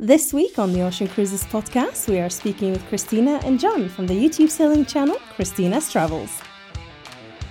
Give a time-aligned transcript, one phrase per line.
[0.00, 4.06] This week on the Ocean Cruises podcast, we are speaking with Christina and John from
[4.06, 6.40] the YouTube sailing channel Christina's Travels.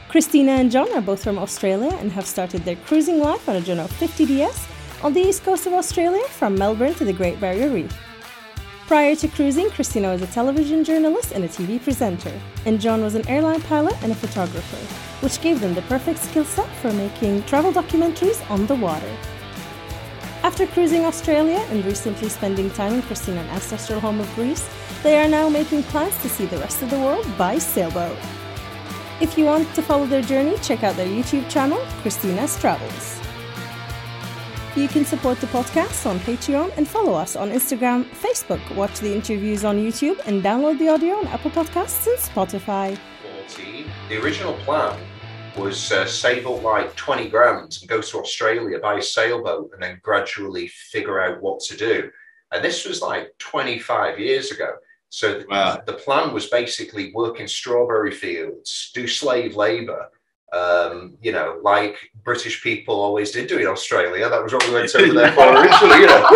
[0.07, 3.59] Christina and John are both from Australia and have started their cruising life on a
[3.59, 4.65] Jeanneau 50DS
[5.03, 7.93] on the east coast of Australia from Melbourne to the Great Barrier Reef.
[8.87, 12.31] Prior to cruising, Christina was a television journalist and a TV presenter,
[12.65, 14.77] and John was an airline pilot and a photographer,
[15.21, 19.17] which gave them the perfect skill set for making travel documentaries on the water.
[20.47, 24.65] After cruising Australia and recently spending time in Christina's ancestral home of Greece,
[25.03, 28.17] they are now making plans to see the rest of the world by sailboat.
[29.19, 33.19] If you want to follow their journey, check out their YouTube channel, Christina's Travels.
[34.77, 39.13] You can support the podcast on Patreon and follow us on Instagram, Facebook, watch the
[39.13, 42.97] interviews on YouTube, and download the audio on Apple Podcasts and Spotify.
[43.49, 43.85] 14.
[44.07, 44.97] The original plan
[45.57, 49.81] was uh, save up like 20 grand and go to Australia, buy a sailboat, and
[49.81, 52.09] then gradually figure out what to do.
[52.51, 54.75] And this was like 25 years ago.
[55.09, 55.81] So Wow.
[55.85, 60.09] the plan was basically work in strawberry fields, do slave labor,
[60.53, 64.29] um, you know, like British people always did do in Australia.
[64.29, 66.27] That was what we went over there for originally, you know.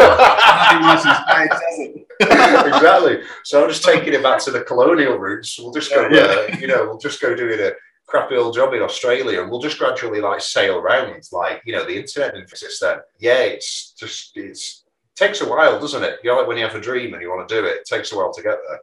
[2.22, 3.22] exactly.
[3.44, 5.58] So I'm just taking it back to the colonial roots.
[5.60, 6.22] We'll just go, Yeah.
[6.54, 7.72] uh, you know, we'll just go doing a
[8.12, 11.86] crappy old job in Australia, and we'll just gradually like sail around, like you know,
[11.86, 12.98] the internet didn't exist then.
[13.20, 14.84] Yeah, it's just it's
[15.16, 16.20] takes a while, doesn't it?
[16.24, 17.86] You know, like when you have a dream and you want to do it, it
[17.86, 18.80] takes a while to get there.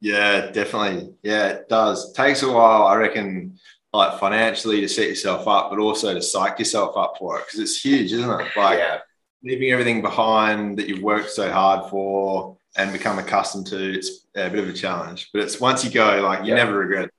[0.00, 1.14] Yeah, definitely.
[1.22, 2.12] Yeah, it does.
[2.12, 3.58] takes a while, I reckon,
[3.92, 7.60] like financially to set yourself up, but also to psych yourself up for it because
[7.60, 8.48] it's huge, isn't it?
[8.56, 8.98] Like yeah,
[9.42, 13.92] leaving everything behind that you've worked so hard for and become accustomed to.
[13.94, 16.56] It's a bit of a challenge, but it's once you go, like you Yeah.
[16.64, 17.04] never regret.
[17.06, 17.10] It.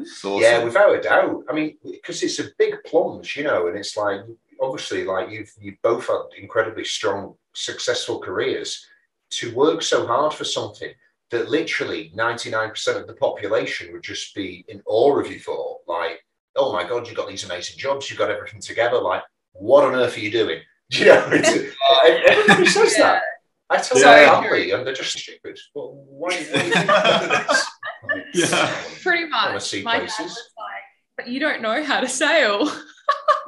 [0.00, 0.38] Awesome.
[0.40, 1.44] yeah, without a doubt.
[1.48, 4.20] I mean, because it's a big plunge, you know, and it's like
[4.60, 8.86] obviously, like you've you both had incredibly strong, successful careers.
[9.30, 10.92] To work so hard for something
[11.30, 16.20] that literally 99% of the population would just be in awe of you for, like,
[16.54, 19.00] oh my god, you've got these amazing jobs, you've got everything together.
[19.00, 20.60] Like, what on earth are you doing?
[20.90, 21.48] You know, it's,
[21.90, 23.20] uh, everybody says that.
[23.68, 24.26] I tell Yeah.
[24.30, 25.58] my family, and they're just stupid.
[25.74, 27.44] Well, why, why
[28.08, 28.50] do you think this?
[28.50, 28.82] Yeah.
[29.02, 29.62] Pretty Wanna much.
[29.62, 30.18] see My dad places?
[30.20, 30.82] was like,
[31.16, 32.70] but you don't know how to sail.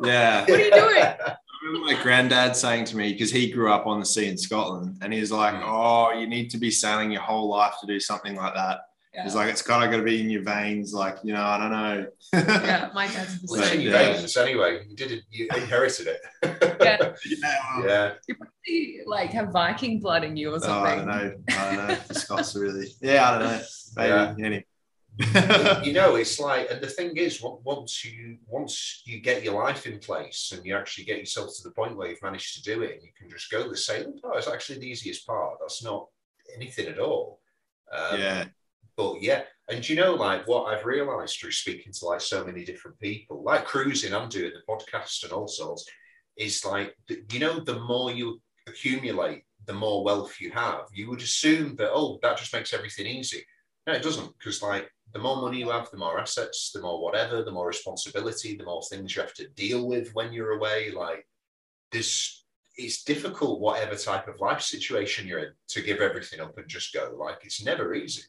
[0.05, 0.43] Yeah.
[0.43, 1.05] What are you doing?
[1.85, 5.13] My granddad saying to me because he grew up on the sea in Scotland, and
[5.13, 5.63] he's like, Mm.
[5.65, 8.79] "Oh, you need to be sailing your whole life to do something like that."
[9.25, 11.59] He's like, "It's kind of got to be in your veins." Like, you know, I
[11.59, 12.07] don't know.
[12.33, 13.81] yeah, my dad's the Well, it's in same.
[13.89, 14.13] your Yeah.
[14.13, 14.85] veins anyway.
[14.89, 15.25] You did it.
[15.31, 16.21] You inherited it.
[17.01, 17.13] Yeah.
[17.43, 18.13] yeah, yeah.
[18.29, 20.97] You probably like have Viking blood in you or Oh, I something.
[20.97, 21.35] don't know.
[21.51, 21.95] I don't know.
[22.09, 22.89] The Scots are really.
[23.01, 23.63] Yeah, I don't know.
[23.97, 24.09] Maybe.
[24.09, 24.35] Yeah.
[24.47, 24.65] Anyway.
[25.85, 29.55] you know, it's like, and the thing is, on- once you once you get your
[29.63, 32.63] life in place and you actually get yourself to the point where you've managed to
[32.63, 33.69] do it, and you can just go.
[33.69, 35.57] The sailing part is actually the easiest part.
[35.61, 36.07] That's not
[36.55, 37.41] anything at all.
[37.93, 38.45] Um, yeah.
[38.97, 42.65] But yeah, and you know, like what I've realised through speaking to like so many
[42.65, 45.85] different people, like cruising, I'm doing the podcast and all sorts,
[46.39, 46.95] is like
[47.31, 50.87] you know, the more you accumulate, the more wealth you have.
[50.93, 53.45] You would assume that oh, that just makes everything easy.
[53.87, 57.03] No, it doesn't, because like the more money you have, the more assets, the more
[57.03, 60.91] whatever, the more responsibility, the more things you have to deal with when you're away.
[60.91, 61.27] Like
[61.91, 62.45] this,
[62.77, 66.93] it's difficult, whatever type of life situation you're in, to give everything up and just
[66.93, 67.17] go.
[67.19, 68.23] Like it's never easy.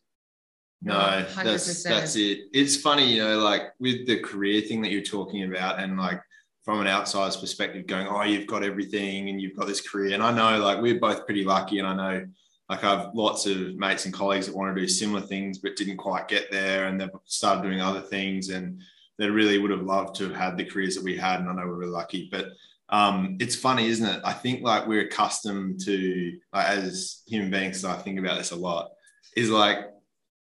[0.82, 1.84] No, that's 100%.
[1.84, 2.40] that's it.
[2.54, 6.22] It's funny, you know, like with the career thing that you're talking about, and like
[6.70, 10.22] from an outsider's perspective, going, "Oh, you've got everything, and you've got this career." And
[10.22, 12.28] I know, like, we're both pretty lucky, and I know,
[12.70, 15.98] like, I've lots of mates and colleagues that want to do similar things but didn't
[15.98, 18.84] quite get there, and they've started doing other things, and
[19.18, 21.40] they really would have loved to have had the careers that we had.
[21.40, 22.50] And I know we're really lucky, but
[22.90, 24.22] um, it's funny, isn't it?
[24.24, 28.56] I think like we're accustomed to, like, as human beings, I think about this a
[28.56, 28.92] lot.
[29.36, 29.88] Is like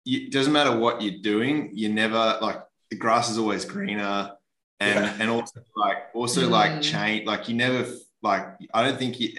[0.05, 2.59] it doesn't matter what you're doing, you never like
[2.91, 4.33] the grass is always greener,
[4.79, 5.17] and Yeah.
[5.19, 6.81] and also like also like Mm.
[6.81, 7.85] change like you never
[8.21, 9.33] like I don't think you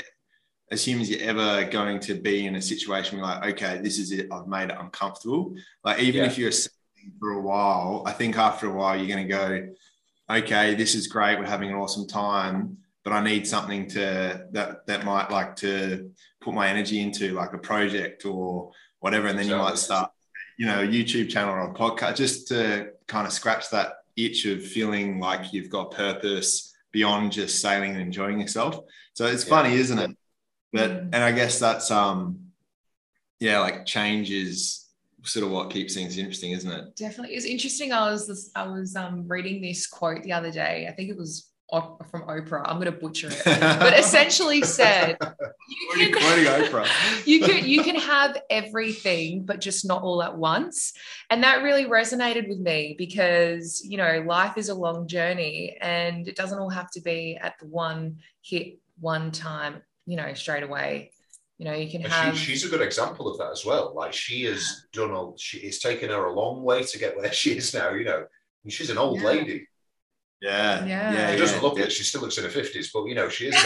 [0.70, 4.12] as humans you're ever going to be in a situation where like okay this is
[4.12, 5.54] it I've made it uncomfortable
[5.84, 6.26] like even Yeah.
[6.30, 6.52] if you're
[7.18, 9.68] for a while I think after a while you're going to go
[10.30, 14.86] okay this is great we're having an awesome time but I need something to that
[14.86, 16.10] that might like to
[16.42, 18.70] put my energy into like a project or
[19.00, 20.10] whatever and then you might start
[20.58, 24.46] you know, a YouTube channel or a podcast just to kind of scratch that itch
[24.46, 28.80] of feeling like you've got purpose beyond just sailing and enjoying yourself.
[29.14, 29.50] So it's Yeah.
[29.50, 30.16] funny, isn't it?
[30.72, 31.04] But Mm.
[31.14, 32.52] and I guess that's um
[33.40, 34.86] yeah, like change is
[35.24, 36.96] sort of what keeps things interesting, isn't it?
[36.96, 37.34] Definitely.
[37.36, 37.92] It's interesting.
[37.92, 40.86] I was I was um reading this quote the other day.
[40.88, 41.49] I think it was
[42.10, 42.62] from Oprah.
[42.64, 45.16] I'm going to butcher it, but essentially said,
[45.96, 46.48] you can,
[47.24, 50.92] you can you can have everything, but just not all at once.
[51.30, 56.26] And that really resonated with me because you know life is a long journey, and
[56.26, 59.82] it doesn't all have to be at the one hit one time.
[60.06, 61.12] You know, straight away.
[61.58, 62.36] You know, you can And have.
[62.38, 63.92] she, she's a good example of that as well.
[63.94, 65.36] Like she has done all.
[65.38, 67.90] She it's taken her a long way to get where she is now.
[67.90, 68.24] You know,
[68.64, 69.26] and she's an old Yeah.
[69.26, 69.68] lady.
[70.40, 70.84] Yeah.
[70.86, 71.12] Yeah.
[71.12, 71.32] Yeah.
[71.32, 71.84] She doesn't look yeah.
[71.84, 71.92] it.
[71.92, 73.60] She still looks in her fifties, but you know, she is an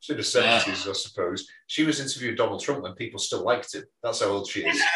[0.00, 1.46] she's in her seventies, I suppose.
[1.68, 3.84] She was interviewing Donald Trump when people still liked him.
[4.02, 4.80] That's how old she is.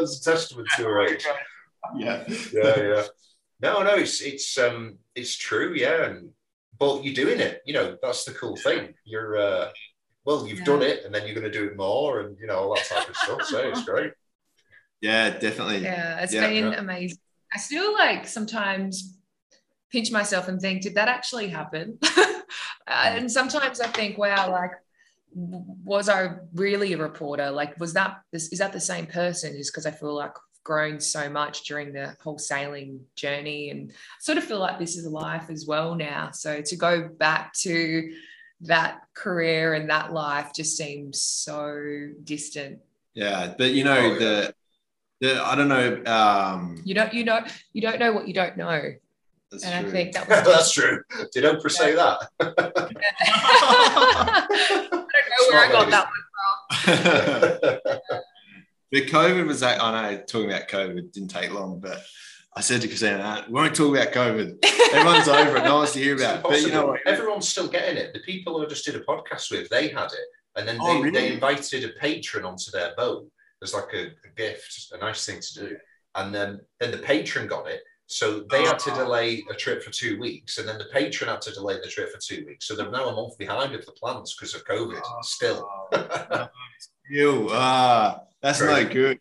[0.00, 1.24] It's a testament to her age.
[1.96, 2.24] yeah.
[2.52, 3.02] yeah, yeah.
[3.60, 6.06] No, no, it's it's um it's true, yeah.
[6.06, 6.30] And
[6.78, 8.94] but you're doing it, you know, that's the cool thing.
[9.04, 9.70] You're uh
[10.24, 10.64] well, you've Yeah.
[10.64, 13.08] done it and then you're gonna do it more and you know, all that type
[13.08, 13.42] of stuff.
[13.44, 14.12] So it's great.
[15.00, 15.82] Yeah, definitely.
[15.82, 16.80] Yeah, it's Yeah, been yeah.
[16.80, 17.18] amazing.
[17.54, 19.16] I still like sometimes
[19.90, 21.98] pinch myself and think, did that actually happen?
[22.86, 24.72] Uh, and sometimes I think, wow, like,
[25.32, 27.50] was I really a reporter?
[27.50, 29.56] Like, was that this is that the same person?
[29.56, 33.92] Just because I feel like I've grown so much during the whole sailing journey, and
[34.20, 36.30] sort of feel like this is a life as well now.
[36.32, 38.12] So to go back to
[38.60, 42.80] that career and that life just seems so distant.
[43.14, 43.54] Yeah.
[43.56, 44.54] But you know, Oh, the
[45.24, 46.02] I don't know.
[46.06, 47.40] Um You don't, you know,
[47.72, 48.80] you don't know what you don't know.
[49.50, 49.88] that's and true.
[49.88, 51.02] I think that was that's true.
[51.32, 52.28] Did Oprah say that?
[52.40, 52.50] I
[54.50, 56.22] don't know where I got that one.
[56.82, 57.78] From.
[58.92, 62.02] the COVID was like, I know talking about COVID didn't take long, but
[62.56, 64.64] I said to Christina, we won't talk about COVID.
[64.92, 65.64] Everyone's over it.
[65.64, 66.42] No one's wants to hear about it.
[66.44, 67.00] But you know what?
[67.06, 68.12] Everyone's still getting it.
[68.12, 70.28] The people who I just did a podcast with, they had it.
[70.56, 71.10] And then they, Oh, really?
[71.10, 73.26] they invited a patron onto their boat
[73.62, 75.76] as like a, a gift, a nice thing to do.
[76.14, 77.82] And then, then the patron got it.
[78.06, 78.96] So they had to Oh.
[79.04, 80.58] delay a trip for two weeks.
[80.58, 82.66] And then the patron had to delay the trip for two weeks.
[82.66, 85.68] So they're now a month behind with the plans because of COVID still.
[87.10, 88.84] Ew, ah, that's Crazy.
[88.84, 89.20] no good.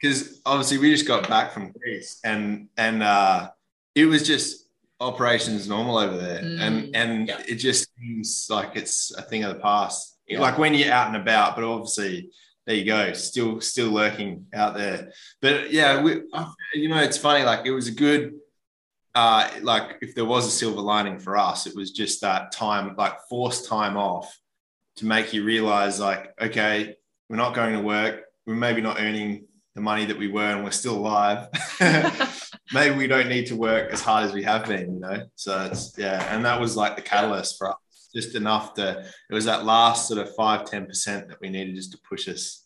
[0.00, 3.50] Because obviously we just got back from Greece and and uh,
[3.94, 4.68] it was just
[5.00, 6.60] operations normal over there, Mm.
[6.60, 7.42] and and Yeah.
[7.48, 10.18] it just seems like it's a thing of the past.
[10.28, 10.40] Yeah.
[10.40, 12.30] Like when you're out and about, but obviously
[12.66, 15.12] there you go, still still lurking out there.
[15.40, 16.22] But yeah, we,
[16.74, 17.44] you know, it's funny.
[17.44, 18.34] Like it was a good.
[19.14, 22.94] Uh, like if there was a silver lining for us, it was just that time,
[22.98, 24.36] like forced time off
[24.96, 26.96] to make you realize like okay
[27.28, 30.64] we're not going to work we're maybe not earning the money that we were and
[30.64, 31.48] we're still alive
[32.72, 35.68] maybe we don't need to work as hard as we have been you know so
[35.70, 37.76] it's yeah and that was like the catalyst for us
[38.16, 41.76] just enough to it was that last sort of five ten percent that we needed
[41.76, 42.64] just to push us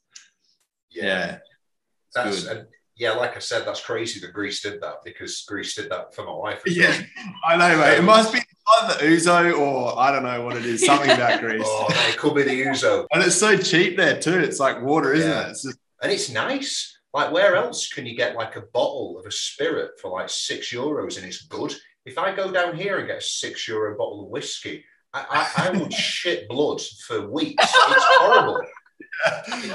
[0.91, 2.57] yeah, it's That's, good.
[2.59, 2.67] and
[2.97, 6.25] yeah, like I said, that's crazy that Greece did that because Greece did that for
[6.25, 6.63] my wife.
[6.67, 7.35] as yeah well.
[7.47, 8.41] i know mate it um, must be
[8.81, 12.17] either the ouzo or i don't know what it is something about greece Oh, it
[12.19, 13.07] could be the Ouzo.
[13.13, 15.47] and it's so cheap there too it's like water isn't Yeah.
[15.47, 16.97] it it's just And it's nice.
[17.13, 20.71] Like, where else can you get like a bottle of a spirit for like six
[20.73, 21.75] euros and it's good?
[22.07, 25.67] If I go down here and get a six euro bottle of whiskey, I, I,
[25.69, 27.63] I would shit blood for weeks.
[27.65, 28.61] It's horrible.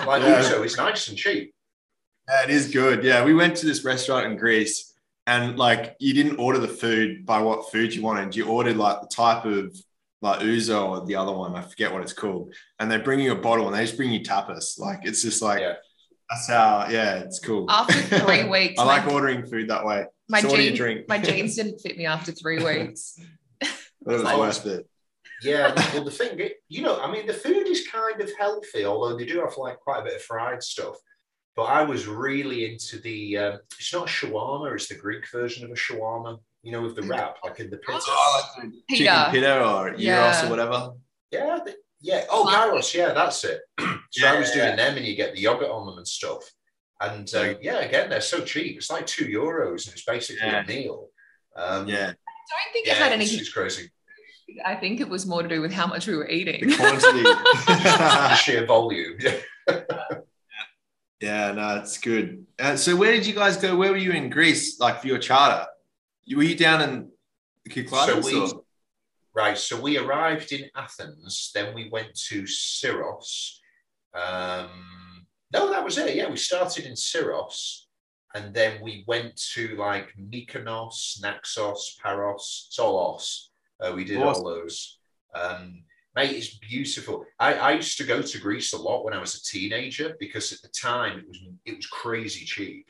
[0.07, 0.37] Like, Yeah.
[0.37, 1.53] also, it's nice and cheap.
[2.29, 3.03] Yeah, it is good.
[3.03, 4.93] Yeah, we went to this restaurant in Greece,
[5.27, 8.35] and like you didn't order the food by what food you wanted.
[8.35, 9.75] You ordered like the type of
[10.21, 11.55] like ouzo or the other one.
[11.55, 12.53] I forget what it's called.
[12.79, 14.79] And they bring you a bottle, and they just bring you tapas.
[14.79, 15.73] Like it's just like Yeah.
[16.29, 16.87] that's how.
[16.89, 17.69] Yeah, it's cool.
[17.69, 17.93] After
[18.25, 20.05] three weeks, I like my, ordering food that way.
[20.29, 21.07] my, so what do you jeans, drink?
[21.07, 23.19] my jeans didn't fit me after three weeks.
[23.59, 24.39] But it was Oh.
[24.39, 24.87] worth it.
[25.41, 26.39] Yeah, well, the thing,
[26.69, 29.79] you know, I mean, the food is kind of healthy, although they do have like
[29.79, 30.95] quite a bit of fried stuff.
[31.55, 35.63] But I was really into the, um, it's not a shawarma, it's the Greek version
[35.65, 38.01] of a shawarma, you know, with the wrap, like in the pizza.
[38.09, 39.03] Oh, like the Pita.
[39.03, 40.91] chicken pita or gyros or whatever.
[41.31, 42.25] Yeah, the- yeah.
[42.29, 43.61] Oh, gyros, yeah, that's it.
[44.11, 44.65] so I was Yeah.
[44.65, 46.43] doing them and you get the yogurt on them and stuff.
[47.01, 48.77] And uh, yeah, again, they're so cheap.
[48.77, 50.63] It's like two euros and it's basically Yeah.
[50.63, 51.09] a meal.
[51.55, 53.39] Um, Yeah, I don't think it yeah, had it's, anything.
[53.39, 53.89] it's crazy.
[54.63, 56.69] I think it was more to do with how much we were eating.
[56.69, 57.23] the quantity.
[57.67, 59.17] the sheer volume.
[59.19, 59.39] Yeah.
[61.21, 62.45] Yeah, no, it's good.
[62.59, 63.75] Uh, so, where did you guys go?
[63.77, 65.65] Where were you in Greece, like for your charter?
[66.25, 67.09] You- Were you down in
[67.63, 68.21] the Kykladas?
[68.23, 68.61] So we-
[69.33, 69.57] Right.
[69.57, 73.57] So we arrived in Athens, then we went to Syros.
[74.13, 76.15] Um, no, that was it.
[76.15, 77.85] Yeah, we started in Syros,
[78.33, 83.51] and then we went to like Mykonos, Naxos, Paros, Solos.
[83.81, 84.43] Uh, we did Awesome.
[84.43, 84.99] all those.
[85.33, 85.83] Um,
[86.15, 87.25] mate, it's beautiful.
[87.39, 90.53] I, I used to go to Greece a lot when I was a teenager because
[90.53, 92.89] at the time it was it was crazy cheap.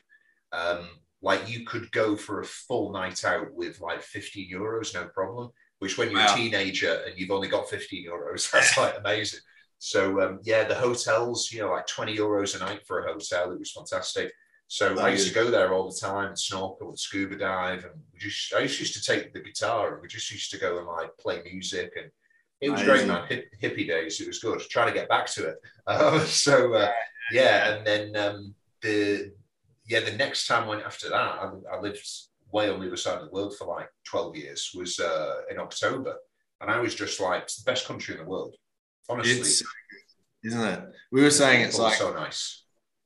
[0.52, 0.88] Um,
[1.22, 5.50] like you could go for a full night out with like 15 euros, no problem.
[5.78, 6.32] Which when you're Wow.
[6.34, 9.40] a teenager and you've only got 15 euros, that's like amazing.
[9.78, 13.52] So um, yeah, the hotels, you know, like 20 euros a night for a hotel,
[13.52, 14.32] it was fantastic.
[14.68, 17.94] So I used to go there all the time and snorkel and scuba dive, and
[18.12, 20.78] we just I just used to take the guitar and we just used to go
[20.78, 22.10] and like play music, and
[22.60, 23.26] it was great, man.
[23.28, 24.60] Hip, hippie days, it was good.
[24.60, 25.56] Trying to get back to it.
[25.86, 26.90] Uh, so uh,
[27.30, 29.32] yeah, and then um, the
[29.86, 32.04] yeah the next time I went after that, I, I lived
[32.50, 34.72] way on the other side of the world for like twelve years.
[34.74, 36.16] Was uh, in October,
[36.60, 38.56] and I was just like it's the best country in the world.
[39.08, 39.62] Honestly, It's
[40.42, 40.84] isn't it?
[41.12, 42.64] We were saying it's People like so nice.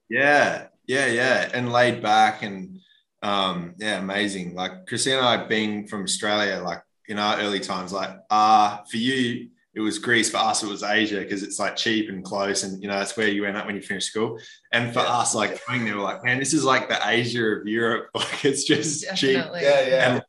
[0.08, 2.80] Yeah, yeah, yeah, and laid back and
[3.22, 4.54] um, yeah, amazing.
[4.54, 8.96] Like Christina and I being from Australia, like in our early times, like uh for
[8.96, 12.64] you it was Greece, for us it was Asia because it's like cheap and close,
[12.64, 14.30] and you know that's where you end up when you finish school.
[14.72, 15.18] And for Yeah.
[15.20, 18.06] us, like going there, we're like, man, this is like the Asia of Europe.
[18.20, 19.62] Like it's just cheap, Definitely.
[19.62, 20.12] Yeah, yeah.
[20.14, 20.22] and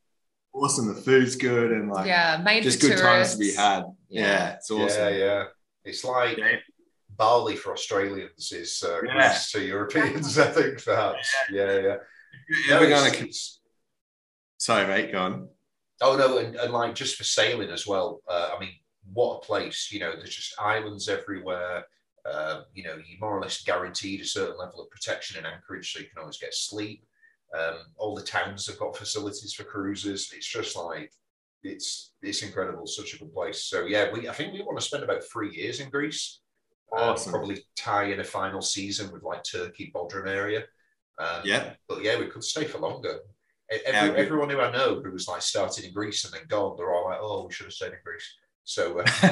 [0.54, 0.88] awesome.
[0.94, 3.86] The food's good and like yeah, made just for good times to be had.
[4.10, 4.22] Yeah.
[4.28, 5.14] Yeah, it's awesome.
[5.14, 5.44] Yeah, yeah.
[5.86, 6.38] It's like
[7.22, 7.28] Yeah.
[7.28, 9.30] Bali for Australians is uh, Yeah.
[9.30, 11.30] Greece to Europeans, I think, perhaps.
[11.52, 11.96] Yeah, yeah.
[12.50, 13.28] You're No, ever gonna?
[14.58, 15.12] Sorry, mate.
[15.12, 15.50] Go on.
[16.02, 18.22] Oh no, and, and like just for sailing as well.
[18.28, 18.74] Uh, I mean,
[19.14, 19.92] what a place!
[19.92, 21.86] You know, there's just islands everywhere.
[22.26, 25.92] Uh, you know, you more or less guaranteed a certain level of protection in Anchorage,
[25.92, 27.04] so you can always get sleep.
[27.58, 30.32] Um, all the towns have got facilities for cruises.
[30.36, 31.12] It's just like
[31.64, 33.64] it's it's incredible, such a good place.
[33.66, 36.40] So yeah, we I think we want to spend about three years in Greece.
[36.92, 37.32] Awesome.
[37.32, 40.64] probably tie in a final season with like Turkey, Bodrum area.
[41.20, 41.74] Um, Yeah.
[41.88, 43.20] but yeah, we could stay for longer.
[43.86, 46.94] Every, everyone who I know who was like started in Greece and then gone, they're
[46.94, 48.28] all like, "Oh, we should have stayed in Greece."
[48.66, 49.06] So uh,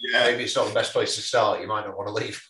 [0.00, 0.24] yeah.
[0.24, 1.60] maybe it's not the best place to start.
[1.60, 2.44] You might not want to leave.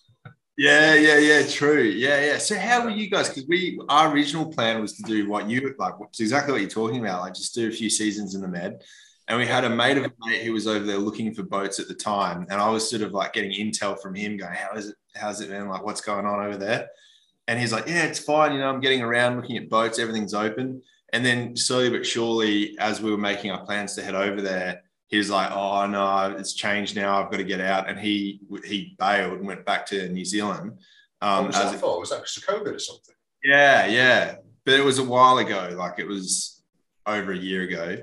[0.56, 1.82] Yeah, yeah, yeah, true.
[1.82, 2.38] Yeah, yeah.
[2.38, 3.28] So how were you guys?
[3.28, 7.00] Because we our original plan was to do what you like, exactly what you're talking
[7.00, 8.82] about, like just do a few seasons in the med.
[9.30, 11.78] And we had a mate of a mate who was over there looking for boats
[11.78, 12.46] at the time.
[12.50, 14.96] And I was sort of like getting intel from him, going, How is it?
[15.14, 15.68] How's it, man?
[15.68, 16.88] Like, what's going on over there?
[17.46, 18.52] And he's like, Yeah, it's fine.
[18.52, 20.82] You know, I'm getting around looking at boats, everything's open.
[21.12, 24.82] And then slowly but surely, as we were making our plans to head over there,
[25.08, 27.20] he was like, "Oh no, it's changed now.
[27.20, 30.78] I've got to get out." And he he bailed and went back to New Zealand.
[31.18, 31.98] what Um, was as that it- for?
[31.98, 33.14] Was that because of COVID or something?
[33.42, 35.74] yeah, yeah, but it was a while ago.
[35.76, 36.62] Like it was
[37.06, 37.96] over a year ago,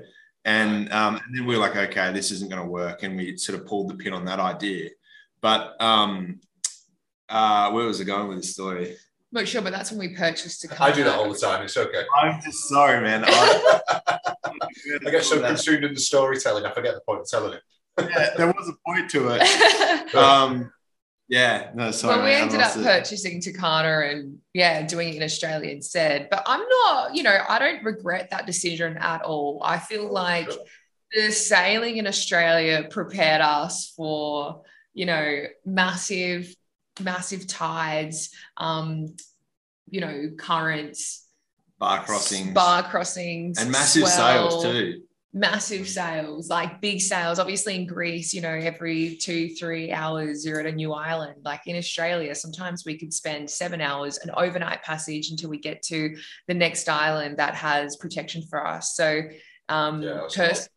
[0.48, 3.36] and um, and then we were like, "Okay, this isn't going to work," and we
[3.36, 4.88] sort of pulled the pin on that idea.
[5.42, 6.40] But um,
[7.28, 8.96] uh, where was I going with this story?
[9.30, 10.88] Not sure, but that's when we purchased a car.
[10.88, 11.62] I do that all the time.
[11.62, 12.02] It's okay.
[12.16, 13.24] I'm just sorry, man.
[13.26, 13.80] I,
[15.06, 17.62] I get so consumed in the storytelling, I forget the point of telling it.
[17.98, 20.14] yeah, there was a point to it.
[20.14, 20.72] Um,
[21.28, 22.16] yeah, no, sorry.
[22.16, 22.82] well, we mate, ended up it.
[22.82, 26.28] purchasing Takana and yeah, doing it in Australia instead.
[26.30, 29.60] But I'm not, you know, I don't regret that decision at all.
[29.64, 30.64] I feel like Sure.
[31.12, 34.62] the sailing in Australia prepared us for,
[34.94, 36.54] you know, massive,
[37.00, 39.14] massive tides, um,
[39.90, 41.26] you know, currents,
[41.78, 45.02] bar crossings bar crossings, and massive swell, sales too.
[45.38, 47.38] Massive sales, like big sales.
[47.38, 51.42] Obviously, in Greece, you know, every two, three hours you're at a new island.
[51.44, 55.82] Like in Australia, sometimes we could spend seven hours, an overnight passage until we get
[55.82, 56.16] to
[56.48, 58.96] the next island that has protection for us.
[58.96, 59.22] So,
[59.68, 60.70] um, Yeah, personally,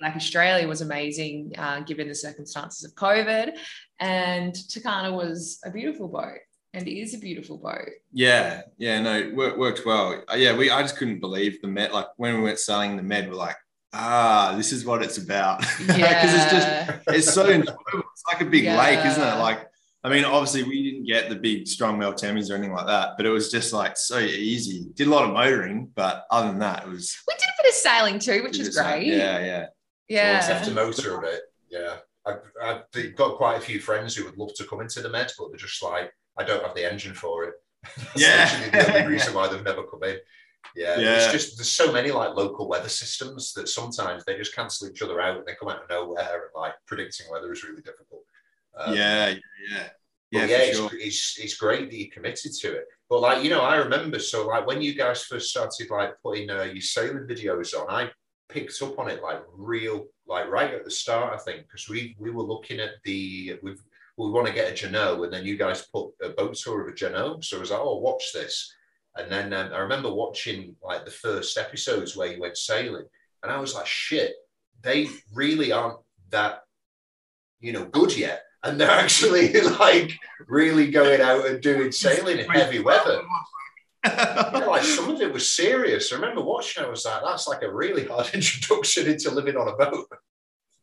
[0.00, 3.52] like Australia was amazing uh, given the circumstances of COVID,
[3.98, 6.38] and Takana was a beautiful boat,
[6.72, 7.90] and it is a beautiful boat.
[8.12, 10.22] Yeah, yeah, no, it worked, worked well.
[10.32, 11.92] Uh, yeah, we I just couldn't believe the med.
[11.92, 13.56] Like when we went sailing the med, we're like,
[13.92, 15.64] ah, this is what it's about.
[15.80, 17.78] Yeah, because it's just, it's so enjoyable.
[18.12, 19.36] It's like a big lake, isn't it?
[19.38, 19.66] Like,
[20.02, 23.26] I mean, obviously we didn't get the big strong Meltemis or anything like that, but
[23.26, 24.86] it was just like so easy.
[24.94, 27.68] Did a lot of motoring, but other than that, it was we did a bit
[27.70, 29.06] of sailing too, which is just like- great.
[29.08, 29.66] Yeah, yeah.
[30.08, 30.46] yeah.
[30.48, 31.40] We'll have to motor a bit.
[31.70, 31.96] Yeah.
[32.26, 35.32] I've, I've got quite a few friends who would love to come into the Med,
[35.38, 37.54] but they're just like, I don't have the engine for it.
[37.82, 38.70] That's Yeah.
[38.70, 40.16] the only reason why they've never come in.
[40.76, 41.16] Yeah, Yeah.
[41.16, 45.02] it's just there's so many like local weather systems that sometimes they just cancel each
[45.02, 48.22] other out and they come out of nowhere and like predicting weather is really difficult.
[48.76, 49.36] Um, yeah, yeah,
[50.30, 50.40] yeah.
[50.42, 50.90] But Yeah, it's, sure.
[50.92, 52.84] it's, it's great that you committed to it.
[53.08, 56.48] But like, you know, I remember, so like when you guys first started like putting
[56.50, 58.10] uh, your sailing videos on, I
[58.48, 62.14] picked up on it like real, like right at the start, I think, because we
[62.20, 63.82] we were looking at the, we've,
[64.16, 66.88] we want to get a Jeanneau, and then you guys put a boat tour of
[66.88, 67.42] a Jeanneau.
[67.42, 68.72] So I was like, oh, watch this.
[69.16, 73.06] And then um, I remember watching like the first episodes where you went sailing,
[73.42, 74.34] and I was like, shit,
[74.82, 75.98] they really aren't
[76.30, 76.60] that,
[77.60, 78.42] you know, good yet.
[78.62, 80.12] And they're actually like
[80.46, 83.22] really going out and doing sailing in heavy weather.
[84.04, 86.12] Yeah, like some of it was serious.
[86.12, 86.82] I remember watching.
[86.84, 90.06] I was like, "That's like a really hard introduction into living on a boat."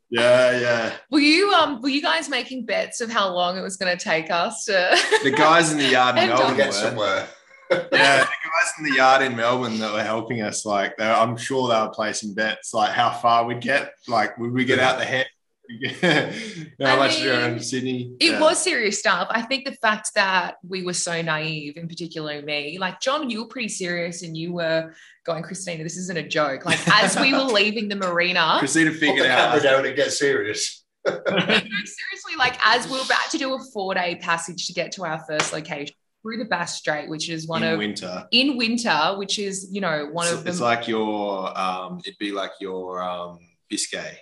[0.10, 0.94] yeah, yeah.
[1.10, 4.02] Were you um were you guys making bets of how long it was going to
[4.04, 6.58] take us to The guys in the yard in And To Melbourne.
[6.58, 7.28] get somewhere.
[7.72, 11.36] Yeah, the guys in the yard in Melbourne that were helping us, like, they, I'm
[11.38, 13.94] sure they were placing bets, like how far we'd get.
[14.08, 15.28] Like, would we get out the head?
[16.02, 18.16] how I much we were in Sydney?
[18.22, 18.40] It Yeah.
[18.40, 19.28] was serious stuff.
[19.30, 23.42] I think the fact that we were so naive, in particular me, like John, you
[23.44, 24.94] were pretty serious and you were
[25.26, 26.66] going, Christina, this isn't a joke.
[26.66, 29.50] Like as we were leaving the marina, Christina figured the out.
[29.60, 30.86] camera down and get serious.
[31.06, 34.94] no, seriously, like as we were about to do a four day passage to get
[34.94, 35.96] to our first location
[36.28, 38.28] through the Bass Strait, which is one in of winter.
[38.32, 42.18] in winter, which is you know one It's, of the it's like your, um, it'd
[42.18, 44.18] be like your um, Biscay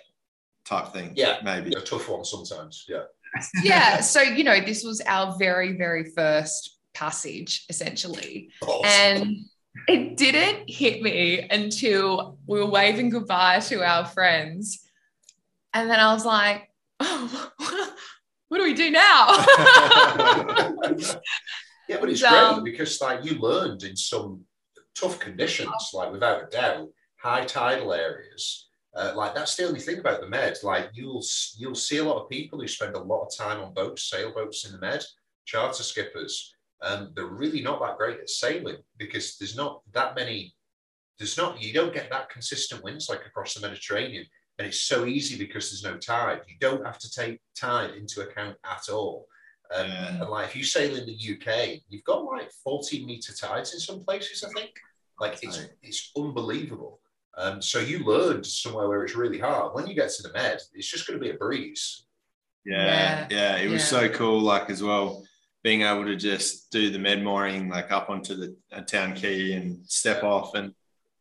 [0.64, 1.12] type thing.
[1.16, 1.38] Yeah.
[1.42, 1.74] maybe.
[1.74, 2.84] A tough one sometimes.
[2.88, 3.02] Yeah.
[3.64, 4.00] yeah.
[4.00, 8.84] So you know this was our very very first passage essentially, Awesome.
[8.88, 9.36] and
[9.88, 14.88] it didn't hit me until we were waving goodbye to our friends,
[15.74, 16.70] and then I was like,
[17.00, 17.50] oh.
[18.48, 19.26] What do we do now?
[21.88, 24.44] Yeah, but it's So- great because like you learned in some
[24.94, 28.68] tough conditions, like without a doubt, high tidal areas.
[28.94, 30.56] Uh, like that's the only thing about the Med.
[30.62, 31.22] Like you'll
[31.58, 34.64] you'll see a lot of people who spend a lot of time on boats, sailboats
[34.64, 35.04] in the Med,
[35.44, 36.54] charter skippers.
[36.82, 40.54] Um, they're really not that great at sailing because there's not that many.
[41.18, 44.24] There's not you don't get that consistent winds like across the Mediterranean,
[44.58, 46.40] and it's so easy because there's no tide.
[46.48, 49.26] You don't have to take tide into account at all.
[49.74, 50.08] Um, Yeah.
[50.20, 53.80] And like if you sail in the UK, you've got like 14 meter tides in
[53.80, 54.70] some places, I think.
[55.20, 55.70] Like it's Right.
[55.82, 57.00] it's unbelievable.
[57.38, 59.74] Um, so you learned somewhere where it's really hard.
[59.74, 62.06] When you get to the Med, it's just going to be a breeze.
[62.64, 64.00] Yeah, yeah, it was Yeah.
[64.00, 64.40] so cool.
[64.40, 65.24] Like as well,
[65.62, 69.52] being able to just do the med mooring like up onto the uh, town quay
[69.52, 70.74] and step off and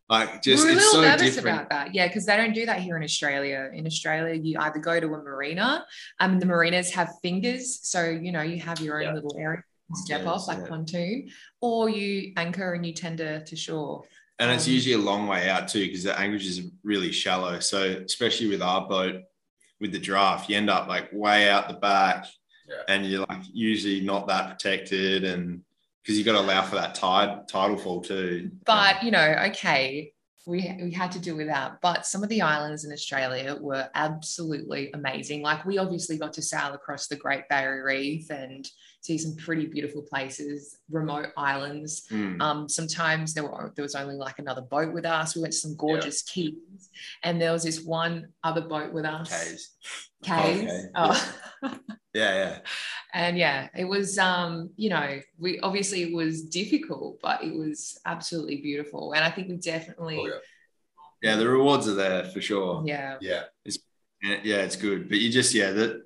[0.09, 1.57] like just we were a it's little so nervous different.
[1.57, 3.69] about that, yeah, because they don't do that here in Australia.
[3.73, 5.85] In Australia, you either go to a marina,
[6.19, 9.13] um, the marinas have fingers, so you know you have your own Yeah.
[9.13, 10.67] little area to step Yes, off like yeah.
[10.67, 11.29] pontoon,
[11.61, 14.03] or you anchor and you tender to shore.
[14.37, 17.59] And it's Um, usually a long way out too because the anchorage is really shallow.
[17.59, 19.21] So especially with our boat,
[19.79, 22.25] with the draft, you end up like way out the back,
[22.67, 22.75] Yeah.
[22.89, 25.61] and you're like usually not that protected, and
[26.05, 28.51] because you've got to allow for that tide tidal fall too.
[28.63, 30.13] But you know, okay,
[30.45, 31.81] we we had to do with that.
[31.81, 35.41] But some of the islands in Australia were absolutely amazing.
[35.41, 38.69] Like we obviously got to sail across the Great Barrier Reef and
[39.01, 42.07] see some pretty beautiful places, remote islands.
[42.11, 42.39] Mm.
[42.39, 45.35] Um, sometimes there were there was only like another boat with us.
[45.35, 46.89] We went to some gorgeous keys,
[47.23, 49.29] and there was this one other boat with us.
[49.29, 49.71] Caves.
[50.29, 50.81] Okay.
[50.95, 51.35] Oh.
[52.13, 52.59] Yeah, yeah.
[53.13, 57.99] and yeah, it was um, you know, we obviously it was difficult, but it was
[58.05, 59.11] absolutely beautiful.
[59.11, 61.31] And I think we definitely Oh, yeah.
[61.31, 62.83] Yeah, the rewards are there for sure.
[62.85, 63.17] yeah.
[63.19, 63.43] Yeah.
[64.23, 65.09] Yeah, yeah, it's good.
[65.09, 66.03] But you just yeah, that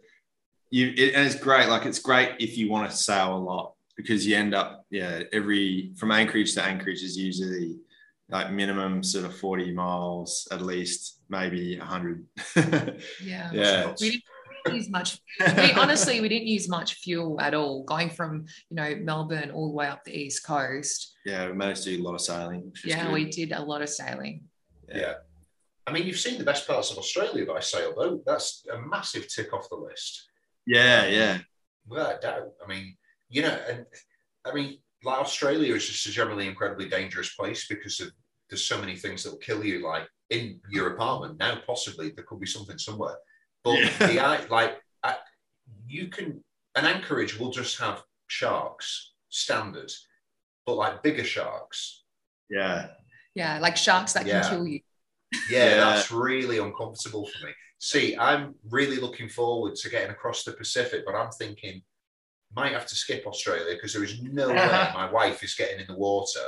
[0.71, 1.69] you it, and it's great.
[1.69, 5.21] Like it's great if you want to sail a lot because you end up yeah
[5.32, 7.77] every from Anchorage to Anchorage is usually
[8.29, 12.25] like minimum sort of forty miles at least, maybe hundred.
[12.55, 12.91] Yeah.
[13.53, 14.11] yeah, We
[14.65, 15.19] didn't use much.
[15.39, 17.83] We, honestly, we didn't use much fuel at all.
[17.83, 21.15] Going from you know Melbourne all the way up the east coast.
[21.25, 22.71] yeah, we managed to do a lot of sailing.
[22.83, 23.13] Yeah, good.
[23.13, 24.43] we did a lot of sailing.
[24.93, 25.13] Yeah.
[25.87, 28.23] I mean, you've seen the best parts of Australia by sailboat.
[28.23, 30.23] That's a massive tick off the list.
[30.67, 31.39] yeah, yeah,
[31.87, 32.49] Without a doubt.
[32.63, 32.95] I mean,
[33.29, 33.85] you know, and
[34.45, 38.11] I mean, like Australia is just a generally incredibly dangerous place because of
[38.49, 41.39] there's so many things that will kill you, like in your apartment.
[41.39, 43.15] Now, possibly there could be something somewhere.
[43.63, 44.07] But Yeah.
[44.07, 45.17] the like I,
[45.88, 46.43] you can
[46.75, 49.91] an anchorage will just have sharks standard,
[50.65, 52.03] but like bigger sharks.
[52.49, 52.91] yeah.
[53.35, 54.41] Yeah, like sharks that Yeah.
[54.41, 54.81] can kill you.
[55.49, 55.75] Yeah, Yeah.
[55.77, 57.53] that's really uncomfortable for me.
[57.79, 61.83] See, I'm really looking forward to getting across the Pacific, but I'm thinking
[62.55, 64.55] might have to skip Australia because there is no way
[64.95, 66.39] my wife is getting in the water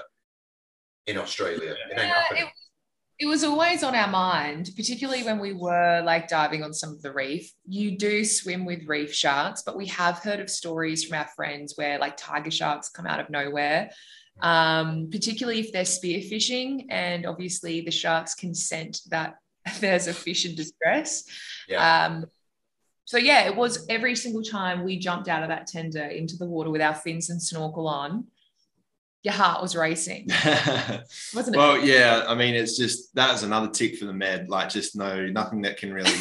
[1.08, 1.76] in Australia.
[1.92, 2.48] It ain't happening.
[3.20, 7.04] It was always on our mind, particularly when we were like diving on some of
[7.04, 7.52] the reef.
[7.68, 11.74] You do swim with reef sharks, but we have heard of stories from our friends
[11.76, 13.92] where like tiger sharks come out of nowhere,
[14.42, 16.88] um, particularly if they're spearfishing.
[16.90, 19.36] And obviously, the sharks can scent that
[19.80, 21.26] there's a fish in distress.
[21.70, 22.06] Yeah.
[22.06, 22.26] Um,
[23.06, 26.46] so, yeah, it was every single time we jumped out of that tender into the
[26.48, 28.26] water with our fins and snorkel on,
[29.24, 30.28] your heart was racing,
[31.36, 31.58] wasn't it?
[31.58, 34.50] Well, yeah, I mean, it's just that's another tick for the med.
[34.50, 36.14] Like, just no, nothing that can really,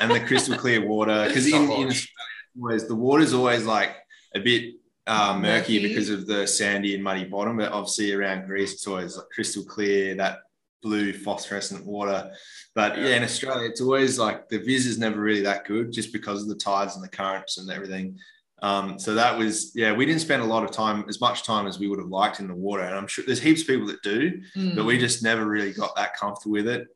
[0.00, 1.24] and the crystal clear water.
[1.26, 1.94] Because in, not in much.
[1.94, 3.96] Australia, always the water's always like
[4.34, 4.74] a bit
[5.06, 5.88] uh, murky, Murky.
[5.88, 7.56] because of the sandy and muddy bottom.
[7.56, 10.40] But obviously around Greece, it's always like crystal clear, that
[10.82, 12.32] blue phosphorescent water.
[12.74, 16.12] But yeah, in Australia, it's always like the vis is never really that good just
[16.12, 18.18] because of the tides and the currents and everything.
[18.62, 21.66] Um, so that was, yeah, we didn't spend a lot of time, as much time
[21.66, 22.82] as we would have liked in the water.
[22.84, 24.76] And I'm sure there's heaps of people that do, Mm.
[24.76, 26.86] but we just never really got that comfortable with it.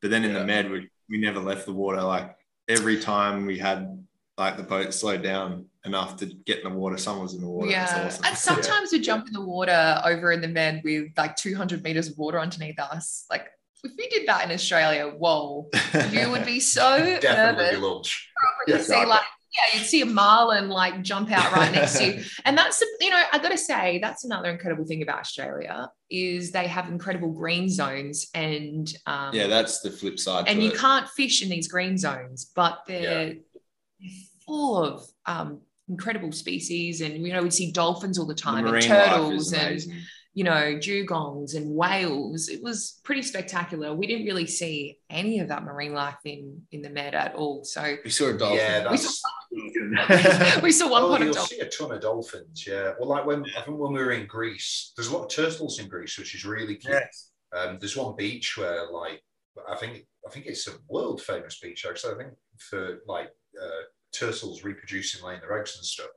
[0.00, 0.38] But then in Yeah.
[0.40, 2.00] the med, we, we never left the water.
[2.00, 2.36] Like
[2.68, 4.04] every time we had
[4.38, 7.48] like the boat slowed down enough to get in the water, someone was in the
[7.48, 7.70] water.
[7.70, 8.04] Yeah.
[8.06, 8.24] awesome.
[8.24, 12.08] And sometimes we jump in the water over in the med with like 200 meters
[12.08, 13.24] of water underneath us.
[13.30, 13.46] Like
[13.82, 15.68] if we did that in Australia, whoa,
[16.12, 18.26] you would be so Definitely nervous.
[18.68, 19.22] You'd Yeah, see like
[19.56, 22.24] yeah, you'd see a marlin like jump out right next to you.
[22.44, 26.66] And that's you know, I gotta say, that's another incredible thing about Australia is they
[26.66, 30.46] have incredible green zones and um yeah, that's the flip side.
[30.48, 30.76] and you it.
[30.76, 33.34] can't fish in these green zones, but they're
[34.46, 38.66] full of um incredible species and you know we'd see dolphins all the The time
[38.66, 39.80] and turtles and
[40.34, 45.48] you know dugongs and whales it was pretty spectacular we didn't really see any of
[45.48, 48.58] that marine life in in the med at all so We saw a dolphin.
[48.58, 49.22] Yeah, we that's.
[49.94, 52.66] Saw, we saw one Oh, pot of you'll dolphins see a ton of dolphins.
[52.66, 52.92] Yeah.
[52.98, 55.78] Well, like when I think when we were in Greece, there's a lot of turtles
[55.78, 56.94] in Greece, which is really cute.
[56.94, 57.30] yes.
[57.56, 59.22] Um, there's one beach where, like,
[59.68, 62.14] I think I think it's a world famous beach actually.
[62.14, 63.30] I think for like
[63.62, 66.08] uh, turtles reproducing, laying their eggs and stuff.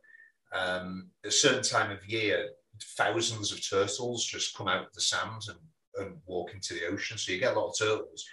[0.54, 2.50] Um, at a certain time of year,
[2.98, 7.18] thousands of turtles just come out of the sand and, and walk into the ocean.
[7.18, 8.26] So you get a lot of turtles,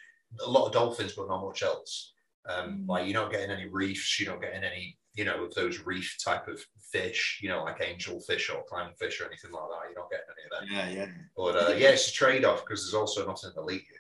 [0.44, 2.12] a lot of dolphins, but not much else.
[2.48, 2.88] Um, Mm.
[2.88, 6.16] Like you're not getting any reefs, you're not getting any, you know, of those reef
[6.22, 6.60] type of
[6.92, 9.90] fish, you know, like angelfish or clownfish or anything like that.
[9.90, 10.94] You're not getting any of that.
[10.96, 11.10] Yeah, yeah.
[11.36, 13.96] But uh, yeah, it's a trade off because there's also nothing to eat you.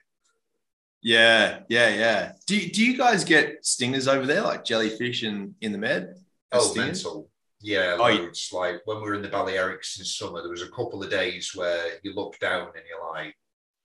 [1.02, 2.32] Yeah, yeah, yeah.
[2.46, 6.14] Do, do you guys get stingers over there, like jellyfish in, in the med?
[6.52, 7.04] Oh, Stingers?
[7.04, 7.30] mental.
[7.60, 8.20] Yeah, Oh, yeah.
[8.20, 8.50] loads.
[8.52, 11.52] Like when we were in the Balearics in summer, there was a couple of days
[11.54, 13.34] where you look down and you're like,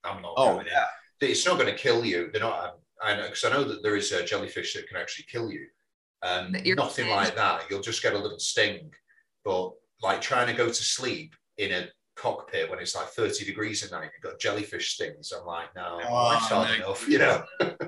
[0.03, 0.73] I'm not Oh, going in.
[0.73, 0.85] yeah.
[1.21, 2.29] It's not going to kill you.
[2.31, 5.25] They're not, I know, because I know that there is a jellyfish that can actually
[5.31, 5.67] kill you.
[6.23, 7.63] Um, you're- nothing like that.
[7.69, 8.91] You'll just get a little sting.
[9.43, 13.83] But like trying to go to sleep in a cockpit when it's like 30 degrees
[13.83, 15.31] at night, you've got jellyfish stings.
[15.31, 16.75] I'm like, no, Oh, life's hard no.
[16.75, 17.43] enough, you know?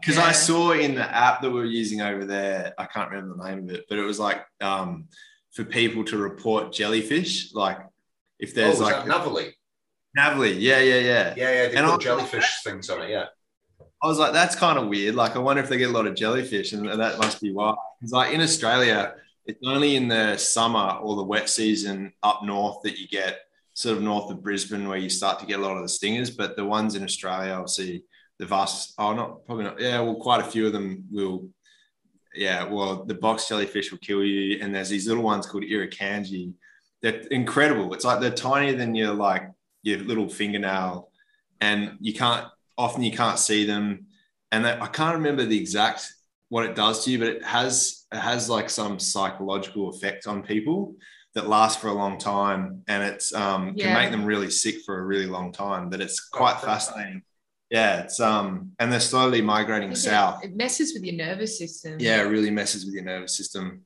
[0.00, 0.24] Because Yeah.
[0.24, 3.48] I saw in the app that we are using over there, I can't remember the
[3.50, 5.08] name of it, but it was like um,
[5.52, 7.78] for people to report jellyfish, like
[8.38, 9.54] if Oh, there's is like that Navily?
[10.14, 11.34] Navily, yeah, yeah, yeah.
[11.36, 13.26] Yeah, yeah, they And put I'll- jellyfish things on it, yeah.
[14.04, 15.14] I was like, that's kind of weird.
[15.14, 17.74] Like, I wonder if they get a lot of jellyfish, and, that must be why.
[17.98, 19.14] Because, like, in Australia,
[19.46, 23.40] it's only in the summer or the wet season up north that you get
[23.72, 26.30] sort of north of Brisbane where you start to get a lot of the stingers.
[26.30, 28.04] But the ones in Australia, obviously,
[28.38, 31.48] the vast, oh, not probably not, yeah, well, quite a few of them will,
[32.34, 34.58] yeah, well, the box jellyfish will kill you.
[34.60, 36.52] And there's these little ones called irukandji.
[37.00, 37.94] They're incredible.
[37.94, 39.50] It's like they're tinier than your, like,
[39.82, 41.10] your little fingernail.
[41.62, 44.06] And you can't, often you can't see them
[44.54, 46.12] and that, I can't remember the exact
[46.48, 50.44] what it does to you, but it has it has like some psychological effect on
[50.44, 50.94] people
[51.34, 55.00] that lasts for a long time, and it's um, can make them really sick for
[55.00, 55.90] a really long time.
[55.90, 57.22] But it's quite fascinating.
[57.70, 60.44] Yeah, it's um, and they're slowly migrating south.
[60.44, 63.80] it messes with your nervous system Yeah, it really messes with your nervous system.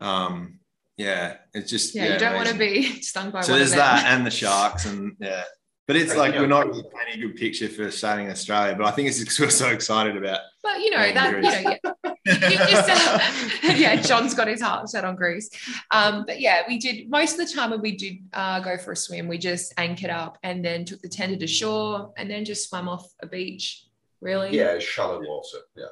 [0.00, 0.60] Um,
[0.96, 3.78] yeah, it's just yeah, you don't want to be stung by So one there's of
[3.78, 3.86] them.
[3.96, 5.42] that and the sharks and yeah.
[5.86, 8.90] But it's like we're not really painting a good picture for sailing Australia, but I
[8.90, 10.40] think it's because we're so excited about.
[10.62, 14.62] But you know Yeah, that you know, yeah, you just uh, yeah, John's got his
[14.62, 15.50] heart set on Greece.
[15.90, 18.92] Um, but yeah, we did most of the time when we did uh, go for
[18.92, 22.46] a swim, we just anchored up and then took the tender to shore and then
[22.46, 23.84] just swam off a beach.
[24.22, 25.58] Really, Yeah, it's shallow water.
[25.76, 25.84] Yeah.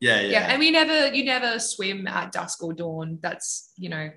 [0.00, 0.28] Yeah, yeah.
[0.30, 0.46] yeah.
[0.48, 3.18] And we never, you never swim at dusk or dawn.
[3.20, 4.10] That's you know.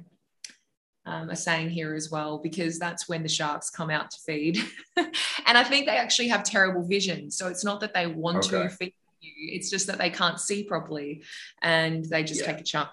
[1.06, 4.58] Um, a saying here as well because that's when the sharks come out to feed
[4.96, 8.64] and i think they actually have terrible vision so it's not that they want Okay.
[8.64, 11.22] to feed you it's just that they can't see properly
[11.62, 12.48] and they just Yeah.
[12.54, 12.90] take a chunk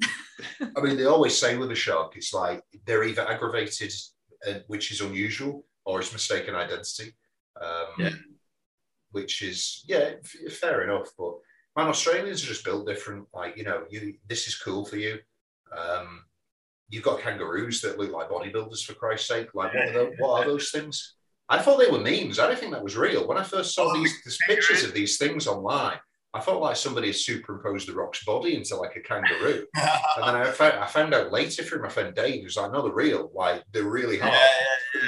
[0.76, 3.92] I mean, they always say with a shark, it's like they're either aggravated,
[4.48, 7.14] uh, which is unusual, or it's mistaken identity.
[7.60, 8.10] Um, Yeah.
[9.12, 11.10] Which is, yeah, f- fair enough.
[11.16, 11.34] But
[11.76, 13.28] man, Australians are just built different.
[13.32, 15.20] Like, you know, you this is cool for you.
[15.76, 16.24] Um,
[16.94, 19.48] you've got kangaroos that look like bodybuilders, for Christ's sake.
[19.54, 21.14] Like, what are, those, what are those things?
[21.48, 22.38] I thought they were memes.
[22.38, 23.26] I didn't think that was real.
[23.28, 25.98] When I first saw Oh, these, these pictures of these things online,
[26.32, 29.66] I felt like somebody had superimposed the rock's body into like a kangaroo.
[30.16, 32.72] And then I found, I found out later through my friend Dave, he was like,
[32.72, 33.30] no, they're real.
[33.34, 34.34] Like, they're really Yeah, hard.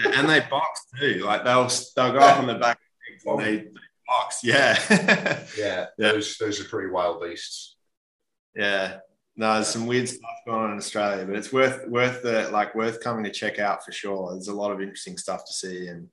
[0.05, 0.21] yeah, yeah.
[0.21, 1.21] and they box too.
[1.25, 2.79] Like they'll they'll go up on the back
[3.25, 3.65] and they, they
[4.07, 4.41] box.
[4.45, 4.77] Yeah,
[5.57, 6.13] Yeah, Yeah.
[6.13, 7.77] Those, those are pretty wild beasts.
[8.55, 8.99] yeah.
[9.37, 12.75] No, there's some weird stuff going on in Australia, but it's worth worth the like
[12.75, 14.33] worth coming to check out for sure.
[14.33, 16.09] There's a lot of interesting stuff to see, and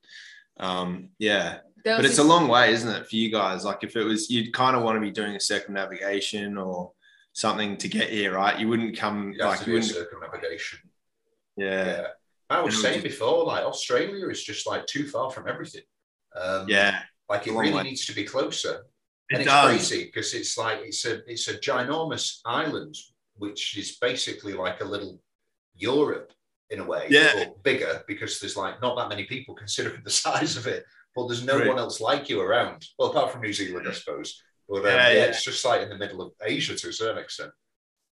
[0.58, 3.64] um, yeah, but it's a long way, isn't it, for you guys?
[3.66, 6.92] Like if it was, you'd kind of want to be doing a circumnavigation or
[7.34, 8.60] something to get here, right?
[8.60, 10.80] You wouldn't come You have like to you a wouldn't, circumnavigation.
[11.58, 12.08] yeah, Yeah.
[12.50, 15.82] I was saying would before, like Australia is just like too far from everything.
[16.40, 17.00] Um, yeah.
[17.30, 17.84] Like it really way.
[17.84, 18.86] needs to be closer.
[19.30, 19.70] It and it's does.
[19.70, 22.96] crazy because it's like it's a it's a ginormous island,
[23.44, 25.20] which is basically like a little
[25.76, 26.32] Europe
[26.70, 27.32] in a way, Yeah.
[27.36, 30.84] but bigger because there's like not that many people considering the size of it.
[31.16, 31.68] But there's no Right.
[31.68, 32.80] one else like you around.
[32.98, 34.42] Well, apart from New Zealand, I suppose.
[34.68, 35.24] But um, Yeah, yeah, yeah.
[35.26, 37.52] it's just like in the middle of Asia to a certain extent.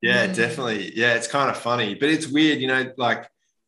[0.02, 0.36] Yeah, Mm.
[0.44, 0.82] definitely.
[1.02, 3.24] Yeah, it's kind of funny, but it's weird, you know, like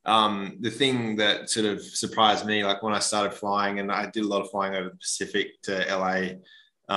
[0.06, 4.04] um, the thing that sort of surprised me, like when I started flying, and I
[4.16, 6.20] did a lot of flying over the Pacific to LA,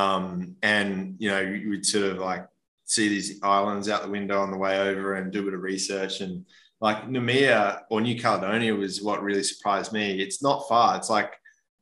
[0.01, 2.45] um, and you know, you would sort of like
[2.91, 5.63] see these islands out the window on the way over and do a bit of
[5.63, 6.45] research, and
[6.81, 10.21] like Noumea or New Caledonia was what really surprised me.
[10.21, 10.97] It's not far.
[10.97, 11.33] It's like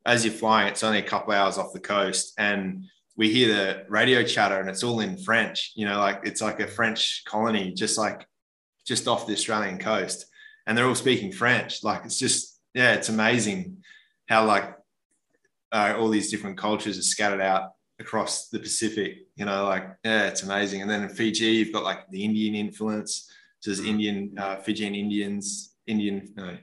[0.05, 2.85] as you're flying, it's only a couple hours off the coast, and
[3.17, 6.61] we hear the radio chatter and it's all in French, you know, like it's like
[6.61, 8.25] a French colony, just like
[8.87, 10.27] just off the Australian coast.
[10.67, 11.83] And they're all speaking French.
[11.83, 13.79] Like it's just, yeah, it's amazing
[14.29, 14.73] how like
[15.73, 20.29] uh, all these different cultures are scattered out across the Pacific, you know, like, yeah,
[20.29, 20.83] it's amazing.
[20.83, 23.31] And then in Fiji, you've got like the Indian influence.
[23.61, 26.57] So there's Indian, uh, Fijian Indians, Indian, no,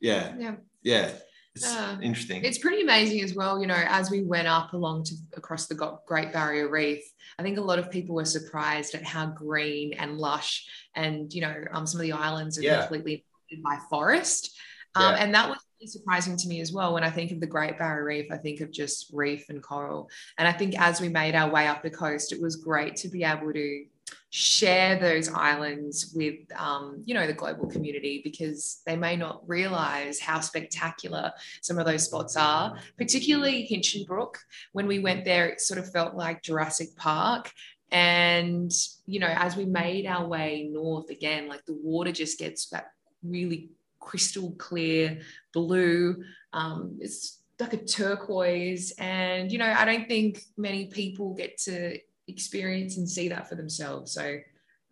[0.00, 0.54] yeah, yeah.
[0.82, 1.10] yeah.
[1.54, 1.98] It's Yeah.
[2.00, 2.44] interesting.
[2.44, 5.98] It's pretty amazing as well, you know, as we went up along to across the
[6.06, 7.02] Great Barrier Reef,
[7.38, 11.42] I think a lot of people were surprised at how green and lush and, you
[11.42, 12.80] know, um, some of the islands are Yeah.
[12.80, 13.24] completely
[13.62, 14.58] by forest.
[14.94, 15.22] Um, Yeah.
[15.22, 16.94] And that was surprising to me as well.
[16.94, 20.10] When I think of the Great Barrier Reef, I think of just reef and coral.
[20.38, 23.08] And I think as we made our way up the coast, it was great to
[23.08, 23.84] be able to
[24.30, 30.18] share those islands with um, you know the global community because they may not realize
[30.18, 34.36] how spectacular some of those spots are particularly hinchinbrook
[34.72, 37.52] when we went there it sort of felt like jurassic park
[37.90, 38.72] and
[39.04, 42.86] you know as we made our way north again like the water just gets that
[43.22, 43.70] really
[44.08, 45.20] crystal clear
[45.54, 51.56] blue um, it's like a turquoise and you know i don't think many people get
[51.56, 54.36] to experience and see that for themselves so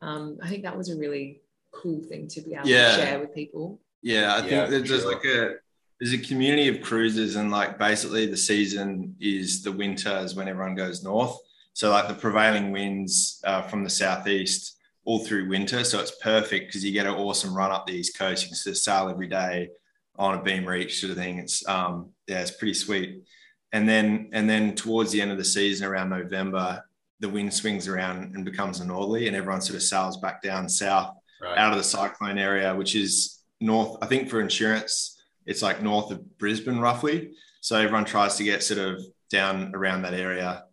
[0.02, 1.40] um, i think that was a really
[1.72, 2.96] cool thing to be able Yeah.
[2.96, 5.12] to share with people Yeah, I Yeah, think that for there's sure.
[5.14, 5.54] like a
[6.00, 10.48] there's a community of cruisers, and like basically the season is the winter is when
[10.48, 11.36] everyone goes north.
[11.74, 14.62] So like the prevailing winds uh, from the southeast
[15.10, 18.16] all through winter, so it's perfect because you get an awesome run up the east
[18.16, 18.42] coast.
[18.44, 19.68] You can sort of sail every day
[20.16, 21.38] on a beam reach sort of thing.
[21.38, 23.22] It's um yeah, it's pretty sweet.
[23.72, 26.84] And then and then towards the end of the season, around November,
[27.18, 30.68] the wind swings around and becomes a northerly, and everyone sort of sails back down
[30.68, 31.56] south Right.
[31.56, 33.96] out of the cyclone area, which is north.
[34.02, 37.32] I think for insurance, it's like north of Brisbane, roughly.
[37.62, 40.64] So everyone tries to get sort of down around that area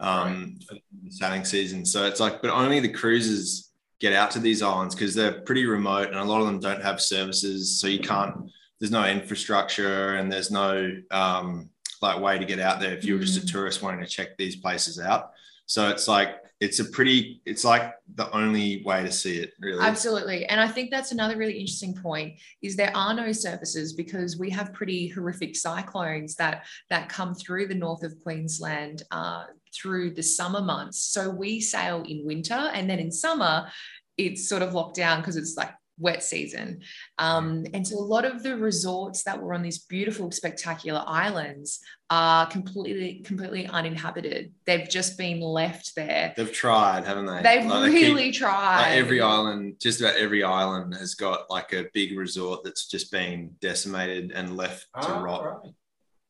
[0.00, 1.84] um, for the sailing season.
[1.84, 3.70] So it's like, but only the cruisers
[4.04, 6.82] get out to these islands because they're pretty remote, and a lot of them don't
[6.82, 7.80] have services.
[7.80, 8.34] So you can't.
[8.78, 10.70] There's no infrastructure, and there's no
[11.10, 11.70] um,
[12.02, 13.52] like way to get out there if you're just a Mm.
[13.52, 15.22] tourist wanting to check these places out.
[15.66, 17.40] So it's like it's a pretty.
[17.46, 17.84] It's like
[18.20, 19.82] the only way to see it, really.
[19.92, 20.40] Absolutely.
[20.50, 22.30] And I think that's another really interesting point
[22.62, 26.56] is there are no services because we have pretty horrific cyclones that
[26.90, 29.44] that come through the north of Queensland uh,
[29.76, 30.98] through the summer months.
[31.14, 33.66] So we sail in winter and then in summer
[34.16, 36.80] it's sort of locked down because it's like wet season.
[37.18, 41.78] Um, and so a lot of the resorts that were on these beautiful, spectacular islands
[42.10, 44.52] are completely, completely uninhabited.
[44.66, 46.34] They've just been left there.
[46.36, 47.42] They've tried, haven't they?
[47.42, 48.82] They've Like, they keep- really tried.
[48.82, 53.12] like every island, just about every island has got like a big resort that's just
[53.12, 55.44] been decimated and left to Ah, rot.
[55.44, 55.72] right.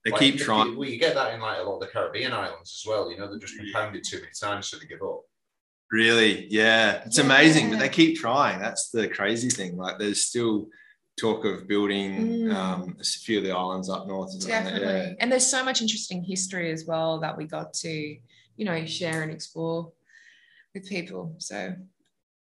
[0.04, 0.76] They Like, keep you- trying.
[0.76, 3.10] Well, you get that in like a lot of the Caribbean islands as well.
[3.10, 5.22] You know, they're just compounded too many times, so they give up.
[5.92, 8.58] Really, yeah, it's amazing, but they keep trying.
[8.60, 9.76] That's the crazy thing.
[9.76, 10.66] Like, there's still
[11.20, 12.16] talk of building
[12.48, 12.54] Mm.
[12.54, 14.32] um, a few of the islands up north.
[14.32, 15.10] and something like that, Definitely.
[15.10, 15.14] Yeah.
[15.20, 17.90] And there's so much interesting history as well that we got to,
[18.56, 19.92] you know, share and explore
[20.74, 21.36] with people.
[21.38, 21.76] So,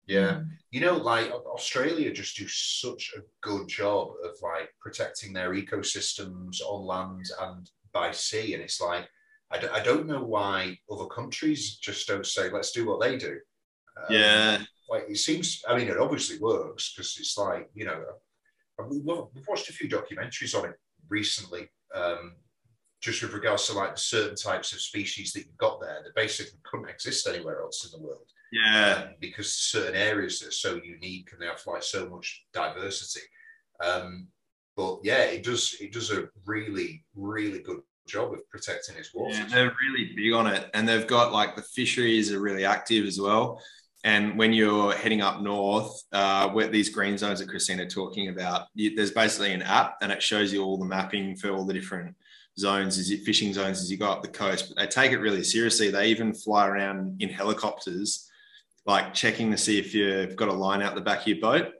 [0.07, 0.31] Yeah.
[0.41, 0.49] mm.
[0.71, 6.63] You know, like Australia just do such a good job of like protecting their ecosystems
[6.63, 8.55] on land and by sea.
[8.55, 9.07] And it's like,
[9.51, 13.17] I, d- I don't know why other countries just don't say, let's do what they
[13.17, 13.39] do.
[13.97, 14.59] Um, Yeah.
[14.89, 18.05] Like it seems, I mean, it obviously works because it's like, you know,
[18.89, 20.77] we- we've we've watched a few documentaries on it
[21.09, 21.69] recently.
[21.95, 22.37] Um,
[23.01, 26.59] just with regards to like certain types of species that you've got there that basically
[26.65, 28.29] couldn't exist anywhere else in the world.
[28.53, 29.05] Yeah.
[29.09, 33.25] Um, because certain areas that are so unique and they have like so much diversity.
[33.85, 34.29] Um,
[34.77, 39.39] but yeah, it does it does a really really good job of protecting its waters.
[39.39, 43.07] Yeah, they're really big on it, and they've got like the fisheries are really active
[43.07, 43.61] as well.
[44.05, 48.69] And when you're heading up north, uh, where these green zones that Christina talking about,
[48.75, 51.75] you, there's basically an app, and it shows you all the mapping for all the
[51.75, 52.15] different
[52.59, 54.69] zones, as it fishing zones as you go up the coast.
[54.69, 55.91] But they take it really seriously.
[55.91, 58.31] They even fly around in helicopters,
[58.87, 61.73] like checking to see if you've got a line out the back of your boat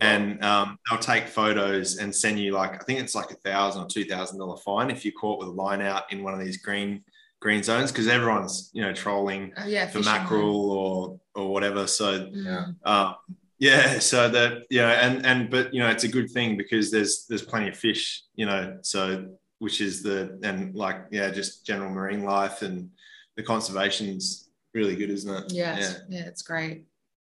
[0.00, 3.82] and um, they'll take photos and send you like I think it's like a thousand
[3.82, 6.40] or two thousand dollar fine if you're caught with a line out in one of
[6.40, 7.02] these green
[7.40, 11.86] green zones because everyone's you know trolling Oh, yeah, for mackerel or or whatever.
[11.86, 12.74] So Mm.
[12.84, 13.14] um,
[13.60, 17.26] yeah, so that yeah, and and but you know, it's a good thing because there's
[17.28, 19.26] there's plenty of fish, you know, so
[19.58, 22.90] which is the and like yeah, just general marine life and
[23.36, 25.52] the conservation's really good, isn't it?
[25.52, 25.76] Yeah,
[26.08, 26.84] yeah, it's great.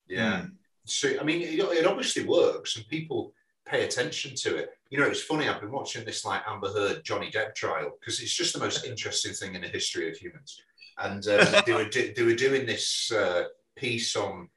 [0.07, 0.45] Yeah.
[0.89, 3.33] So I mean, it, it obviously works, and people
[3.65, 4.69] pay attention to it.
[4.89, 5.47] You know, it's funny.
[5.47, 8.85] I've been watching this like Amber Heard Johnny Depp trial because it's just the most
[8.85, 10.59] interesting thing in the history of humans.
[10.97, 13.43] And um, they were do, they were doing this uh,
[13.75, 14.49] piece on.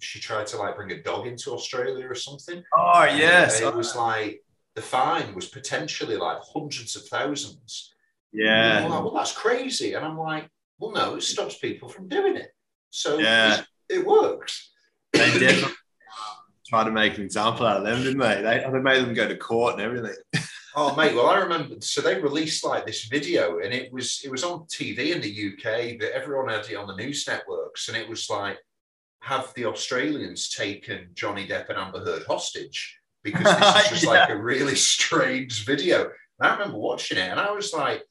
[0.00, 2.62] She tried to like bring a dog into Australia or something.
[2.76, 4.42] Oh And yes, it was like
[4.76, 7.92] the fine was potentially like hundreds of thousands.
[8.32, 9.94] And yeah, like, well, that's crazy.
[9.94, 10.48] And I'm like,
[10.78, 12.54] well, no, it stops people from doing it.
[12.90, 13.62] So Yeah.
[13.88, 14.70] it works.
[15.12, 15.74] They definitely
[16.66, 18.42] tried to make an example out of them, didn't they?
[18.42, 20.16] They, they made them go to court and everything.
[20.80, 21.74] Oh mate, well I remember.
[21.80, 25.48] So they released like this video, and it was it was on TV in the
[25.48, 25.98] UK.
[25.98, 28.58] That everyone had it on the news networks, and it was like,
[29.22, 32.96] have the Australians taken Johnny Depp and Amber Heard hostage?
[33.24, 36.02] Because this is just like a really strange video.
[36.02, 38.04] And I remember watching it, and I was like,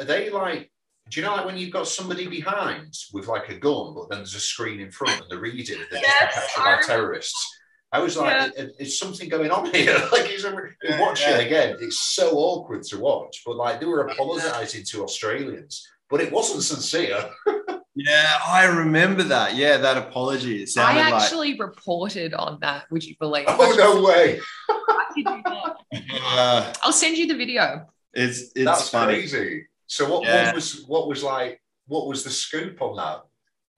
[0.00, 0.72] are they like?
[1.10, 4.18] Do you know like when you've got somebody behind with like a gun, but then
[4.18, 6.82] there's a screen in front and they're reading, and they're Yes, just captured I by
[6.82, 7.54] terrorists?
[7.90, 8.64] I was like, Yeah.
[8.64, 9.96] "Is- is something going on here?
[10.12, 10.52] like, it's a,
[11.00, 11.76] watch it again.
[11.80, 16.62] It's so awkward to watch, but like they were apologising to Australians, but it wasn't
[16.62, 17.30] sincere.
[18.00, 19.56] Yeah, I remember that.
[19.56, 20.58] Yeah, that apology.
[20.58, 22.84] It I sounded like actually reported on that.
[22.92, 23.46] Would you believe?
[23.48, 24.38] Oh no way!
[24.70, 25.82] I kid you not.
[26.22, 27.86] uh, I'll send you the video.
[28.14, 29.14] it's it's That's funny.
[29.14, 29.66] crazy.
[29.88, 30.46] So what, Yeah.
[30.46, 31.60] what was what was like?
[31.86, 33.22] What was the scoop on that?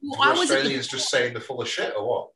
[0.02, 2.28] Well, Were I was at the- Australians just saying they're full of shit or what?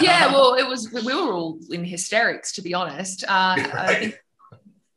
[0.00, 3.24] yeah, well, it was we were all in hysterics to be honest.
[3.24, 4.20] Uh, I think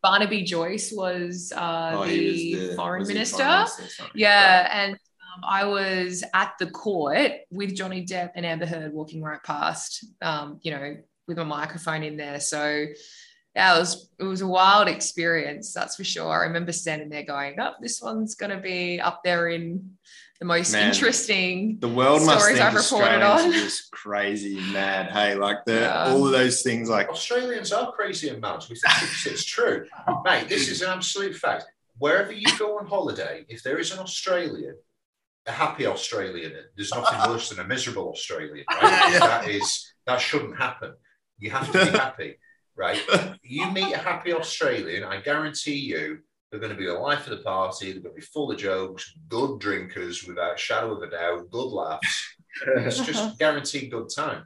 [0.01, 3.37] Barnaby Joyce was uh, Oh, the, was the- foreign was minister.
[3.37, 4.03] foreign minister?
[4.15, 9.21] Yeah, and um, I was at the court with Johnny Depp and Amber Heard walking
[9.21, 12.39] right past, um, you know, with my microphone in there.
[12.39, 12.85] So
[13.57, 16.31] yeah, it was it was a wild experience, that's for sure.
[16.31, 19.97] I remember standing there going, "Oh, this one's going to be up there in
[20.39, 20.89] the most Man.
[20.93, 23.63] interesting." The world must stories think I've reported Australians on.
[23.63, 25.11] just crazy, mad.
[25.11, 26.05] Hey, like the Yeah.
[26.11, 28.59] all of those things, like Australians are crazy and mad.
[28.69, 29.87] We think it's, it's true,
[30.23, 30.47] mate.
[30.49, 31.65] This is an absolute fact.
[31.97, 34.75] Wherever you go on holiday, if there is an Australian,
[35.47, 38.65] a happy Australian, there's nothing worse than a miserable Australian.
[38.69, 38.83] Right?
[38.83, 39.19] Yeah, yeah.
[39.19, 40.93] That is that shouldn't happen.
[41.39, 42.37] You have to be happy,
[42.77, 43.01] right?
[43.49, 46.19] You meet a happy Australian, I guarantee you,
[46.51, 47.91] they're going to be the life of the party.
[47.93, 51.49] They're going to be full of jokes, good drinkers, without a shadow of a doubt,
[51.49, 52.35] good laughs.
[52.75, 54.45] It's just guaranteed good time.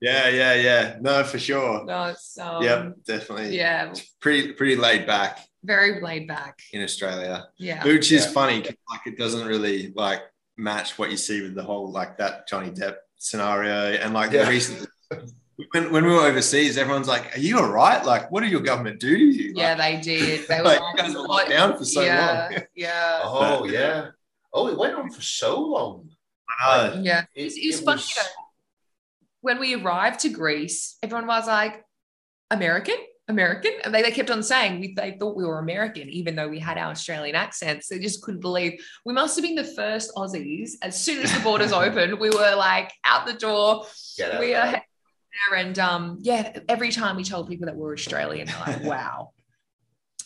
[0.00, 0.96] yeah, yeah, yeah.
[1.00, 1.84] No, for sure.
[1.84, 3.56] No, it's um, yep, definitely.
[3.56, 6.58] yeah, It's pretty pretty laid back very laid back.
[6.72, 8.32] in Australia, Yeah, which is Yeah.
[8.32, 8.62] funny.
[8.62, 10.22] 'cause, Like it doesn't really like
[10.56, 14.44] match what you see with the whole like that Johnny Depp scenario and like Yeah.
[14.44, 14.88] the recent.
[15.72, 18.04] When, when we were overseas, everyone's like, "Are you all right?
[18.04, 20.48] Like, what did your government do to you?" yeah, Like, they did.
[20.48, 22.62] They were like, like, you guys were locked down for so yeah, long.
[22.74, 24.08] yeah, Oh, oh yeah.
[24.52, 26.10] Oh, it went on for so long.
[26.60, 27.02] I know.
[27.02, 27.24] yeah.
[27.34, 28.42] It, It's, it's it funny was- though.
[29.42, 31.84] When we arrived to Greece, everyone was like,
[32.50, 32.96] "American,
[33.28, 36.48] American," and they, they kept on saying we, they thought we were American, even though
[36.48, 37.88] we had our Australian accents.
[37.88, 40.72] They just couldn't believe we must have been the first Aussies.
[40.82, 43.86] As soon as the borders opened, we were like out the door.
[44.18, 44.82] Get out we are
[45.50, 46.58] there, and um, yeah.
[46.68, 49.30] Every time we told people that we're Australian, they're like, "Wow,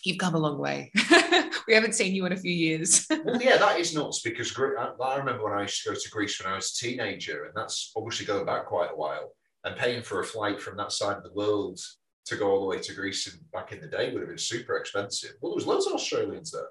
[0.04, 0.92] you've come a long way.
[1.66, 4.90] we haven't seen you in a few years." Well, yeah, that is nuts because I,
[5.02, 7.52] I remember when I used to go to Greece when I was a teenager, and
[7.54, 9.32] that's obviously going back quite a while.
[9.62, 11.78] And paying for a flight from that side of the world
[12.26, 14.38] to go all the way to Greece and back in the day would have been
[14.38, 15.32] super expensive.
[15.40, 16.68] Well, there was loads of Australians there.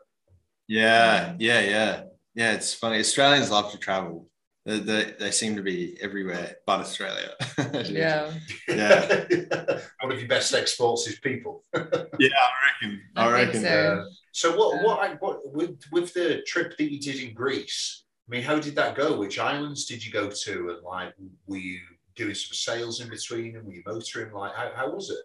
[0.68, 2.04] Yeah, yeah, yeah,
[2.34, 2.54] yeah.
[2.54, 3.00] It's funny.
[3.00, 4.28] Australians love to travel.
[4.70, 7.32] They, they, they seem to be everywhere but Australia.
[7.86, 8.32] Yeah.
[8.68, 9.26] Yeah.
[10.02, 11.64] One of your best exports is people.
[11.76, 13.02] yeah, I reckon.
[13.16, 13.62] I, I reckon.
[13.62, 13.68] so.
[13.70, 18.04] Uh, so what what I, what with with the trip that you did in Greece?
[18.28, 19.18] I mean, how did that go?
[19.18, 20.70] Which islands did you go to?
[20.70, 21.14] And like,
[21.48, 21.80] were you
[22.16, 23.56] doing some sales in between?
[23.56, 24.32] And were you motoring?
[24.34, 25.18] Like, how, how was it?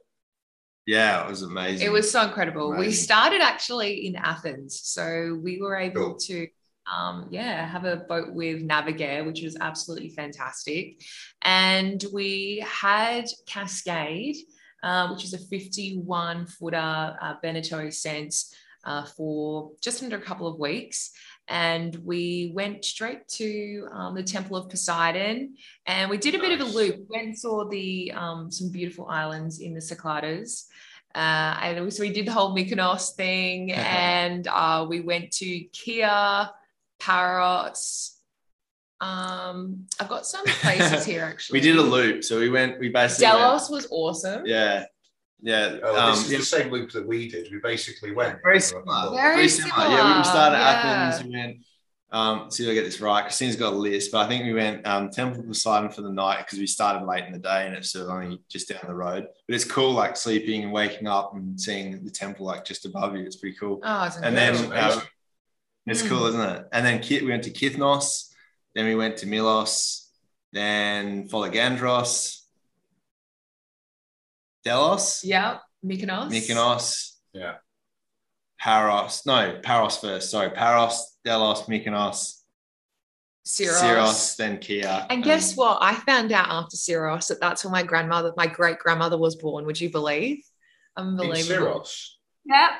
[0.86, 1.86] Yeah, it was amazing.
[1.86, 2.74] It was so incredible.
[2.74, 4.80] We started actually in Athens.
[4.84, 6.18] So we were able Cool.
[6.28, 6.46] to,
[6.92, 11.02] um, yeah, have a boat with Navigare, which was absolutely fantastic.
[11.42, 14.36] And we had Cascade,
[14.82, 18.54] uh, which is a 51 footer uh, Beneteau Sense
[18.84, 21.10] uh, for just under a couple of weeks.
[21.48, 25.54] And we went straight to um, the Temple of Poseidon
[25.86, 27.04] and we did a bit of a loop.
[27.08, 30.68] Went and saw the um, some beautiful islands in the Cyclades.
[31.14, 36.48] Uh, and so we did the whole Mykonos thing, and uh, we went to Kea,
[37.04, 38.16] Paros.
[39.00, 41.58] Um, I've got some places here actually.
[41.58, 42.24] we did a loop.
[42.24, 43.26] So we went, we basically.
[43.26, 44.42] went- Delos was awesome.
[44.46, 44.84] yeah.
[45.42, 45.76] Yeah.
[45.82, 47.48] Oh, um, this is yeah, the same loop that we did.
[47.52, 49.10] We basically went very similar.
[49.14, 49.88] Very Yeah, we, similar,
[50.18, 50.68] we started yeah.
[50.70, 51.24] at Athens.
[51.28, 51.56] We went.
[52.10, 53.22] Um, see if I get this right.
[53.22, 56.12] Christine's got a list, but I think we went um, Temple of Poseidon for the
[56.12, 58.78] night because we started late in the day and it's sort of only just down
[58.86, 59.26] the road.
[59.48, 63.14] But it's cool, like sleeping and waking up and seeing the temple like just above
[63.16, 63.24] you.
[63.24, 63.80] It's pretty cool.
[63.84, 64.78] Oh, it's And then it's amazing.
[65.00, 65.00] uh,
[65.86, 66.08] it's Mm.
[66.08, 66.66] cool, isn't it?
[66.72, 68.32] And then Kit, we went to Kithnos,
[68.74, 70.10] then we went to Milos,
[70.52, 72.40] then Folegandros,
[74.64, 76.30] Delos, yeah, Mykonos.
[76.30, 77.56] Mykonos, Yeah.
[78.58, 79.26] Paros.
[79.26, 80.30] No, Paros first.
[80.30, 82.40] Sorry, Paros, Delos, Mykonos,
[83.46, 83.80] Syros.
[83.82, 84.84] Syros, then Kea.
[85.10, 85.78] And guess what?
[85.82, 89.66] I found out after Syros that that's where my grandmother, my great grandmother, was born.
[89.66, 90.38] Would you believe?
[90.96, 91.80] In Unbelievable.
[91.82, 92.08] Syros.
[92.46, 92.70] Yeah.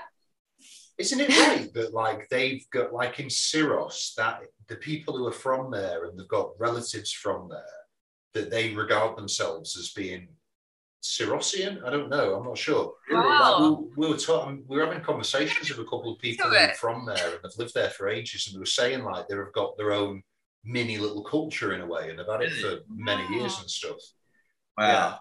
[0.97, 5.33] Isn't it right that like they've got like in Syros that the people who are
[5.33, 7.65] from there and they've got relatives from there
[8.33, 10.29] that they regard themselves as being
[11.03, 11.85] Syrossian?
[11.85, 12.35] I don't know.
[12.37, 12.95] I'm not sure.
[13.11, 13.59] Wow.
[13.59, 16.49] Like, we, we were talking, um, we were having conversations with a couple of people
[16.49, 19.27] who are from there and have lived there for ages, and they were saying like
[19.27, 20.23] they've got their own
[20.65, 22.61] mini little culture in a way, and they've had it hmm.
[22.61, 23.99] for many years and stuff.
[24.79, 25.19] Wow.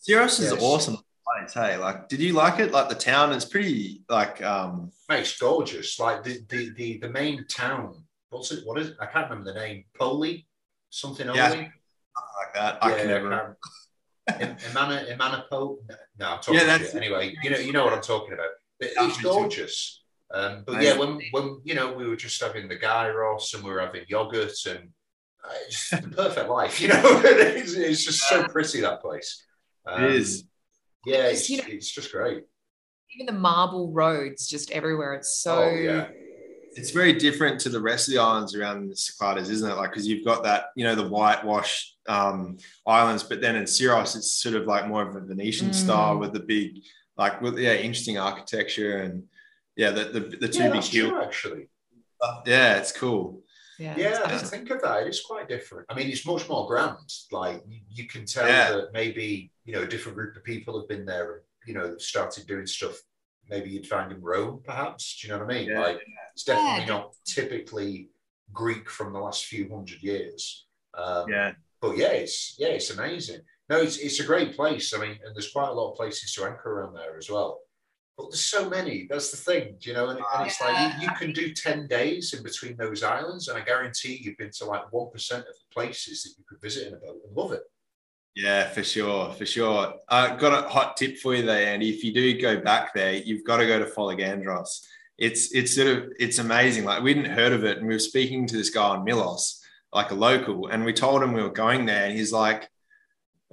[0.00, 0.62] Syros is Yes.
[0.62, 0.98] awesome
[1.42, 1.54] place.
[1.54, 2.72] Hey, like, did you like it?
[2.72, 5.98] Like the town is pretty like um Mate, it's gorgeous.
[5.98, 8.04] Like the the the, the main town.
[8.30, 8.66] What's it?
[8.66, 8.96] What is it?
[9.00, 9.84] I can't remember the name.
[9.98, 10.46] Poli,
[10.90, 11.50] something Yeah.
[11.50, 11.58] only.
[11.58, 12.78] like that.
[12.84, 13.58] I can Yeah, never.
[14.40, 15.78] Im- Imana Imanapo.
[16.18, 18.50] No, I'm talking Yeah, that's- Anyway, you know you know what I'm talking about.
[18.80, 20.02] It's gorgeous.
[20.34, 23.70] Um, but yeah, when when you know we were just having the gyros and we
[23.70, 24.88] were having yogurt and
[25.44, 26.80] uh, it's the perfect life.
[26.80, 29.44] You know, it's, it's just so pretty that place.
[29.86, 30.44] Um, It is.
[31.04, 32.44] Yeah, it's, You know- it's just great.
[33.14, 35.14] Even the marble roads, just everywhere.
[35.14, 35.64] It's so.
[35.64, 36.08] oh yeah.
[36.74, 39.74] It's very different to the rest of the islands around the Cyclades, isn't it?
[39.74, 44.16] Like, because you've got that, you know, the whitewash um, islands, but then in Syros,
[44.16, 45.74] it's sort of like more of a Venetian Mm.
[45.74, 46.78] style with the big,
[47.18, 49.24] like, with yeah, interesting architecture and
[49.76, 51.12] yeah, the the, the two Yeah, big hills.
[51.22, 51.68] actually.
[52.46, 53.42] Yeah, it's cool.
[53.78, 53.94] Yeah.
[53.98, 55.06] Yeah, I didn't think of that.
[55.06, 55.86] It's quite different.
[55.90, 56.96] I mean, it's much more grand.
[57.30, 58.70] Like you, you can tell Yeah.
[58.70, 61.96] that maybe you know a different group of people have been there and you know
[61.98, 62.96] started doing stuff.
[63.48, 65.18] Maybe you'd find in Rome, perhaps.
[65.20, 65.68] Do you know what I mean?
[65.68, 65.80] Yeah.
[65.80, 66.00] Like
[66.34, 66.86] it's definitely Yeah.
[66.86, 68.10] not typically
[68.52, 70.66] Greek from the last few hundred years.
[70.94, 71.52] Um, Yeah.
[71.80, 73.40] But yeah, it's yeah, it's amazing.
[73.68, 74.94] No, it's it's a great place.
[74.94, 77.60] I mean, and there's quite a lot of places to anchor around there as well.
[78.16, 79.06] But there's so many.
[79.08, 80.10] That's the thing, do you know.
[80.10, 83.56] And, and it's like you, you can do ten days in between those islands, and
[83.58, 86.86] I guarantee you've been to like one percent of the places that you could visit
[86.88, 87.62] in a boat and love it.
[88.34, 89.94] Yeah, for sure, for sure.
[90.08, 91.90] I got a hot tip for you there, Andy.
[91.90, 94.86] If you do go back there, you've got to go to Folegandros.
[95.18, 96.84] It's it's sort of it's amazing.
[96.84, 99.62] Like we didn't heard of it, and we were speaking to this guy on Milos,
[99.92, 102.70] like a local, and we told him we were going there, and he's like,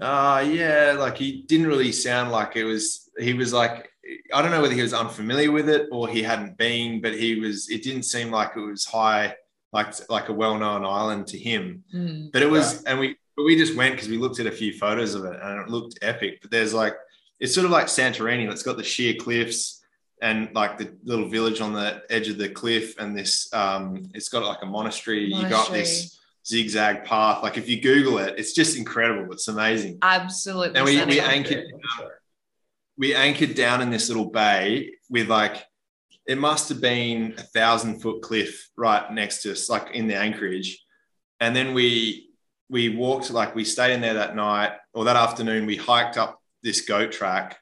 [0.01, 3.09] "Ah, yeah," like he didn't really sound like it was.
[3.19, 3.89] He was like,
[4.33, 7.39] I don't know whether he was unfamiliar with it or he hadn't been, but he
[7.39, 7.69] was.
[7.69, 9.35] It didn't seem like it was high,
[9.73, 11.83] like like a well-known island to him.
[11.93, 12.31] Mm.
[12.31, 14.73] But it was, and we but we just went because we looked at a few
[14.73, 16.39] photos of it and it looked epic.
[16.41, 16.93] But there's like,
[17.39, 18.51] it's sort of like Santorini.
[18.51, 19.81] It's got the sheer cliffs
[20.21, 24.27] and like the little village on the edge of the cliff, and this, um, it's
[24.27, 25.23] got like a monastery.
[25.33, 27.41] You got this zigzag path.
[27.41, 29.31] Like if you Google it, it's just incredible.
[29.31, 29.99] It's amazing.
[30.01, 30.75] Absolutely.
[30.77, 31.71] And we- we anchored-
[32.97, 35.63] we anchored down in this little bay with like
[36.27, 40.15] it must have been a thousand foot cliff right next to us, like in the
[40.17, 40.77] anchorage.
[41.39, 42.28] And then we
[42.69, 45.65] we walked like we stayed in there that night or that afternoon.
[45.65, 47.57] We hiked up this goat track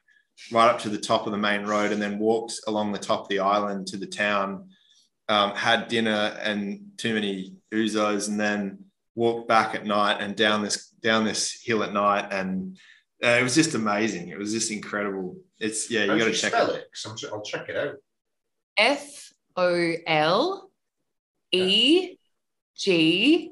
[0.52, 3.22] right up to the top of the main road, and then walked along the top
[3.22, 4.68] of the island to the town.
[5.30, 8.84] Um, had dinner and too many ouzos, and then
[9.14, 12.78] walked back at night and down this down this hill at night, and
[13.22, 14.28] uh, it was just amazing.
[14.28, 15.36] It was just incredible.
[15.58, 16.76] It's yeah, you got to check spell it.
[16.82, 16.88] it?
[16.92, 17.96] 'Cause I'm ju- I'll check it out.
[18.76, 20.70] F O L
[21.52, 22.16] E
[22.76, 23.50] G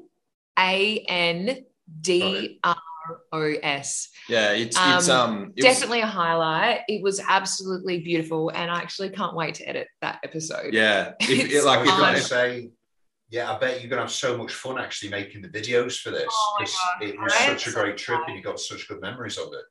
[0.57, 1.65] A N
[2.01, 2.75] D R
[3.31, 4.09] O S.
[4.27, 6.81] Yeah, it's it's um it was- Definitely a highlight.
[6.87, 10.73] It was absolutely beautiful, and I actually can't wait to edit that episode.
[10.73, 12.69] yeah, if, It's it, like I if, was going to say,
[13.29, 16.11] yeah, I bet you're going to have so much fun actually making the videos for
[16.11, 16.27] this.
[16.29, 17.59] Oh God, it was right?
[17.59, 19.65] such a great trip and you got such good memories of it.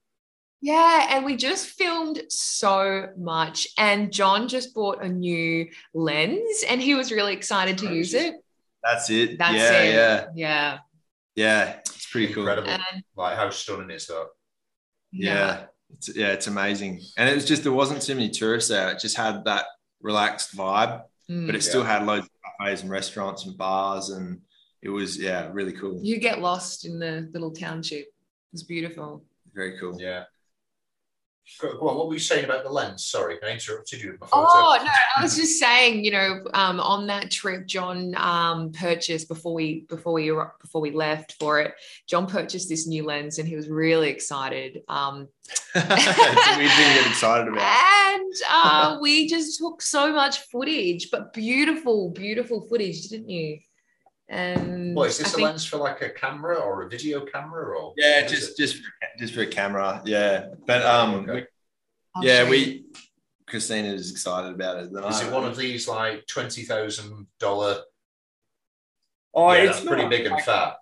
[0.63, 3.69] Yeah, and we just filmed so much.
[3.79, 8.35] And John just bought a new lens, and he was really excited to use it.
[8.87, 9.39] That's it.
[9.39, 9.95] That's yeah, it.
[9.95, 10.79] yeah, Yeah.
[11.35, 11.77] yeah.
[11.81, 12.43] It's pretty cool.
[12.45, 12.71] Incredible.
[12.71, 14.27] And Like, how stunning is that?
[15.13, 15.65] Yeah.
[15.91, 17.01] It's, yeah, it's amazing.
[17.17, 18.91] And it was just there wasn't too many tourists there.
[18.91, 19.67] It just had that
[20.01, 21.47] relaxed vibe, Mm.
[21.47, 22.31] but it still had loads of
[22.61, 24.41] cafes and restaurants and bars, and
[24.83, 25.99] it was yeah, really cool.
[26.03, 28.07] you get lost in the little township.
[28.53, 29.25] It's beautiful.
[29.53, 30.01] Very cool.
[30.01, 30.25] Yeah.
[31.61, 33.07] Go, go on, what were you saying about the lens?
[33.07, 34.29] Sorry, I interrupted you photo.
[34.33, 39.29] Oh no, I was just saying, you know, um, on that trip, John um, purchased
[39.29, 40.31] before we before we
[40.61, 41.75] before we left for it.
[42.09, 44.83] John purchased this new lens, and he was really excited.
[44.89, 45.29] Um,
[45.75, 47.63] It's a weird thing to get excited about.
[47.63, 48.21] It.
[48.21, 53.59] and uh, we just took so much footage, but beautiful, beautiful footage, didn't you?
[54.29, 57.25] And What is this I a think- lens for like a camera or a video
[57.25, 60.03] camera or Yeah, just just for, just for a camera.
[60.05, 61.47] Yeah, but um, Okay.
[62.21, 62.87] we- yeah, we
[63.47, 64.93] Christina is excited about it.
[64.93, 67.83] than I it one of these like twenty thousand dollar?
[69.35, 70.77] Oh, yeah, it's pretty not big and like- fat.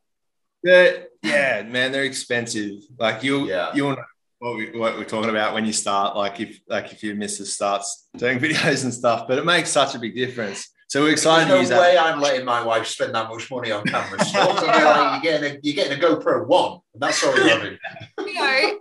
[0.63, 2.73] They're, yeah, man, they're expensive.
[2.99, 3.75] Like you'll Yeah.
[3.75, 4.05] you'll know
[4.39, 6.17] what, we, what we're talking about when you start.
[6.17, 9.95] Like if like if your missus starts doing videos and stuff, but it makes such
[9.95, 10.71] a big difference.
[10.89, 12.07] So we're excited There's to no use way that.
[12.07, 14.23] I'm letting my wife spend that much money on cameras.
[14.33, 17.49] So what's like, you're getting a you're getting a GoPro one, and that's all you're
[17.49, 17.79] having.
[18.27, 18.79] you know,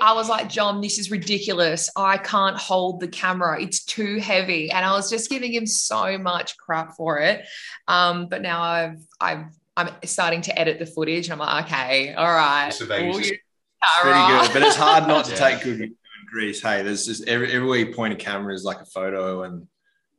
[0.00, 1.90] I was like, John, this is ridiculous.
[1.96, 3.60] I can't hold the camera.
[3.62, 4.70] It's too heavy.
[4.70, 7.44] And I was just giving him so much crap for it.
[7.88, 9.44] Um, but now I've I've
[9.76, 12.68] I'm starting to edit the footage and I'm like, okay, all right.
[12.68, 13.08] It's amazing.
[13.08, 15.36] we'll use It's pretty good, but it's hard not to Yeah.
[15.50, 15.96] take good in
[16.30, 16.62] Greece.
[16.62, 19.66] Hey, there's just every everywhere you point a camera is like a photo, and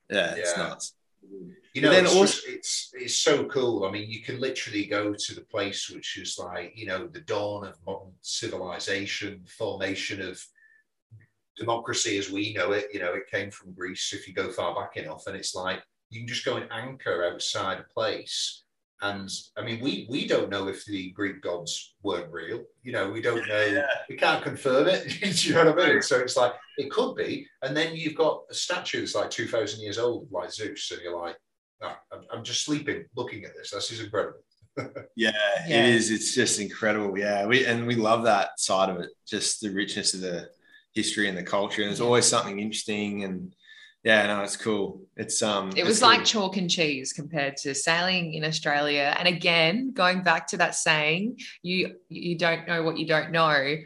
[0.09, 0.63] yeah, it's Yeah.
[0.63, 0.93] nuts.
[1.73, 3.83] You know, then it's, also- just, it's it's so cool.
[3.85, 7.21] I mean, you can literally go to the place which is like you know the
[7.21, 10.41] dawn of modern civilization, formation of
[11.57, 12.87] democracy as we know it.
[12.93, 14.13] You know, it came from Greece.
[14.13, 17.25] If you go far back enough, and it's like you can just go and anchor
[17.31, 18.63] outside a place.
[19.01, 22.63] And I mean, we we don't know if the Greek gods weren't real.
[22.81, 23.65] You know, we don't know.
[23.71, 23.87] Yeah.
[24.09, 25.07] We can't confirm it.
[25.21, 26.01] Do you know what I mean?
[26.01, 27.45] So it's like it could be.
[27.61, 31.01] And then you've got a statue that's like two thousand years old, like Zeus, and
[31.01, 31.35] you're like,
[31.83, 33.71] "Ah, I'm, I'm just sleeping looking at this.
[33.71, 34.39] This is incredible.
[35.15, 35.31] Yeah,
[35.67, 35.87] Yeah.
[35.87, 36.09] it is.
[36.11, 37.17] It's just incredible.
[37.17, 39.09] Yeah, we and we love that side of it.
[39.27, 40.49] Just the richness of the
[40.93, 41.81] history and the culture.
[41.81, 43.23] And there's always something interesting.
[43.25, 43.53] And
[44.05, 45.01] yeah, no, it's cool.
[45.17, 46.09] It's um, It it's was cool.
[46.09, 49.15] like chalk and cheese compared to sailing in Australia.
[49.17, 53.77] And again, going back to that saying, you you don't know what you don't know.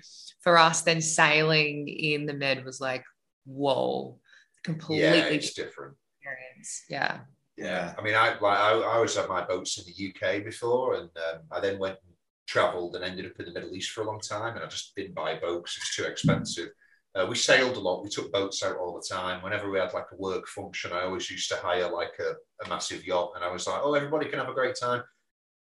[0.42, 3.04] For us, then sailing in the Med was like,
[3.46, 4.20] whoa,
[4.64, 5.98] completely Yeah, different it's different.
[6.22, 6.86] experience.
[6.90, 7.20] Yeah.
[7.58, 10.96] yeah, I mean, I like I, I was at my boats in the UK before,
[10.96, 12.14] and um, I then went and
[12.48, 14.96] travelled and ended up in the Middle East for a long time, and I just
[14.96, 16.70] didn't buy boats; it's too expensive.
[17.16, 18.04] Uh, we sailed a lot.
[18.04, 19.42] We took boats out all the time.
[19.42, 22.34] Whenever we had like a work function, I always used to hire like a,
[22.64, 25.04] a massive yacht, and I was like, "Oh, everybody can have a great time."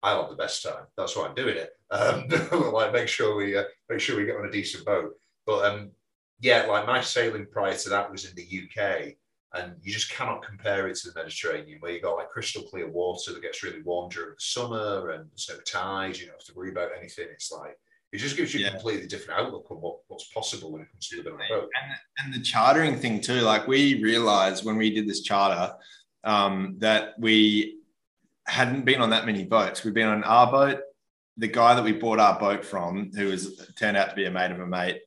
[0.03, 0.85] I'll have the best time.
[0.99, 1.71] That's why I'm doing it.
[1.91, 2.29] Um,
[2.73, 5.13] like make sure we uh, make sure we get on a decent boat.
[5.47, 5.91] But um,
[6.41, 9.15] yeah, like my sailing prior to that was in the UK,
[9.55, 12.91] and you just cannot compare it to the Mediterranean, where you got like crystal clear
[12.91, 16.21] water that gets really warm during the summer, and there's no tides.
[16.21, 17.29] You don't have to worry about anything.
[17.33, 17.79] It's like
[18.15, 21.09] it just gives you a completely different outlook on what, what's possible when it comes
[21.09, 21.35] to a boat.
[21.51, 23.41] and, and the chartering thing too.
[23.41, 25.75] Like we realized when we did this charter
[26.23, 27.79] um, that we
[28.47, 29.83] hadn't been on that many boats.
[29.83, 30.79] We've been on our boat.
[31.39, 34.31] The guy that we bought our boat from, who was turned out to be a
[34.31, 35.01] mate of a mate,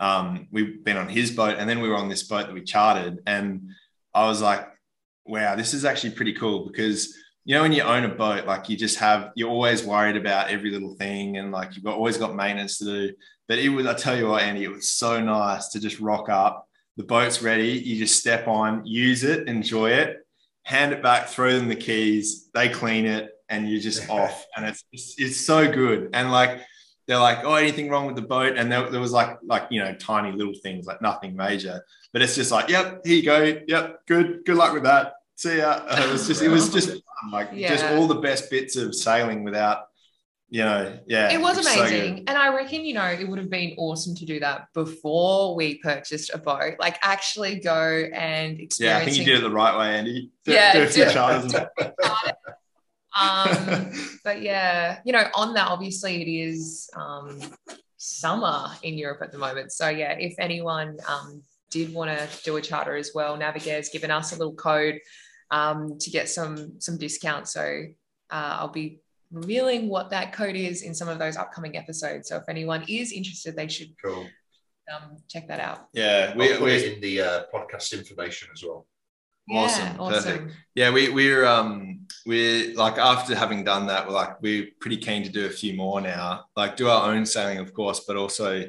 [0.00, 2.62] um, we've been on his boat, and then we were on this boat that we
[2.64, 3.20] chartered.
[3.24, 3.70] And
[4.12, 4.66] I was like,
[5.24, 7.14] "Wow, this is actually pretty cool." Because
[7.48, 10.50] you know, when you own a boat, like you just have, you're always worried about
[10.50, 13.14] every little thing, and like you've got, always got maintenance to do.
[13.48, 16.28] But it was, I tell you what, Andy, it was so nice to just rock
[16.28, 16.68] up.
[16.98, 17.68] The boat's ready.
[17.70, 20.26] You just step on, use it, enjoy it,
[20.64, 22.50] hand it back, throw them the keys.
[22.52, 24.44] They clean it, and you're just off.
[24.54, 26.10] And it's, it's it's so good.
[26.12, 26.60] And like
[27.06, 28.58] they're like, oh, anything wrong with the boat?
[28.58, 31.82] And there, there was like like you know tiny little things, like nothing major.
[32.12, 33.58] But it's just like, yep, here you go.
[33.66, 34.44] Yep, good.
[34.44, 35.14] Good luck with that.
[35.36, 35.82] See ya.
[35.88, 39.44] Uh, it was just it was just like just all the best bits of sailing
[39.44, 39.88] without
[40.50, 42.24] you know, yeah, it was it's so amazing.
[42.26, 45.76] and I reckon, you know, it would have been awesome to do that before we
[45.78, 46.76] purchased a boat.
[46.78, 48.80] Like actually go and experience.
[48.80, 50.30] yeah, I think you did it the right way, Andy.
[50.46, 51.54] Do, Yeah, do do- charters.
[53.20, 53.92] um,
[54.24, 57.40] but yeah, you know, on that, obviously it is um,
[57.98, 59.70] summer in Europe at the moment.
[59.72, 64.10] So yeah, if anyone um, did want to do a charter as well, Navigare's given
[64.10, 64.98] us a little code
[65.50, 67.52] um, to get some some discounts.
[67.52, 67.84] So
[68.30, 72.28] uh, I'll be revealing what that code is in some of those upcoming episodes.
[72.28, 74.26] So if anyone is interested, they should Cool.
[74.92, 75.88] um, check that out.
[75.92, 78.86] yeah, we're, we it in the uh, podcast information as well.
[79.50, 80.52] Awesome, Yeah, perfect.
[80.74, 85.22] Yeah, we we're um we're like after having done that, we're like we're pretty keen
[85.22, 86.44] to do a few more now.
[86.54, 88.64] Like do our own sailing, of course, but also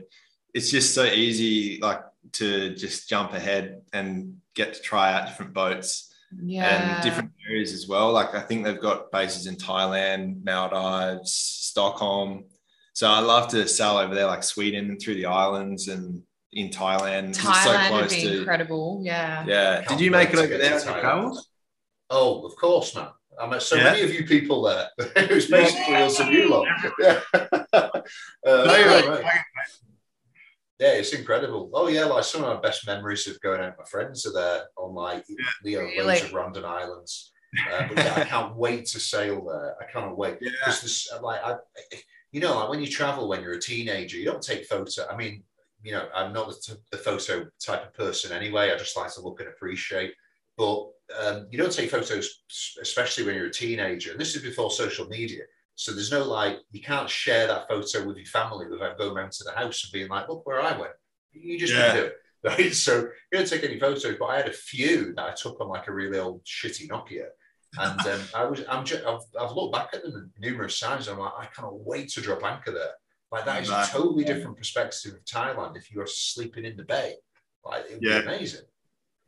[0.54, 2.02] it's just so easy like
[2.34, 6.09] to just jump ahead and get to try out different boats
[6.44, 6.96] Yeah.
[6.96, 8.12] and different areas as well.
[8.12, 12.46] Like I think they've got bases in Thailand, Maldives, Stockholm.
[12.94, 16.22] So I love to sail over there, like Sweden and through the islands and
[16.52, 17.30] in Thailand.
[17.30, 19.02] It's so Thailand would be to incredible.
[19.04, 19.46] Yeah.
[19.48, 19.76] yeah.
[19.84, 21.36] Can't Did you make it over there to at
[22.10, 23.08] Oh, of course, man.
[23.40, 23.84] I met so Yeah.
[23.84, 24.90] many of you people there.
[25.16, 26.68] it was basically us and you lot.
[27.00, 27.22] Yeah.
[27.34, 28.02] uh,
[28.44, 29.26] No, right.
[30.80, 31.70] Yeah, it's incredible.
[31.74, 34.32] Oh yeah, like some of my best memories of going out with my friends are
[34.34, 35.26] there on like
[35.64, 37.32] you know, loads of random islands.
[37.74, 39.76] Uh, but yeah, I can't wait to sail there.
[39.82, 40.52] I cannot wait Yeah.
[40.60, 41.56] because this like I,
[42.32, 45.08] you know, like when you travel when you're a teenager, you don't take photo.
[45.12, 45.44] I mean,
[45.84, 48.72] you know, I'm not the, t- the photo type of person anyway.
[48.72, 50.14] I just like to look and appreciate.
[50.58, 50.88] But
[51.22, 52.44] um, you don't take photos,
[52.82, 54.12] especially when you're a teenager.
[54.12, 55.44] And this is before social media.
[55.80, 59.32] So there's no like, you can't share that photo with your family without going round
[59.32, 60.92] to the house and being like, look where I went.
[61.32, 61.94] You just Yeah.
[61.94, 62.14] do it.
[62.44, 62.74] Right.
[62.74, 65.68] So you don't take any photos, but I had a few that I took on
[65.70, 67.28] like a really old shitty Nokia.
[67.78, 71.08] And um, I was, I'm just, I've, I've looked back at them numerous times.
[71.08, 72.92] And I'm like, I cannot wait to drop anchor there.
[73.32, 75.78] Like that is a totally different perspective of Thailand.
[75.78, 77.14] If you are sleeping in the bay,
[77.64, 78.20] like it would Yeah.
[78.22, 78.66] be amazing.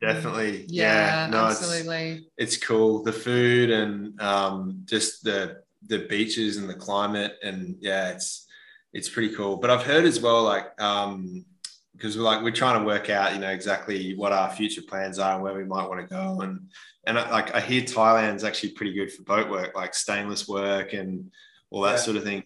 [0.02, 0.64] Definitely.
[0.68, 2.26] Yeah, no, it's- absolutely.
[2.36, 8.10] it's cool the food and um, just the the beaches and the climate and yeah
[8.10, 8.46] it's
[8.92, 9.56] it's pretty cool.
[9.56, 11.44] But i've heard as well like um
[11.96, 15.18] because we're like we're trying to work out you know exactly what our future plans
[15.18, 16.40] are and where we might want to go.
[16.42, 16.68] And
[17.06, 20.92] and I, like i hear thailand's actually pretty good for boat work like stainless work
[20.92, 21.30] and
[21.70, 21.96] all that Yeah.
[21.98, 22.44] sort of thing.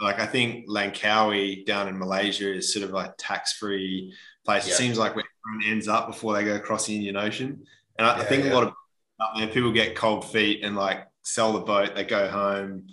[0.00, 4.14] Like i think langkawi down in malaysia is sort of like tax-free
[4.44, 4.66] place.
[4.66, 7.64] It seems like where everyone ends up before they go across the indian ocean.
[7.98, 8.52] And I, I think yeah.
[8.52, 12.86] a lot of people get cold feet and like sell the boat, they go home.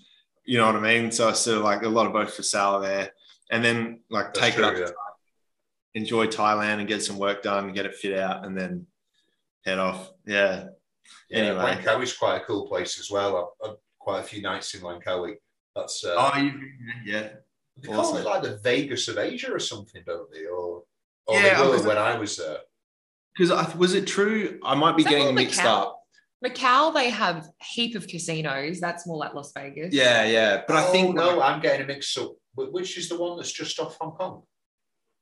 [0.46, 1.12] You know what I mean?
[1.12, 3.12] So it's sort of like a lot of boats for sale there.
[3.52, 6.02] And then like That's take true, it up, yeah.
[6.02, 8.88] enjoy Thailand and get some work done, and get it fit out, and then
[9.66, 10.12] head off.
[10.26, 10.66] Yeah.
[11.30, 11.64] Yeah, Anyway.
[11.64, 13.56] Langkawi's quite a cool place as well.
[13.64, 15.36] I've, I've quite a few nights in Langkawi.
[15.76, 16.52] That's uh, Oh, you,
[17.06, 17.30] yeah.
[17.78, 20.46] they call it like the Vegas of Asia or something, don't they?
[20.46, 20.84] Or,
[21.28, 22.58] or Yeah, they were because- when I was there.
[23.38, 24.60] Because was it true?
[24.64, 25.66] I might be Is getting mixed Macau?
[25.82, 25.95] up.
[26.44, 28.80] Macau, they have heap of casinos.
[28.80, 29.94] That's more like Las Vegas.
[29.94, 30.64] Yeah, yeah.
[30.68, 32.34] But I Oh, think no, like- I'm getting a mix up.
[32.56, 34.44] Which is the one that's just off Hong Kong?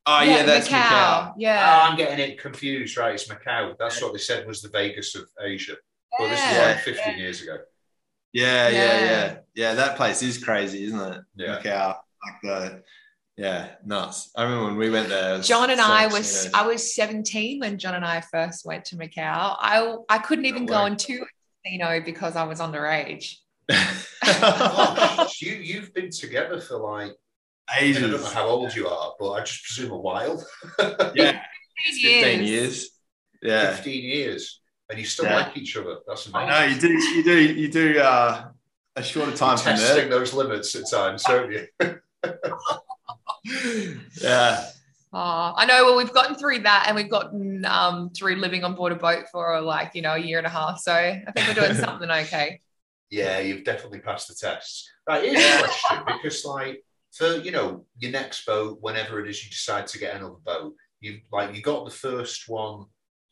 [0.05, 1.30] oh yeah, that's Macau.
[1.30, 1.64] Oh, Yeah.
[1.66, 2.97] Ah, I'm getting it confused.
[2.97, 3.76] Right, it's Macau.
[3.80, 5.76] That's what they said was the Vegas of Asia.
[6.20, 6.66] Well, this is Yeah.
[6.68, 7.57] like 15 years ago.
[8.34, 9.05] Yeah, yeah, Yeah.
[9.05, 9.74] yeah, yeah.
[9.76, 11.22] That place is crazy, isn't it?
[11.36, 11.59] Yeah.
[11.61, 12.84] Macau, like the,
[13.38, 14.30] yeah, nuts.
[14.36, 15.40] I remember when we went there.
[15.42, 16.60] John and I was you know.
[16.60, 19.56] I was 17 when John and I first went to Macau.
[19.60, 20.92] I I couldn't even No go way.
[20.92, 21.26] into a
[21.66, 23.36] casino because I was underage.
[24.24, 27.12] Gosh, you, you've been together for like,
[27.80, 27.98] ages.
[27.98, 28.34] I don't know Ages.
[28.34, 30.46] how old you are, but I just presume a while.
[31.16, 31.42] Yeah,
[31.86, 32.50] 15 years.
[32.50, 32.90] years.
[33.42, 33.76] Yeah.
[33.76, 34.62] 15 years.
[34.90, 35.38] And you still Yeah.
[35.38, 35.98] like each other.
[36.08, 36.50] That's amazing.
[36.50, 36.90] I know you do.
[36.90, 37.54] You do.
[37.54, 38.00] You do.
[38.00, 38.46] Uh,
[38.96, 40.20] a shorter time from testing there.
[40.20, 41.68] those limits at times, don't you?
[44.22, 44.66] yeah.
[45.16, 45.86] Oh, I know.
[45.86, 49.26] Well, we've gotten through that, and we've gotten um, through living on board a boat
[49.32, 50.80] for like you know a year and a half.
[50.80, 52.62] So I think we're doing something okay.
[53.10, 54.89] Yeah, you've definitely passed the tests.
[55.08, 59.44] Right, here's a question because, like, for you know, your next boat, whenever it is
[59.44, 62.86] you decide to get another boat, you've like you got the first one.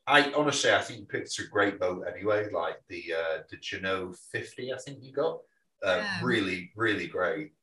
[0.07, 2.49] I honestly, I think you picked a great boat anyway.
[2.51, 5.39] Like the uh, the Jeanneau 50, I think you got.
[5.83, 6.19] Uh, Yeah.
[6.23, 7.53] Really, really great.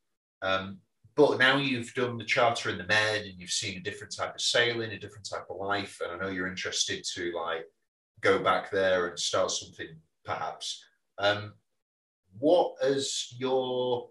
[0.42, 0.78] Um,
[1.18, 4.36] but now you've done the charter in the Med, and you've seen a different type
[4.36, 7.64] of sailing, a different type of life, and I know you're interested to like
[8.20, 9.88] go back there and start something,
[10.24, 10.84] perhaps.
[11.18, 11.54] Um,
[12.38, 14.10] what has your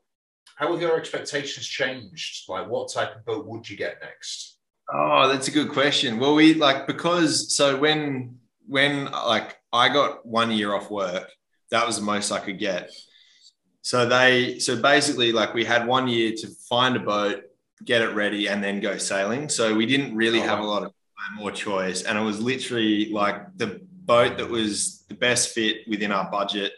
[0.57, 2.43] how have your expectations changed?
[2.49, 4.57] Like, what type of boat would you get next?
[4.93, 6.19] Oh, that's a good question.
[6.19, 8.37] Well, we like because so when
[8.67, 11.31] when like I got one year off work,
[11.71, 12.91] that was the most I could get.
[13.87, 17.43] So they so basically like we had one year to find a boat,
[17.85, 19.47] get it ready, and then go sailing.
[19.47, 20.91] So we didn't really Oh, have a lot of
[21.35, 26.11] more choice, and it was literally like the boat that was the best fit within
[26.11, 26.73] our budget,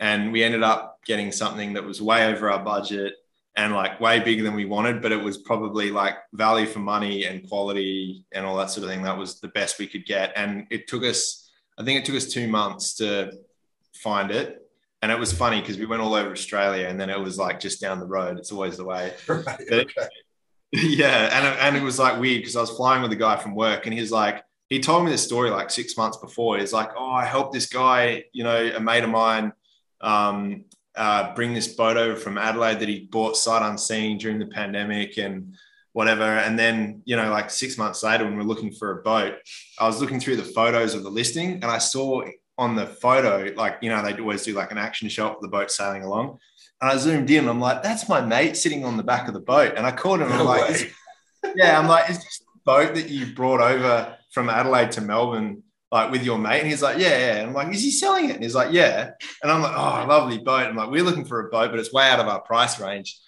[0.00, 3.14] and we ended up getting something that was way over our budget
[3.54, 7.26] and like way bigger than we wanted, but it was probably like value for money
[7.26, 9.04] and quality and all that sort of thing.
[9.04, 11.48] That was the best we could get, and it took us,
[11.78, 13.30] I think it took us two months to
[13.94, 14.67] find it.
[15.00, 17.60] And it was funny because we went all over Australia, and then it was like
[17.60, 18.38] just down the road.
[18.38, 19.14] It's always the way.
[19.28, 20.08] Right, okay.
[20.72, 23.36] yeah, and it, and it was like weird because I was flying with a guy
[23.36, 26.58] from work, and he's like, he told me this story like six months before.
[26.58, 29.52] He's like, oh, I helped this guy, you know, a mate of mine,
[30.00, 34.46] um, uh, bring this boat over from Adelaide that he bought sight unseen during the
[34.46, 35.54] pandemic and
[35.92, 36.22] whatever.
[36.22, 39.36] And then, you know, like six months later, when we're looking for a boat,
[39.78, 42.22] I was looking through the photos of the listing, and I saw
[42.58, 45.48] on the photo, like you know, they always do like an action shot of the
[45.48, 46.38] boat sailing along.
[46.80, 47.48] And I zoomed in.
[47.48, 49.74] I'm like, that's my mate sitting on the back of the boat.
[49.76, 50.30] And I called him.
[50.30, 50.94] I'm like,
[51.56, 55.62] yeah, I'm like, is this the boat that you brought over from Adelaide to Melbourne,
[55.90, 56.60] like with your mate?
[56.60, 57.36] And he's like, yeah, yeah.
[57.38, 58.34] And I'm like, is he selling it?
[58.34, 59.10] And he's like, yeah.
[59.42, 60.68] And I'm like, oh, lovely boat.
[60.68, 63.18] I'm like, we're looking for a boat, but it's way out of our price range.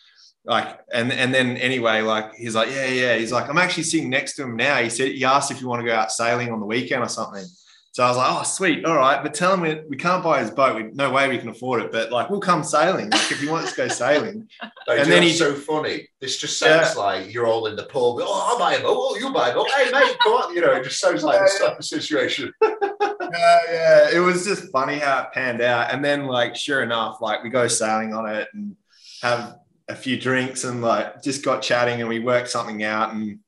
[0.44, 3.16] Like, and and then anyway, like he's like, yeah, yeah.
[3.16, 4.76] He's like, I'm actually sitting next to him now.
[4.76, 7.08] He said he asked if you want to go out sailing on the weekend or
[7.08, 7.44] something.
[7.92, 9.20] So I was like, oh, sweet, all right.
[9.20, 10.76] But tell him we, we can't buy his boat.
[10.76, 11.90] We, no way we can afford it.
[11.90, 13.10] But like, we'll come sailing.
[13.10, 14.48] Like, if he wants to go sailing,
[14.86, 16.08] Like, And then he's so funny.
[16.20, 18.18] This just sounds like you're all in the pub.
[18.20, 18.96] Oh, I'll buy a boat.
[18.96, 19.68] Oh, you buy a boat.
[19.70, 20.54] Hey, mate, come on.
[20.54, 22.52] You know, it just sounds like this type of situation.
[22.62, 25.92] yeah, yeah, it was just funny how it panned out.
[25.92, 28.76] And then, like, sure enough, like we go sailing on it and
[29.22, 29.56] have
[29.88, 33.40] a few drinks and like just got chatting and we worked something out and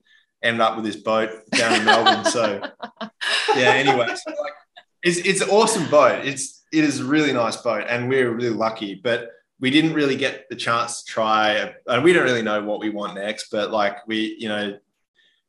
[0.43, 2.25] ended up with this boat down in Melbourne.
[2.25, 2.61] So
[3.57, 4.53] yeah, anyway, so like
[5.03, 6.25] it's it's an awesome boat.
[6.25, 9.29] It's it is a really nice boat and we're really lucky, but
[9.61, 12.91] we didn't really get the chance to try and we don't really know what we
[12.91, 14.79] want next, but like we, you know,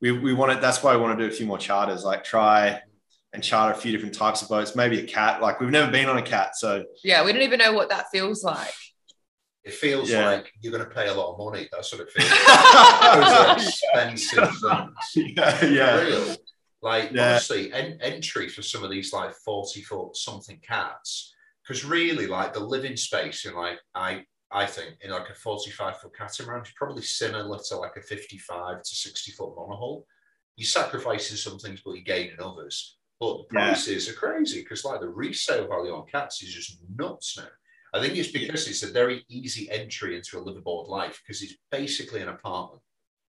[0.02, 2.82] we, we wanted that's why we want to do a few more charters, like try
[3.32, 5.42] and charter a few different types of boats, maybe a cat.
[5.42, 8.06] Like we've never been on a cat, so Yeah, we don't even know what that
[8.12, 8.74] feels like.
[9.64, 10.30] It feels Yeah.
[10.30, 11.70] like you're going to pay a lot of money.
[11.72, 13.14] That's what it feels like.
[13.16, 14.50] Those are expensive
[15.16, 15.36] things.
[15.38, 16.36] yeah, For yeah, real.
[16.82, 17.30] Like, Yeah.
[17.32, 21.34] honestly, en- entry for some of these like 40 foot something cats,
[21.66, 25.98] because really, like, the living space in like, I, I think in like a 45
[26.02, 30.04] foot catamaran is probably similar to like a 55 to 60 foot monohull.
[30.58, 32.98] You're sacrificing some things, but you're gaining others.
[33.20, 33.66] But the Yeah.
[33.70, 37.48] prices are crazy because like the resale value on cats is just nuts now.
[37.94, 41.56] I think it's because it's a very easy entry into a liveaboard life because it's
[41.72, 42.82] basically an apartment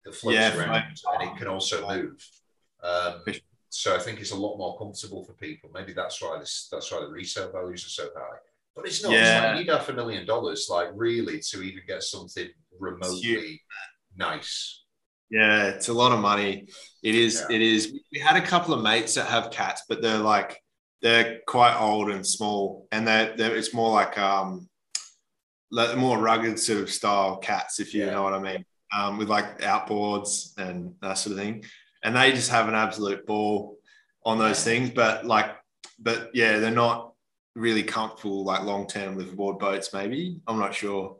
[0.04, 0.84] that floats Yeah, around right.
[1.20, 2.16] and it can also move.
[2.82, 3.22] Um,
[3.68, 5.70] so I think it's a lot more comfortable for people.
[5.74, 8.38] Maybe that's why this that's why the resale values are so high.
[8.76, 9.12] But it's not.
[9.12, 9.40] It's Yeah.
[9.40, 12.48] like you need half a million dollars, like really, to even get something
[12.78, 13.60] remotely
[14.16, 14.84] nice.
[15.30, 15.68] yeah.
[15.68, 16.68] It's a lot of money.
[17.02, 17.44] It is.
[17.48, 17.56] Yeah.
[17.56, 17.92] It is.
[18.12, 20.60] We had a couple of mates that have cats, but they're like
[21.02, 24.68] they're quite old and small, and they're, they're it's more like um,
[25.70, 28.12] like more rugged sort of style cats, if you Yeah.
[28.12, 28.64] know what I mean,
[28.96, 31.64] um, with like outboards and that sort of thing,
[32.02, 33.76] and they just have an absolute ball
[34.24, 34.90] on those things.
[34.90, 35.50] But like,
[35.98, 37.12] but yeah, they're not
[37.54, 39.92] really comfortable like long term liveaboard boats.
[39.92, 41.16] Maybe I'm not sure,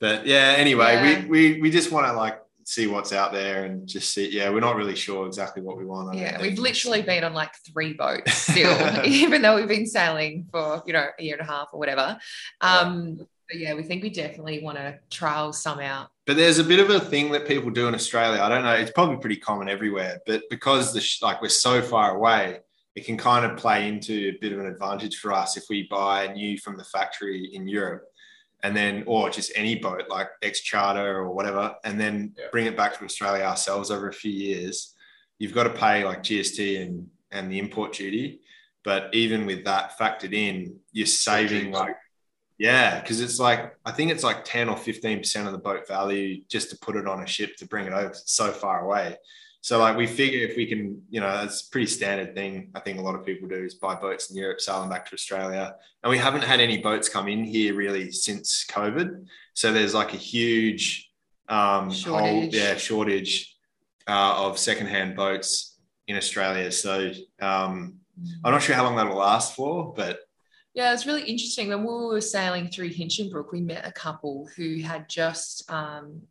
[0.00, 0.54] but yeah.
[0.56, 1.22] Anyway, Yeah.
[1.22, 4.30] we we we just want to like see what's out there and just see.
[4.30, 6.14] Yeah, we're not really sure exactly what we want.
[6.14, 10.46] I Yeah, we've literally been on like three boats still, even though we've been sailing
[10.52, 12.18] for you know a year and a half or whatever.
[12.60, 16.08] Um, but yeah, we think we definitely want to trial some out.
[16.26, 18.42] But there's a bit of a thing that people do in Australia.
[18.42, 18.74] I don't know.
[18.74, 22.58] It's probably pretty common everywhere, but because the sh- like we're so far away,
[22.94, 25.88] it can kind of play into a bit of an advantage for us if we
[25.88, 28.04] buy new from the factory in Europe,
[28.62, 32.46] and then or just any boat like ex charter or whatever, and then Yeah.
[32.50, 34.94] bring it back to Australia ourselves over a few years.
[35.38, 38.40] You've got to pay like GST and and the import duty,
[38.82, 41.94] but even with that factored in, you're saving like
[42.58, 45.86] yeah, because it's like I think it's like ten or fifteen percent of the boat
[45.86, 48.12] value just to put it on a ship to bring it over.
[48.14, 49.16] So far away.
[49.60, 52.70] So like we figure if we can, you know, it's a pretty standard thing.
[52.74, 55.06] I think a lot of people do is buy boats in Europe, sail them back
[55.06, 59.26] to Australia, and we haven't had any boats come in here really since COVID.
[59.54, 61.10] So there's like a huge
[61.48, 62.54] um, Shortage.
[62.54, 63.56] yeah, shortage
[64.06, 66.70] uh, of secondhand boats in Australia.
[66.70, 67.98] So um,
[68.44, 70.20] I'm not sure how long that'll last for, but
[70.74, 71.68] Yeah, it's really interesting.
[71.68, 76.22] When we were sailing through Hinchinbrook, we met a couple who had just um,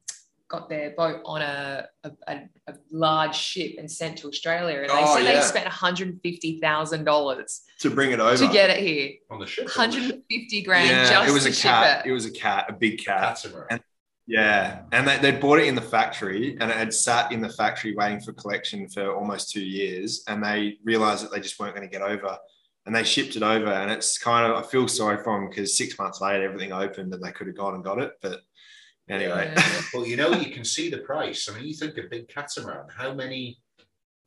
[0.49, 4.79] got their boat on a, a, a, a large ship and sent to Australia.
[4.81, 5.35] And they Oh, said yeah.
[5.35, 8.37] they spent $150,000 to bring it over.
[8.37, 9.11] to get it here.
[9.29, 9.65] on the ship.
[9.65, 12.05] 150 grand yeah, just it was to a ship cat.
[12.05, 12.09] it.
[12.09, 13.39] It was a cat, a big cat.
[13.41, 13.79] Catamaran.
[14.29, 17.47] Yeah, and they they bought it in the factory, and it had sat in the
[17.47, 21.73] factory waiting for collection for almost two years, and they realized that they just weren't
[21.73, 22.37] going to get over,
[22.85, 25.77] and they shipped it over, and it's kind of I feel sorry for them because
[25.77, 28.41] six months later everything opened and they could have gone and got it, but
[29.09, 29.81] anyway, Yeah.
[29.93, 31.49] Well, you know, you can see the price.
[31.49, 33.59] I mean, you think a big catamaran, how many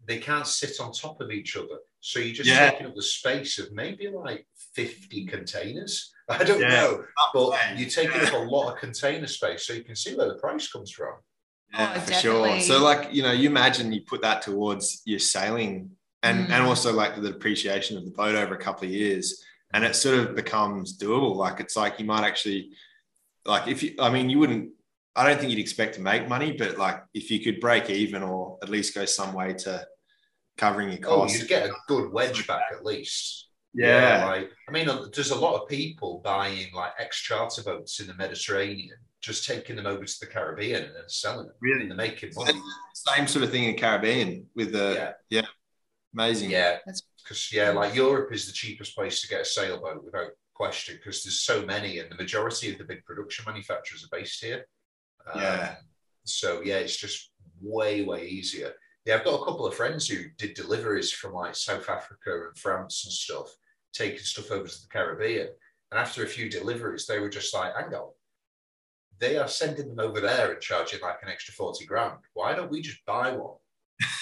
[0.06, 1.78] they can't sit on top of each other.
[2.00, 2.70] So you're just Yeah.
[2.70, 6.10] taking up the space of maybe like 50 containers.
[6.28, 6.68] I don't Yeah.
[6.68, 7.04] know.
[7.34, 9.66] But you're taking up a lot of container space.
[9.66, 11.14] So you can see where the price comes from.
[11.74, 12.60] Yeah, Oh, for sure.
[12.60, 15.90] So, like, you know, you imagine you put that towards your sailing
[16.22, 16.50] and, Mm.
[16.50, 19.44] and also like the depreciation of the boat over a couple of years.
[19.74, 21.36] And it sort of becomes doable.
[21.36, 22.70] Like, it's like you might actually,
[23.44, 24.70] like, if you, I mean, you wouldn't,
[25.16, 28.22] I don't think you'd expect to make money, but like, if you could break even
[28.22, 29.86] or at least go some way to
[30.56, 31.38] covering your Oh, costs.
[31.38, 33.48] you'd get a good wedge back at least.
[33.74, 34.24] yeah.
[34.26, 38.14] like I mean, there's a lot of people buying like ex charter boats in the
[38.14, 41.56] Mediterranean, just taking them over to the Caribbean and selling them.
[41.60, 41.82] Really?
[41.82, 42.60] And they're making money.
[42.94, 45.46] Same sort of thing in Caribbean with the, Yeah.
[46.14, 46.50] amazing.
[46.50, 46.78] Yeah,
[47.22, 50.30] because yeah, like Europe is the cheapest place to get a sailboat without
[50.60, 54.44] question, because there's so many, and the majority of the big production manufacturers are based
[54.44, 54.66] here.
[55.32, 55.76] Um, Yeah.
[56.24, 57.30] So yeah, it's just
[57.62, 58.72] way way easier.
[59.06, 62.58] Yeah, I've got a couple of friends who did deliveries from like South Africa and
[62.58, 63.48] France and stuff,
[63.94, 65.48] taking stuff over to the Caribbean.
[65.90, 68.10] And after a few deliveries, they were just like, hang on,
[69.18, 72.18] they are sending them over there and charging like an extra 40 grand.
[72.34, 73.56] Why don't we just buy one?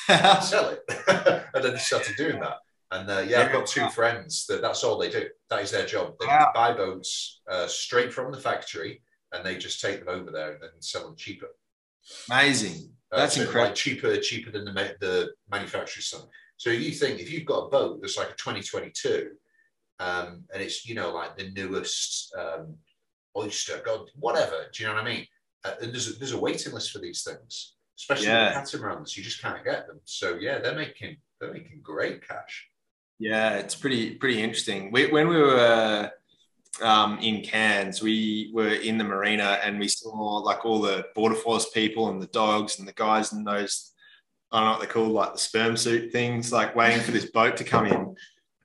[0.08, 0.82] and sell it.
[1.54, 2.58] and then they started doing that.
[2.90, 5.26] And uh, yeah, I've got two friends that that's all they do.
[5.50, 6.14] That is their job.
[6.18, 6.52] They Wow.
[6.54, 10.62] buy boats uh, straight from the factory and they just take them over there and
[10.62, 11.48] then sell them cheaper.
[12.30, 12.90] amazing.
[13.12, 13.68] Uh, That's so, incredible.
[13.68, 16.22] Like cheaper, cheaper than the, ma- the manufacturer's son.
[16.56, 19.30] So you think if you've got a boat that's like a 2022
[20.00, 22.74] um, and it's, you know, like the newest um,
[23.36, 25.26] oyster, God, whatever, do you know what I mean?
[25.64, 28.48] Uh, and there's a, there's a waiting list for these things, especially Yeah.
[28.48, 29.16] the catamarans.
[29.16, 30.00] You just can't get them.
[30.04, 32.68] So yeah, they're making they're making great cash.
[33.18, 34.92] Yeah, it's pretty pretty interesting.
[34.92, 36.10] We, when we were
[36.82, 41.34] um, in Cairns, we were in the marina and we saw like all the border
[41.34, 43.92] force people and the dogs and the guys in those
[44.50, 47.30] I don't know what they're called, like the sperm suit things, like waiting for this
[47.30, 48.14] boat to come in.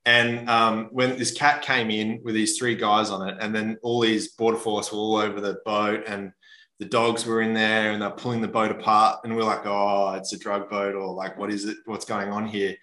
[0.06, 3.78] And um, when this cat came in with these three guys on it, and then
[3.84, 6.32] all these border force were all over the boat, and
[6.80, 10.14] the dogs were in there, and they're pulling the boat apart, and we're like, "Oh,
[10.14, 11.78] it's a drug boat," or like, "What is it?
[11.86, 12.76] What's going on here?"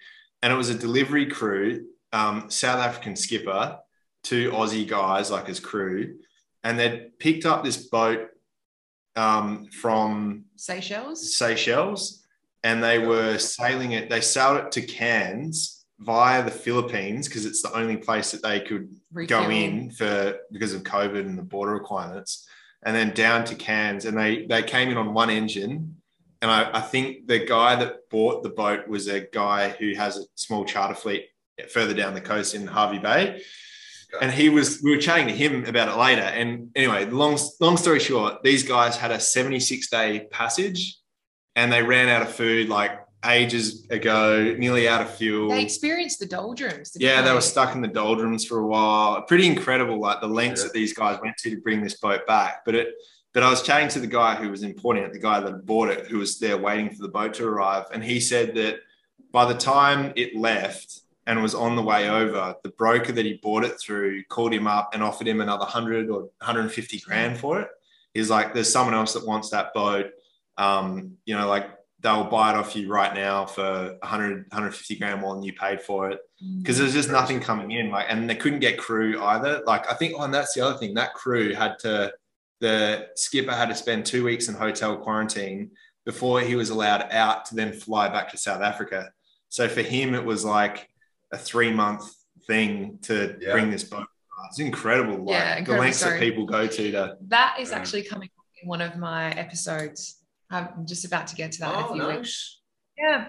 [0.43, 3.79] And it was a delivery crew, um, South African skipper,
[4.23, 6.15] two Aussie guys like his crew,
[6.63, 8.27] and they'd picked up this boat
[9.15, 11.35] um, from Seychelles.
[11.35, 12.23] Seychelles,
[12.63, 14.09] and they were sailing it.
[14.09, 18.59] They sailed it to Cairns via the Philippines because it's the only place that they
[18.59, 18.89] could
[19.27, 22.47] go in for because of COVID and the border requirements,
[22.83, 24.05] and then down to Cairns.
[24.05, 26.00] And they they came in on one engine.
[26.41, 30.17] And I, I think the guy that bought the boat was a guy who has
[30.17, 31.25] a small charter fleet
[31.69, 33.41] further down the coast in Hervey Bay.
[34.21, 36.21] And he was, we were chatting to him about it later.
[36.21, 40.97] And anyway, long, long story short, these guys had a 76 day passage
[41.55, 42.91] and they ran out of food like
[43.23, 45.51] ages ago, nearly out of fuel.
[45.51, 46.91] They experienced the doldrums.
[46.91, 49.21] didn't Yeah, they were stuck in the doldrums for a while.
[49.21, 50.67] Pretty incredible, like the lengths Yeah.
[50.67, 52.63] that these guys went to to bring this boat back.
[52.65, 52.87] But it,
[53.33, 55.89] but I was chatting to the guy who was importing it, the guy that bought
[55.89, 58.79] it, who was there waiting for the boat to arrive, and he said that
[59.31, 63.39] by the time it left and was on the way over, the broker that he
[63.41, 67.61] bought it through called him up and offered him another hundred or 150 grand for
[67.61, 67.69] it.
[68.13, 70.07] He's like, "There's someone else that wants that boat.
[70.57, 71.69] Um, you know, like."
[72.03, 75.83] They'll buy it off you right now for 100, 150 grand more than you paid
[75.83, 76.63] for it Mm.
[76.63, 79.93] because there's just nothing coming in like and they couldn't get crew either like i
[79.93, 82.11] think oh, and that's the other thing that crew had to
[82.61, 85.71] the skipper had to spend two weeks in hotel quarantine
[86.05, 89.11] before he was allowed out to then fly back to south africa
[89.49, 90.87] so for him it was like
[91.33, 92.03] a three month
[92.47, 93.51] thing to Yeah.
[93.51, 94.07] bring this boat
[94.47, 96.13] it's incredible like Yeah, the lengths story.
[96.13, 97.77] that people go to to That is Yeah.
[97.77, 98.29] actually coming
[98.61, 100.23] in one of my episodes.
[100.49, 102.17] I'm just about to get to that in a Oh, few weeks.
[102.17, 102.57] nice.
[102.97, 103.25] Yeah.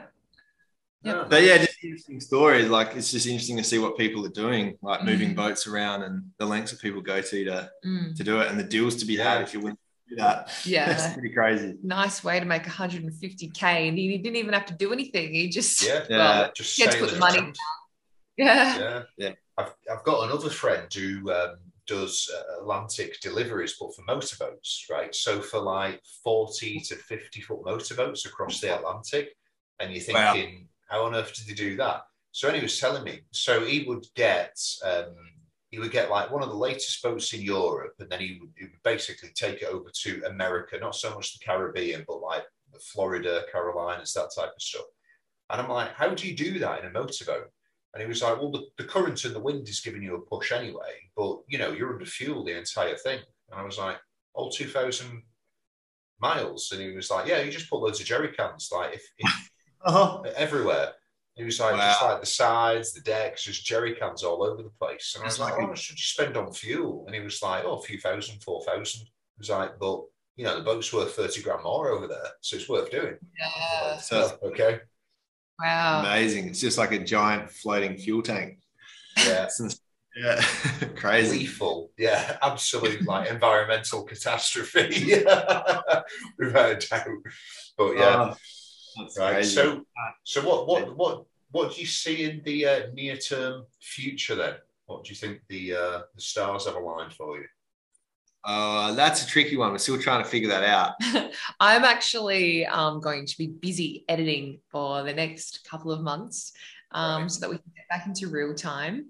[1.05, 1.17] Yep.
[1.17, 1.25] Yeah.
[1.29, 4.77] but yeah just interesting stories like it's just interesting to see what people are doing
[4.83, 5.37] like moving Mm.
[5.37, 8.17] boats around and the lengths that people go to to Mm.
[8.17, 9.33] to do it and the deals to be Yeah.
[9.35, 10.51] had if you're willing to do that.
[10.65, 10.91] Yeah.
[10.93, 11.75] It's pretty crazy.
[11.83, 15.35] Nice way to make 150k, and he didn't even have to do anything.
[15.35, 16.05] He just Yeah.
[16.09, 16.19] Yeah.
[16.19, 17.57] well, Just He had to put the money around.
[18.37, 18.79] yeah.
[18.79, 19.03] Yeah.
[19.17, 19.33] Yeah.
[19.59, 25.15] I've, I've got another friend who um, does uh, Atlantic deliveries, but for motorboats, right?
[25.15, 29.35] So for like 40 to 50 foot motorboats across the Atlantic.
[29.81, 30.67] And you're thinking, wow.
[30.93, 32.03] How on earth did they do that?
[32.33, 35.15] So anyway, he was telling me, so he would get, um,
[35.71, 38.51] he would get like one of the latest boats in Europe, and then he would,
[38.57, 42.45] he would basically take it over to America, not so much the Caribbean, but like
[42.81, 44.85] Florida, Carolinas, that type of stuff.
[45.51, 47.51] And I'm like, how do you do that in a motorboat?
[47.95, 50.21] And he was like, well, the, the current and the wind is giving you a
[50.21, 53.21] push anyway, but you know, you're under fuel the entire thing.
[53.51, 53.97] And I was like,
[54.35, 55.23] all 2,000
[56.19, 56.71] miles.
[56.73, 59.51] And he was like, yeah, you just put loads of jerry cans, like if, if
[59.85, 60.23] uh-huh.
[60.37, 60.93] everywhere.
[61.35, 61.89] He was like, wow.
[61.89, 65.15] just like the sides, the decks, just jerry cans all over the place.
[65.15, 67.05] And I was like, how much should you spend on fuel?
[67.07, 69.01] And he was like, oh, a few thousand, four thousand.
[69.03, 70.03] He was like, but
[70.37, 72.27] you know, the boat's worth 30 grand more over there.
[72.41, 73.17] So it's worth doing.
[73.39, 73.93] Yeah.
[73.93, 74.81] Like, so, okay.
[75.61, 76.01] Wow.
[76.01, 76.49] Amazing.
[76.49, 78.59] It's just like a giant floating fuel tank.
[79.19, 79.49] Yeah.
[80.17, 80.41] yeah.
[80.97, 81.41] Crazy.
[81.41, 81.91] Lethal.
[81.99, 82.39] Yeah.
[82.43, 84.89] Absolute like environmental catastrophe.
[85.05, 85.23] Yeah.
[86.39, 87.09] Without a doubt.
[87.77, 88.31] But yeah.
[88.33, 88.37] Oh,
[89.19, 89.35] right.
[89.35, 89.55] Crazy.
[89.55, 89.85] So
[90.25, 94.55] so what what what what do you see in the uh, near term future then?
[94.87, 97.45] What do you think the uh, the stars have aligned for you?
[98.45, 99.71] Uh, that's a tricky one.
[99.71, 100.95] We're still trying to figure that out.
[101.61, 106.53] I'm actually um, going to be busy editing for the next couple of months
[106.91, 107.31] um, right.
[107.31, 109.07] so that we can get back into real time.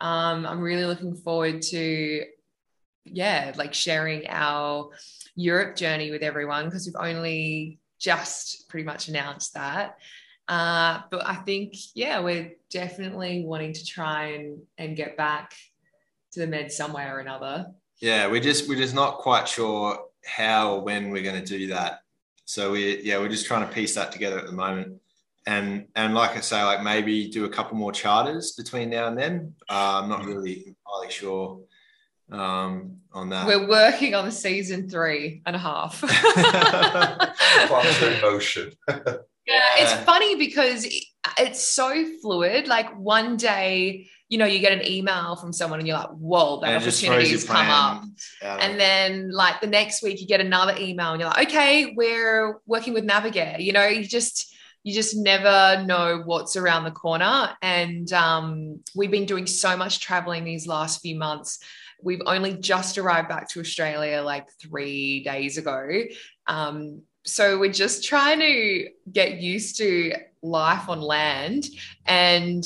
[0.00, 2.24] Um, I'm really looking forward to,
[3.04, 4.90] yeah, like sharing our
[5.34, 9.98] Europe journey with everyone because we've only just pretty much announced that.
[10.46, 15.52] Uh, but I think, yeah, we're definitely wanting to try and, and get back
[16.32, 17.66] to the med somewhere or another.
[18.00, 21.68] Yeah, we're just we're just not quite sure how or when we're going to do
[21.68, 22.00] that.
[22.44, 25.00] So we yeah we're just trying to piece that together at the moment.
[25.46, 29.18] And and like I say, like maybe do a couple more charters between now and
[29.18, 29.54] then.
[29.68, 31.60] Uh, I'm not really entirely sure
[32.30, 33.46] um, on that.
[33.46, 36.02] We're working on season three and a half.
[38.02, 38.72] in motion.
[38.88, 40.86] yeah, it's funny because
[41.38, 42.68] it's so fluid.
[42.68, 46.60] Like one day you know, you get an email from someone and you're like, whoa,
[46.60, 48.04] that opportunity has come up.
[48.42, 52.60] And then like the next week you get another email and you're like, okay, we're
[52.66, 53.58] working with Navigare.
[53.58, 54.54] You know, you just
[54.84, 57.50] you just never know what's around the corner.
[57.62, 61.58] And um, we've been doing so much traveling these last few months.
[62.02, 65.88] We've only just arrived back to Australia like three days ago.
[66.46, 71.66] Um, so we're just trying to get used to life on land
[72.06, 72.64] and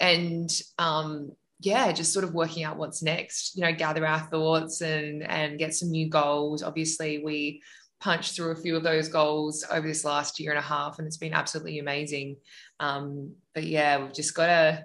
[0.00, 3.56] and um, yeah, just sort of working out what's next.
[3.56, 6.62] You know, gather our thoughts and and get some new goals.
[6.62, 7.62] Obviously, we
[8.00, 11.06] punched through a few of those goals over this last year and a half, and
[11.06, 12.36] it's been absolutely amazing.
[12.78, 14.84] Um, but yeah, we've just got to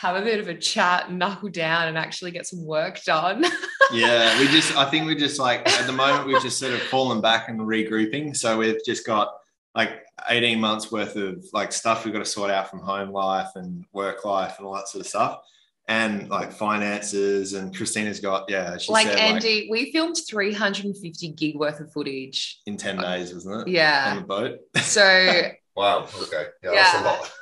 [0.00, 3.44] have a bit of a chat, knuckle down, and actually get some work done.
[3.92, 6.82] yeah, we just, I think we're just like at the moment we've just sort of
[6.82, 8.36] fallen back and regrouping.
[8.36, 9.32] So we've just got
[9.74, 13.50] like 18 months worth of like stuff we've got to sort out from home life
[13.54, 15.40] and work life and all that sort of stuff
[15.88, 21.56] and like finances and christina's got yeah like said, andy like, we filmed 350 gig
[21.56, 25.02] worth of footage in 10 uh, days wasn't it yeah on the boat so
[25.76, 26.74] wow okay yeah, yeah.
[26.74, 27.32] that's a lot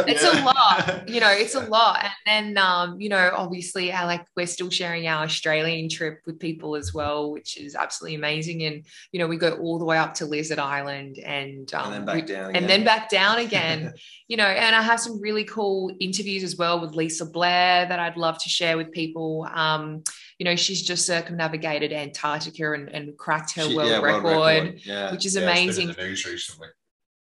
[0.00, 2.04] it's a lot you know it's a lot.
[2.26, 6.38] And then um you know obviously I like we're still sharing our australian trip with
[6.38, 8.64] people as well which is absolutely amazing.
[8.64, 11.94] And you know we go all the way up to lizard island and um, and
[11.94, 12.56] then back down again.
[12.56, 13.92] and then back down again
[14.26, 14.44] you know.
[14.44, 18.38] And i have some really cool interviews as well with lisa blair that i'd love
[18.42, 19.48] to share with people.
[19.52, 20.02] Um
[20.38, 24.46] you know she's just circumnavigated antarctica and, and cracked her she, world, yeah, record, world,
[24.46, 25.10] record, Yeah.
[25.10, 25.88] which is yeah, amazing.
[25.98, 26.68] news recently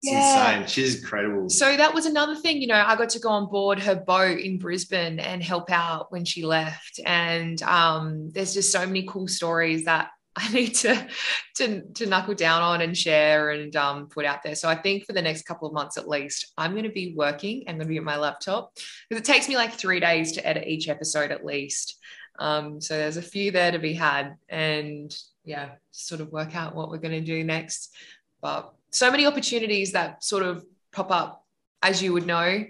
[0.06, 0.52] it's yeah.
[0.52, 0.68] insane.
[0.68, 1.50] She's incredible.
[1.50, 4.40] So that was another thing, you know, I got to go on board her boat
[4.40, 7.00] in Brisbane and help out when she left.
[7.06, 11.08] And um, there's just so many cool stories that I need to
[11.56, 14.56] to, to knuckle down on and share and um, put out there.
[14.56, 17.14] So I think for the next couple of months at least, I'm going to be
[17.16, 17.64] working.
[17.68, 18.74] I'm going to be at my laptop
[19.10, 21.98] because it takes me like three days to edit each episode at least.
[22.38, 26.76] Um, so there's a few there to be had, and yeah, sort of work out
[26.76, 27.96] what we're going to do next.
[28.42, 31.46] But so many opportunities that sort of pop up,
[31.82, 32.66] as you would know.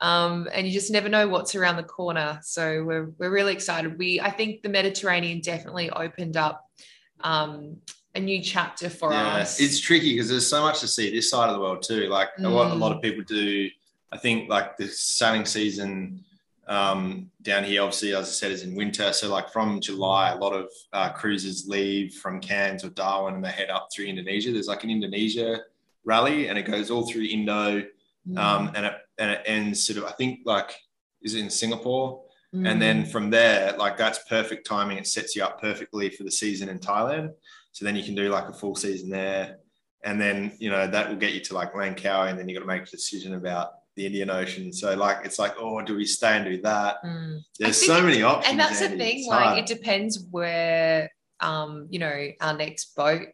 [0.00, 2.40] Um, and you just never know what's around the corner.
[2.42, 3.96] So we're, we're really excited.
[3.98, 6.64] We I think the Mediterranean definitely opened up
[7.20, 7.76] um,
[8.14, 9.60] a new chapter for yeah, us.
[9.60, 12.08] It's tricky because there's so much to see this side of the world too.
[12.08, 12.46] Like mm.
[12.46, 13.02] a, lot, a lot of mm.
[13.02, 13.68] people do.
[14.10, 16.24] I think like the sailing season
[16.68, 19.12] um, down here, obviously, as I said, is in winter.
[19.12, 23.44] So, like from July, a lot of uh, cruisers leave from Cairns or Darwin and
[23.44, 24.52] they head up through Indonesia.
[24.52, 25.60] There's like an Indonesia
[26.04, 27.82] rally, and it goes all through Indo,
[28.28, 28.38] mm.
[28.38, 30.04] um, and it and it ends sort of.
[30.04, 30.74] I think like
[31.22, 32.22] is it in Singapore,
[32.54, 32.70] Mm.
[32.70, 34.98] And then from there, like that's perfect timing.
[34.98, 37.32] It sets you up perfectly for the season in Thailand.
[37.72, 39.58] So then you can do like a full season there.
[40.04, 42.28] And then, you know, that will get you to like Langkawi.
[42.28, 44.72] And then you got to make a decision about the Indian Ocean.
[44.72, 46.96] So like, it's like, oh, do we stay and do that?
[47.04, 47.40] Mm.
[47.58, 48.50] There's think so many options.
[48.50, 49.58] and that's the thing It's like hard.
[49.58, 53.26] it depends where um you know our next boat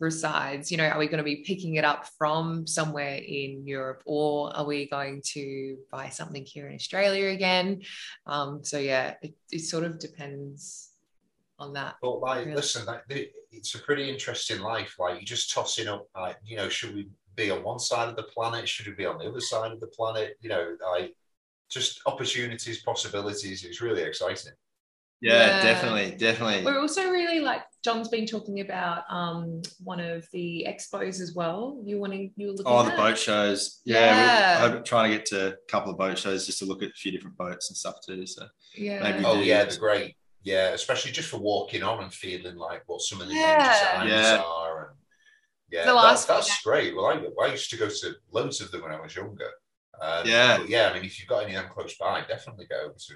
[0.00, 4.02] resides you know are we going to be picking it up from somewhere in europe
[4.06, 7.80] or are we going to buy something here in australia again
[8.26, 10.90] um so yeah it, it sort of depends
[11.60, 12.56] on that But like, Really?
[12.56, 13.04] listen, like,
[13.52, 14.96] it's a pretty interesting life.
[14.98, 18.16] Like, you're just tossing up, like, you know, should we be on one side of
[18.16, 18.68] the planet?
[18.68, 20.36] Should we be on the other side of the planet?
[20.40, 21.14] You know, like,
[21.70, 23.64] just opportunities, possibilities.
[23.64, 24.52] It's really exciting.
[25.20, 25.62] yeah, Yeah.
[25.62, 26.64] definitely, definitely.
[26.64, 31.78] we're also really like john's been talking about um one of the expos as well
[31.84, 32.96] you wanting you were looking at Oh, the at?
[32.96, 33.80] boat shows.
[33.84, 34.16] Yeah.
[34.16, 36.82] Yeah, we're, I'm trying to get to a couple of boat shows just to look
[36.82, 38.26] at a few different boats and stuff too.
[38.26, 39.44] So yeah maybe Oh do.
[39.44, 40.16] yeah, they're great.
[40.42, 43.56] Yeah, especially just for walking on and feeling like what some of the Yeah.
[43.58, 44.42] new designs Yeah.
[44.44, 44.88] are.
[44.88, 44.96] And
[45.74, 46.94] yeah, The that- that's great.
[46.94, 49.50] Well, I, I used to go to loads of them when I was younger.
[50.00, 50.58] Um, Yeah.
[50.58, 50.88] but yeah.
[50.90, 53.14] I mean, if you've got any of them close by, definitely go over to.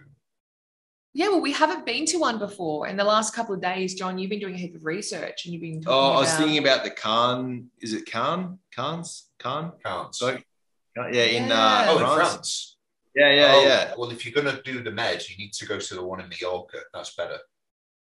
[1.15, 2.87] Yeah, well, we haven't been to one before.
[2.87, 5.53] In the last couple of days, John, you've been doing a heap of research and
[5.55, 7.69] you've been talking Oh, I was thinking about the Cannes.
[7.81, 8.59] Is it Khan?
[8.75, 9.73] Khan's Khan?
[9.85, 10.15] Can't.
[10.15, 10.37] So,
[10.97, 11.55] yeah, in Yeah.
[11.55, 12.17] uh, oh, in France.
[12.17, 12.77] France.
[13.15, 13.95] Yeah, yeah, Oh, yeah.
[13.97, 16.21] Well, if you're going to do the Med, you need to go to the one
[16.21, 16.79] in Mallorca.
[16.93, 17.39] That's better.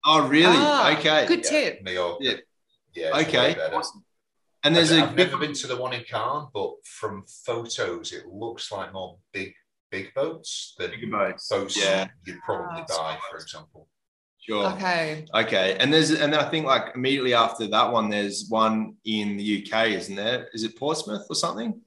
[0.06, 0.56] Oh, really?
[0.56, 1.26] Ah, okay.
[1.26, 1.82] Good Yeah, tip.
[1.82, 2.24] Mallorca.
[2.24, 2.34] Yeah.
[2.94, 3.18] Yeah.
[3.20, 3.38] Okay.
[3.38, 3.74] way better.
[3.76, 4.04] Awesome.
[4.64, 8.12] And there's I've, a I've never been to the one in Cannes, but from photos,
[8.12, 9.52] it looks like more big,
[9.90, 11.48] big boats than Bigger boats.
[11.48, 12.08] boats Yeah.
[12.26, 12.96] you'd probably Ah.
[12.96, 13.88] buy, for example.
[14.40, 14.66] Sure.
[14.72, 15.26] Okay.
[15.34, 15.76] Okay.
[15.78, 19.90] And there's and I think like immediately after that one, there's one in the UK,
[19.92, 20.48] isn't there?
[20.52, 21.80] Is it Portsmouth or something?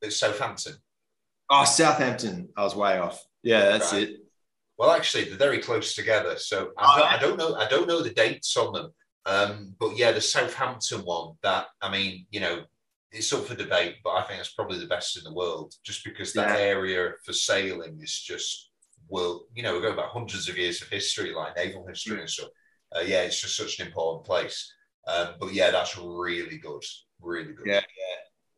[0.00, 0.74] It's Southampton.
[1.50, 2.48] Oh, Southampton.
[2.56, 3.22] I was way off.
[3.42, 4.08] Yeah, that's Right.
[4.08, 4.20] it.
[4.78, 6.36] Well, actually, they're very close together.
[6.38, 7.54] So Oh, I, don't, I don't know.
[7.56, 8.92] I don't know the dates on them.
[9.26, 11.34] Um, but yeah, the Southampton one.
[11.42, 12.64] That I mean, you know,
[13.10, 16.04] it's up for debate, but I think it's probably the best in the world, just
[16.04, 16.64] because that Yeah.
[16.64, 18.70] area for sailing is just
[19.08, 19.42] world.
[19.54, 22.48] You know, we go back hundreds of years of history, like naval history and stuff.
[22.94, 24.72] Uh, yeah, it's just such an important place.
[25.06, 26.82] Um, but yeah, that's really good.
[27.20, 27.66] Really good.
[27.66, 27.80] Yeah.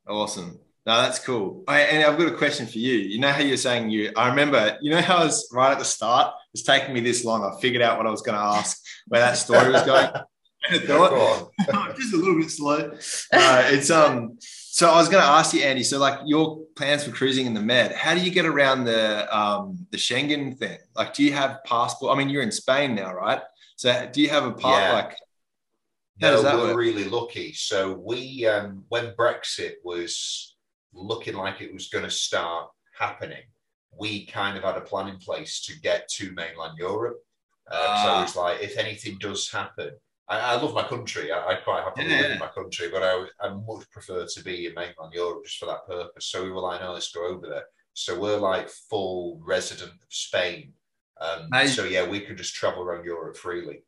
[0.09, 0.59] Awesome.
[0.85, 1.65] No, that's cool.
[1.67, 2.93] I, and I've got a question for you.
[2.95, 5.81] You know how you're saying you, I remember, you know how I was right at
[5.81, 6.33] the start?
[6.55, 7.43] It's taking me this long.
[7.43, 10.11] I figured out what I was going to ask, where that story was going.
[10.71, 12.91] Just a little bit slow.
[13.33, 14.37] Uh, it's um.
[14.41, 15.83] So I was going to ask you, Andy.
[15.83, 19.27] So like your plans for cruising in the Med, how do you get around the
[19.37, 20.79] um the Schengen thing?
[20.95, 22.15] Like, do you have passport?
[22.15, 23.41] I mean, you're in Spain now, right?
[23.77, 24.93] So do you have a part Yeah.
[24.93, 25.11] like?
[26.21, 26.77] How No, does that we're work?
[26.77, 27.53] really lucky.
[27.53, 30.57] So we, um, when Brexit was
[30.95, 33.43] looking like it was going to start happening,
[33.99, 37.19] we kind of had a plan in place to get to mainland Europe.
[37.71, 38.23] Um, so Ah.
[38.23, 39.91] it's like, if anything does happen,
[40.29, 41.31] I, I love my country.
[41.33, 42.21] I, I quite happily Yeah.
[42.23, 45.59] live in my country, but I, I much prefer to be in mainland Europe just
[45.59, 46.27] for that purpose.
[46.27, 47.65] So we were like, no, let's go over there.
[47.95, 50.73] So we're like full resident of Spain.
[51.21, 53.85] Um, so yeah, we could just travel around Europe freely.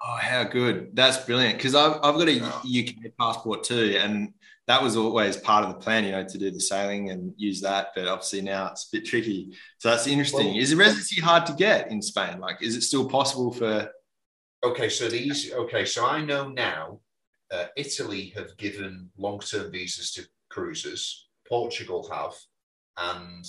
[0.00, 0.90] Oh, how good!
[0.94, 1.56] That's brilliant.
[1.56, 2.62] Because I've I've got a Yeah.
[2.84, 4.32] UK passport too, and
[4.68, 7.60] that was always part of the plan, you know, to do the sailing and use
[7.62, 7.88] that.
[7.96, 9.56] But obviously now it's a bit tricky.
[9.78, 10.46] So that's interesting.
[10.50, 12.38] Well- is the residency hard to get in Spain?
[12.38, 13.90] Like, is it still possible for?
[14.64, 15.52] Okay, so these.
[15.52, 17.00] Okay, so I know now.
[17.50, 21.28] Uh, Italy have given long-term visas to cruisers.
[21.48, 22.34] Portugal have,
[22.98, 23.44] and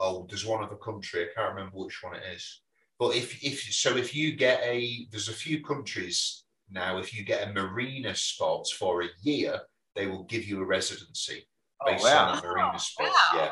[0.00, 1.24] oh, there's one other country.
[1.24, 2.62] I can't remember which one it is.
[2.98, 6.96] But if if so, if you get a, there's a few countries now.
[6.96, 9.60] If you get a marina spot for a year,
[9.94, 11.46] they will give you a residency
[11.84, 13.10] based on a marina spot.
[13.34, 13.50] Yeah,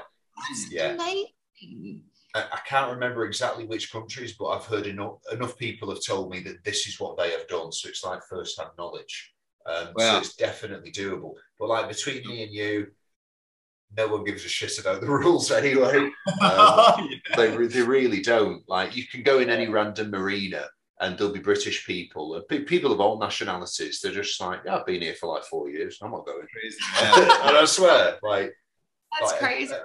[0.70, 0.94] yeah.
[0.94, 2.02] Amazing.
[2.34, 6.30] I, I can't remember exactly which countries, but I've heard enough enough people have told
[6.30, 7.72] me that this is what they have done.
[7.72, 9.32] So it's like first hand knowledge.
[9.66, 11.34] Um, So it's definitely doable.
[11.58, 12.88] But like between me and you,
[13.96, 16.10] no one gives a shit about the rules anyway.
[16.42, 18.62] Um, they, re- they really don't.
[18.68, 20.66] Like you can go in any random marina
[21.00, 24.00] and there'll be British people, and people of all nationalities.
[24.00, 25.98] They're just like, yeah, I've been here for like four years.
[26.02, 26.46] I'm not going.
[26.52, 28.54] Crazy, and I swear, like
[29.18, 29.74] That's like, crazy.
[29.74, 29.78] uh,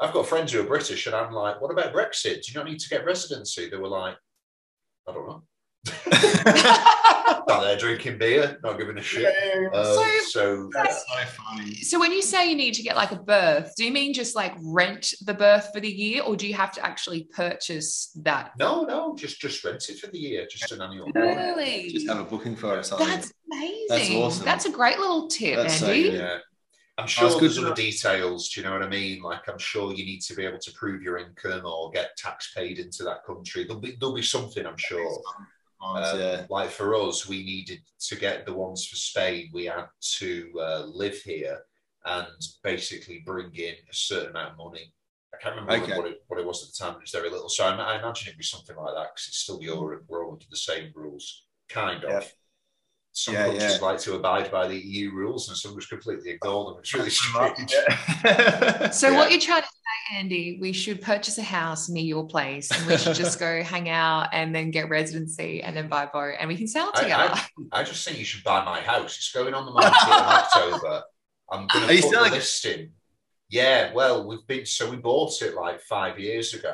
[0.00, 2.42] I've got friends who are British, and I'm like, "What about Brexit?
[2.44, 4.16] Do you not need to get residency?" They were like,
[5.08, 5.42] "I don't know."
[7.50, 9.34] Out there drinking beer, not giving a shit.
[9.74, 10.70] Um, So- so so.
[11.82, 14.36] So when you say you need to get like a berth, do you mean just
[14.36, 18.52] like rent the berth for the year, or do you have to actually purchase that?
[18.58, 21.10] no, no, just just rent it for the year, just an annual.
[21.14, 21.90] Really?
[21.90, 22.98] Just have a booking for it or.
[22.98, 23.86] That's amazing.
[23.88, 24.44] That's awesome.
[24.44, 26.02] That's a great little tip, That's Andy.
[26.04, 26.14] good.
[26.14, 26.38] Yeah.
[26.98, 28.48] I'm sure good there's other details.
[28.48, 29.22] Do you know what I mean?
[29.22, 32.52] Like, I'm sure you need to be able to prove your income or get tax
[32.54, 33.64] paid into that country.
[33.64, 34.66] There'll be there'll be something.
[34.66, 35.22] I'm sure.
[35.80, 36.44] Um, yeah.
[36.50, 39.50] Like for us, we needed to get the ones for Spain.
[39.52, 39.86] We had
[40.18, 41.60] to uh, live here
[42.04, 42.26] and
[42.64, 44.92] basically bring in a certain amount of money.
[45.32, 45.96] I can't remember Okay.
[45.96, 46.96] what, it, what it was at the time.
[46.96, 47.48] It was very little.
[47.48, 50.04] So I, I imagine it'd be something like that because it's still Europe.
[50.08, 52.10] We're all under the same rules, kind of.
[52.10, 52.28] Yeah.
[53.12, 53.86] Some Yeah, countries yeah.
[53.86, 56.76] like to abide by the EU rules, and some just completely ignore them.
[56.80, 57.72] It's really strange.
[57.72, 58.90] Yeah.
[58.90, 59.16] So Yeah.
[59.18, 62.86] what you're trying to say, Andy, we should purchase a house near your place and
[62.86, 66.34] we should just go hang out and then get residency and then buy a boat
[66.38, 67.34] and we can sail I, together.
[67.72, 69.16] I, I just think you should buy my house.
[69.16, 71.02] It's going on the market in October.
[71.50, 72.38] I'm going to you put selling the it?
[72.38, 72.90] listing.
[73.50, 76.72] Yeah, well, we've been so we bought it like five years ago.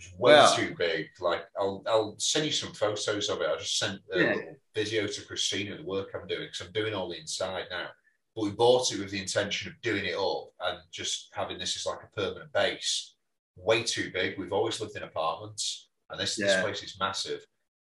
[0.00, 0.54] Was way Wow.
[0.54, 1.08] too big.
[1.20, 3.48] Like I'll I'll send you some photos of it.
[3.48, 4.34] I just sent a Yeah.
[4.34, 7.88] little video to Christina the work I'm doing because I'm doing all the inside now.
[8.34, 11.76] But we bought it with the intention of doing it up and just having this
[11.76, 13.14] as like a permanent base.
[13.56, 14.38] Way too big.
[14.38, 17.44] We've always lived in apartments, and this this place is massive.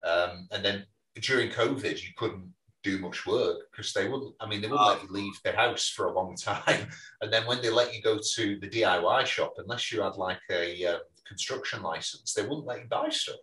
[0.05, 0.87] Um, and then
[1.21, 2.53] during COVID, you couldn't
[2.85, 4.35] do much work because they wouldn't.
[4.39, 4.93] I mean, they wouldn't Oh.
[4.93, 6.89] let you leave the house for a long time.
[7.23, 10.39] And then when they let you go to the DIY shop, unless you had like
[10.51, 13.37] a um, construction license, they wouldn't let you buy stuff.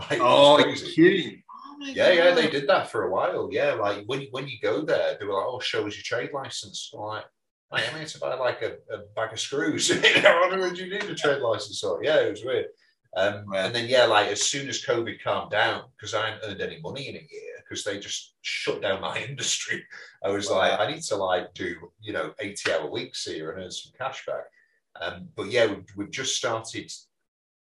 [0.10, 0.92] Like, Oh, you're crazy.
[0.94, 1.42] kidding.
[1.66, 3.48] Oh my Yeah, yeah, they did that for a while.
[3.52, 6.32] Yeah, like when when you go there, they were like, "Oh, show us your trade
[6.32, 7.24] license." I'm like,
[7.70, 9.88] I'm here to buy like a, a bag of screws.
[9.90, 12.66] you know, what would you need a trade license for?" Yeah, it was weird.
[13.14, 13.64] Um, Right.
[13.66, 16.80] And then yeah, like as soon as COVID calmed down, because I hadn't earned any
[16.80, 19.84] money in a year, because they just shut down my industry.
[20.24, 20.56] I was Wow.
[20.58, 23.92] like, I need to like do you know eighty hour weeks here and earn some
[23.98, 24.44] cash back.
[25.00, 26.90] Um, but yeah, we've, we've just started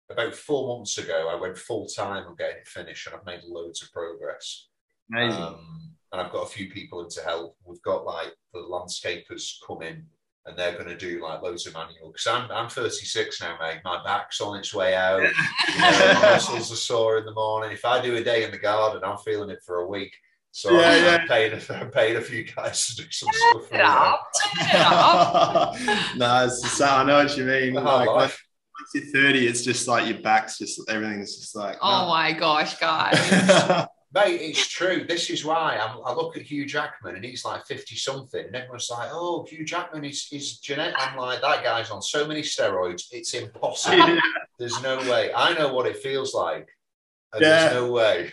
[0.09, 1.29] about four months ago.
[1.31, 4.67] I went full time on getting it finished, and I've made loads of progress.
[5.11, 5.41] Amazing.
[5.41, 7.55] Um, and I've got a few people in to help.
[7.65, 10.05] We've got like the landscapers come in
[10.45, 12.11] and they're going to do like loads of manual.
[12.11, 13.81] Because I'm, I'm 36 now, mate.
[13.85, 15.21] My back's on its way out.
[15.21, 17.71] You know, my muscles are sore in the morning.
[17.71, 20.11] If I do a day in the garden, I'm feeling it for a week.
[20.51, 21.17] So Yeah, I'm, yeah.
[21.21, 23.83] I'm, paying, I'm paying a few guys to do some stuff Turn me.
[23.83, 24.21] it up.
[24.55, 25.75] Turn it up.
[26.17, 26.81] no, it's.
[26.81, 27.73] I know what you mean.
[27.75, 28.43] The Like, life.
[28.79, 31.77] Once you're 30, it's just like your back's just everything's just like.
[31.81, 33.17] Oh my gosh, guys.
[33.31, 33.85] my.
[34.11, 35.05] Mate, it's true.
[35.07, 38.55] This is why I'm, I look at Hugh Jackman and he's like 50 something, and
[38.55, 40.95] everyone's like, oh, Hugh Jackman is, is genetic.
[40.97, 44.17] I'm like, that guy's on so many steroids, it's impossible.
[44.57, 45.31] There's no way.
[45.35, 46.67] I know what it feels like.
[47.33, 47.69] And Yeah.
[47.69, 48.31] There's no way.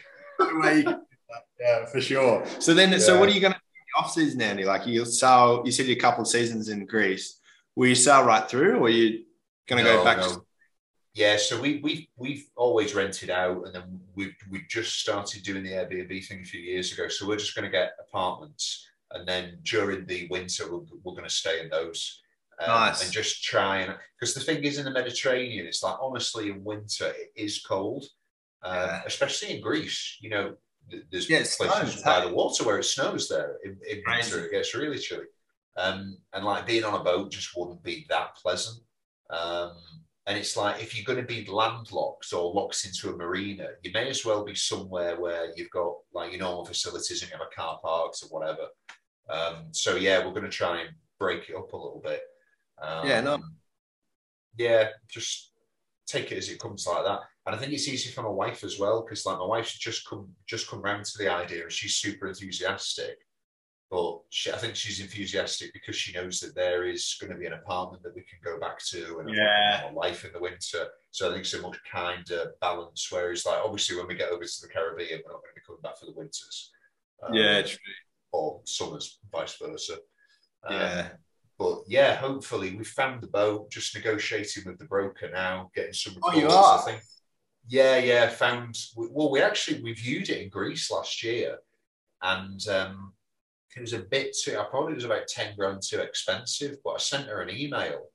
[1.60, 2.46] yeah, for sure.
[2.58, 4.64] So then, so what are you going to do off season, Andy?
[4.64, 7.38] Like you sail, you said you a couple of seasons in Greece.
[7.74, 9.25] Will you sail right through, or you
[9.68, 10.18] going to No, go back?
[10.18, 10.28] no.
[10.28, 10.42] To,
[11.14, 15.62] Yeah, so we we've we've always rented out, and then we we just started doing
[15.64, 17.08] the Airbnb thing a few years ago.
[17.08, 21.24] So we're just going to get apartments, and then during the winter we're, we're going
[21.28, 22.22] to stay in those.
[22.60, 23.02] Um, Nice.
[23.02, 26.64] And just try and because the thing is in the Mediterranean, it's like honestly in
[26.64, 28.04] winter it is cold,
[28.62, 29.02] um, Yeah.
[29.06, 30.18] especially in Greece.
[30.20, 30.56] You know,
[30.90, 34.44] th- there's Yeah, places snows, by the water where it snows there in, in winter.
[34.46, 35.26] It gets really chilly,
[35.76, 38.78] um, and like being on a boat just wouldn't be that pleasant.
[39.30, 39.76] Um,
[40.26, 43.92] and it's like if you're going to be landlocked or locked into a marina, you
[43.92, 47.46] may as well be somewhere where you've got like your normal facilities and you have
[47.46, 48.66] a car parks or whatever.
[49.30, 52.22] Um, so yeah, we're going to try and break it up a little bit.
[52.82, 53.40] Um, Yeah, no.
[54.56, 55.52] Yeah, just
[56.06, 57.20] take it as it comes like that.
[57.46, 60.08] And I think it's easy for my wife as well because like my wife's just
[60.08, 63.18] come just come round to the idea and she's super enthusiastic.
[63.90, 67.46] But she, I think she's enthusiastic because she knows that there is going to be
[67.46, 69.90] an apartment that we can go back to and Yeah.
[69.94, 70.88] life in the winter.
[71.12, 73.06] So I think it's a much kinder balance.
[73.10, 75.66] Whereas, like, obviously, when we get over to the Caribbean, we're not going to be
[75.66, 76.72] coming back for the winters.
[77.22, 77.78] Um, yeah, true.
[78.32, 79.98] Or summers, vice versa.
[80.64, 81.08] Um, Yeah.
[81.58, 86.16] But yeah, hopefully we found the boat, just negotiating with the broker now, getting some
[86.22, 86.80] Oh, you are?
[86.80, 87.02] I think.
[87.68, 91.58] Yeah, yeah, found well, we actually reviewed it in Greece last year
[92.22, 93.12] and um
[93.76, 96.98] it was a bit too I probably was about 10 grand too expensive, but I
[96.98, 98.06] sent her an email,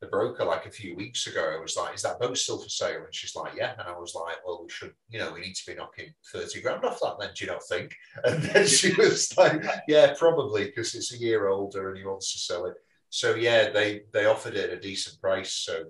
[0.00, 1.54] the broker like a few weeks ago.
[1.56, 3.04] I was like, Is that boat still for sale?
[3.04, 3.72] And she's like, Yeah.
[3.78, 6.62] And I was like, Well, we should, you know, we need to be knocking 30
[6.62, 7.94] grand off that then, do you not think?
[8.24, 12.32] And then she was like, Yeah, probably, because it's a year older and he wants
[12.32, 12.74] to sell it.
[13.10, 15.52] So yeah, they they offered it a decent price.
[15.52, 15.84] So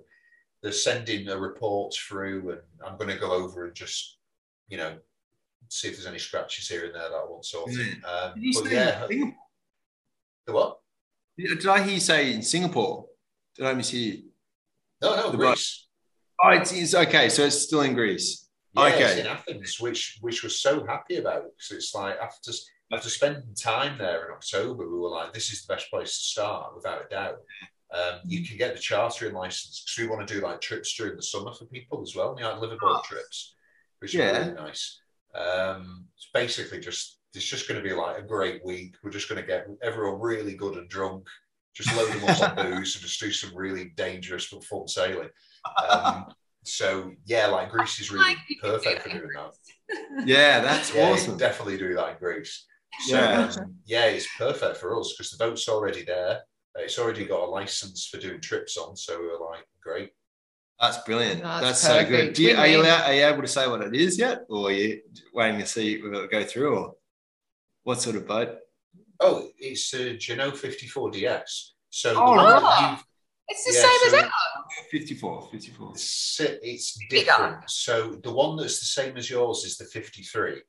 [0.61, 4.17] they're sending a report through, and I'm going to go over and just,
[4.67, 4.97] you know,
[5.69, 8.01] see if there's any scratches here and there that I want sorting.
[8.07, 9.07] Um, Did you but yeah,
[10.45, 10.79] the what?
[11.37, 13.05] Did I hear you say in Singapore?
[13.55, 14.23] Did I mishear you?
[15.01, 15.87] No, no, The Greece.
[16.43, 17.29] Oh, it's, it's okay.
[17.29, 18.47] So it's still in Greece.
[18.73, 19.19] Yeah, Okay.
[19.21, 22.51] in Athens, which which was so happy about because it's like after
[22.93, 26.23] after spending time there in October, we were like, this is the best place to
[26.23, 27.37] start, without a doubt.
[27.93, 31.15] Um, you can get the chartering license because we want to do like trips during
[31.17, 33.55] the summer for people as well, you know, like liveaboard trips,
[33.99, 34.31] which Yeah.
[34.31, 35.00] is really nice.
[35.35, 38.95] Um, it's basically just it's just going to be like a great week.
[39.03, 41.27] We're just going to get everyone really good and drunk,
[41.73, 45.29] just load them up on booze and just do some really dangerous but fun sailing.
[45.89, 46.25] Um,
[46.63, 49.53] so yeah, like Greece is really Like you can perfect do for doing that.
[50.25, 51.37] Yeah, that's Yeah, awesome.
[51.37, 52.65] definitely do that in Greece.
[53.07, 53.49] So Yeah.
[53.57, 56.41] um, yeah, it's perfect for us because the boat's already there.
[56.77, 60.11] Uh, It's already got a license for doing trips on, so we're like, great.
[60.81, 61.43] That's brilliant.
[61.43, 62.33] That's That's, so good.
[62.33, 64.69] Do you, are, you allowed, are you able to say what it is yet, or
[64.69, 65.01] are you
[65.31, 66.95] waiting to see will it go through, or
[67.83, 68.57] what sort of boat?
[69.19, 71.69] Oh, it's a Jeanneau 54DS.
[71.91, 72.91] So Oh, the one right.
[72.91, 73.03] you've-
[73.49, 74.31] It's the yeah, same so as ours.
[74.89, 75.91] 54, 54.
[75.93, 77.25] it's, it's Bigger.
[77.25, 77.69] different.
[77.69, 80.61] So the one that's the same as yours is the 53,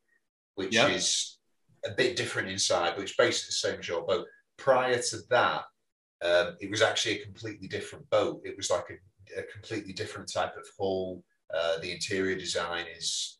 [0.56, 0.90] which Yep.
[0.90, 1.38] is
[1.86, 4.26] a bit different inside, but it's basically the same as your boat.
[4.58, 5.64] Prior to that,
[6.22, 8.42] um, it was actually a completely different boat.
[8.44, 8.94] It was like a,
[9.36, 11.22] a completely different type of hull.
[11.54, 13.38] Uh, the interior design is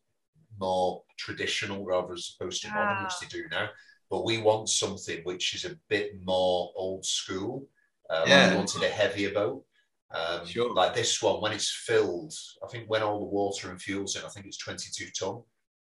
[0.60, 3.68] more traditional rather as opposed to modern, which they do now.
[4.10, 7.68] But we want something which is a bit more old school.
[8.10, 8.50] Uh, like Yeah.
[8.50, 9.64] we wanted a heavier boat.
[10.10, 10.74] Um, Sure.
[10.74, 14.24] Like this one, when it's filled, I think when all the water and fuel's in,
[14.24, 15.42] I think it's 22 ton.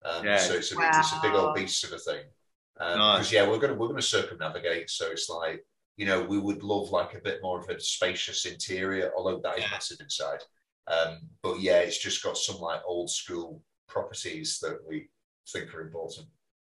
[0.04, 0.38] Um, Yeah.
[0.38, 2.24] So it's a, it's a big old beast of a thing.
[2.80, 3.18] Um, Nice.
[3.18, 4.88] Because yeah, we're gonna we're gonna circumnavigate.
[4.88, 5.64] So it's like
[5.96, 9.58] you know we would love like a bit more of a spacious interior, although that
[9.58, 10.40] is massive inside.
[10.86, 15.08] Um, but yeah, it's just got some like old school properties that we
[15.52, 16.26] think are important.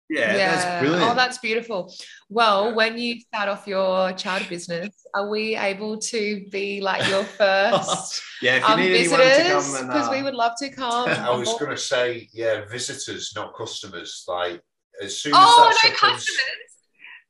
[0.08, 1.12] Yeah, that's brilliant.
[1.12, 1.92] Oh, that's beautiful.
[2.30, 2.76] Well, Yeah.
[2.76, 8.22] when you start off your child business, are we able to be like your first
[8.42, 9.78] yeah, if you um, need anyone to visitors?
[9.78, 11.10] come Because uh, we would love to come.
[11.10, 14.24] I was gonna say yeah, visitors, not customers.
[14.28, 14.62] Like
[15.02, 16.65] as soon as Oh, that's no up customers.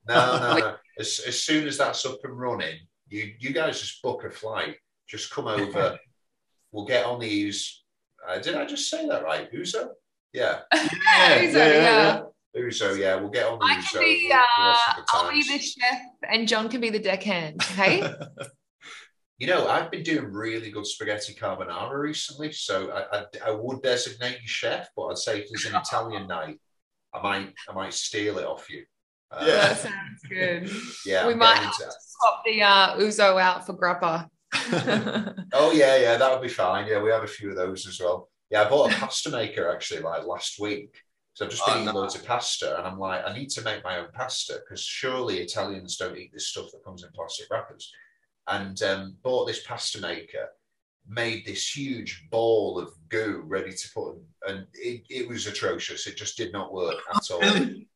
[0.07, 0.75] No, no, no.
[0.99, 2.77] As, as soon as that's up and running,
[3.09, 4.75] you you guys just book a flight.
[5.07, 5.97] Just come over.
[6.71, 7.83] we'll get on these.
[8.29, 8.37] Ouzo.
[8.37, 9.51] Uh, did I just say that right?
[9.53, 9.89] Ouzo?
[10.33, 12.21] Yeah, Yeah, Ouzo, yeah.
[12.57, 12.97] Ouzo.
[12.97, 13.91] Yeah, we'll get on the I Ouzo.
[13.91, 15.47] can be, We'll- we'll have uh, I'll be times.
[15.47, 15.99] the chef
[16.29, 17.61] and John can be the deckhand.
[17.61, 18.03] Hey?
[19.37, 23.81] You know, I've been doing really good spaghetti carbonara recently, so I, I, I would
[23.83, 26.57] designate you chef, but I'd say if there's an Italian night,
[27.13, 28.85] I might I might steal it off you.
[29.31, 29.55] Uh, Yeah.
[29.67, 30.69] that sounds good.
[31.05, 31.27] yeah.
[31.27, 31.93] we might getting have to that.
[31.99, 34.27] swap the uh, Ouzo out for grappa.
[35.53, 36.87] Oh yeah, yeah, that would be fine.
[36.87, 38.29] Yeah, we have a few of those as well.
[38.49, 40.95] Yeah, I bought a pasta maker actually like last week.
[41.33, 41.99] So I've just been Oh, eating no.
[41.99, 45.39] loads of pasta, and I'm like, I need to make my own pasta because surely
[45.39, 47.91] Italians don't eat this stuff that comes in plastic wrappers.
[48.47, 50.47] And um, bought this pasta maker,
[51.07, 56.07] made this huge ball of goo ready to put, in, and it, it was atrocious.
[56.07, 57.41] It just did not work at all.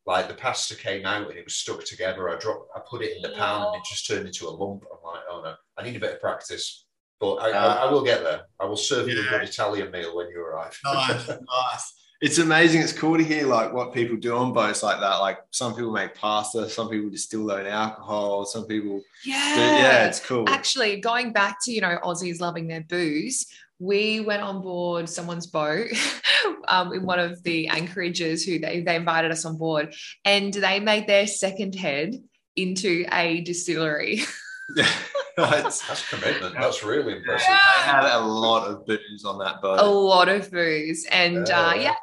[0.05, 2.29] Like the pasta came out and it was stuck together.
[2.29, 4.83] I dropped, I put it in the pan and it just turned into a lump.
[4.91, 6.85] I'm like, oh no, I need a bit of practice.
[7.19, 8.43] But I, I, I will get there.
[8.59, 10.79] I will serve you a good Italian meal when you arrive.
[10.85, 11.98] nice, nice.
[12.21, 12.81] It's amazing.
[12.81, 15.15] It's cool to hear like what people do on boats like that.
[15.17, 19.01] Like some people make pasta, some people distill their own alcohol, some people.
[19.25, 19.55] Yeah.
[19.55, 20.47] Do, yeah, it's cool.
[20.49, 23.47] Actually, going back to, you know, Aussies loving their booze,
[23.79, 25.87] we went on board someone's boat
[26.67, 29.93] um, in one of the anchorages who they, they invited us on board
[30.25, 32.15] and they made their second head
[32.57, 34.21] into a distillery.
[34.77, 36.55] It's- That's commitment.
[36.59, 37.47] That's really impressive.
[37.49, 39.79] I had a lot of booze on that boat.
[39.79, 41.07] a lot of booze.
[41.09, 41.75] And uh, Yeah.
[41.75, 41.95] yeah,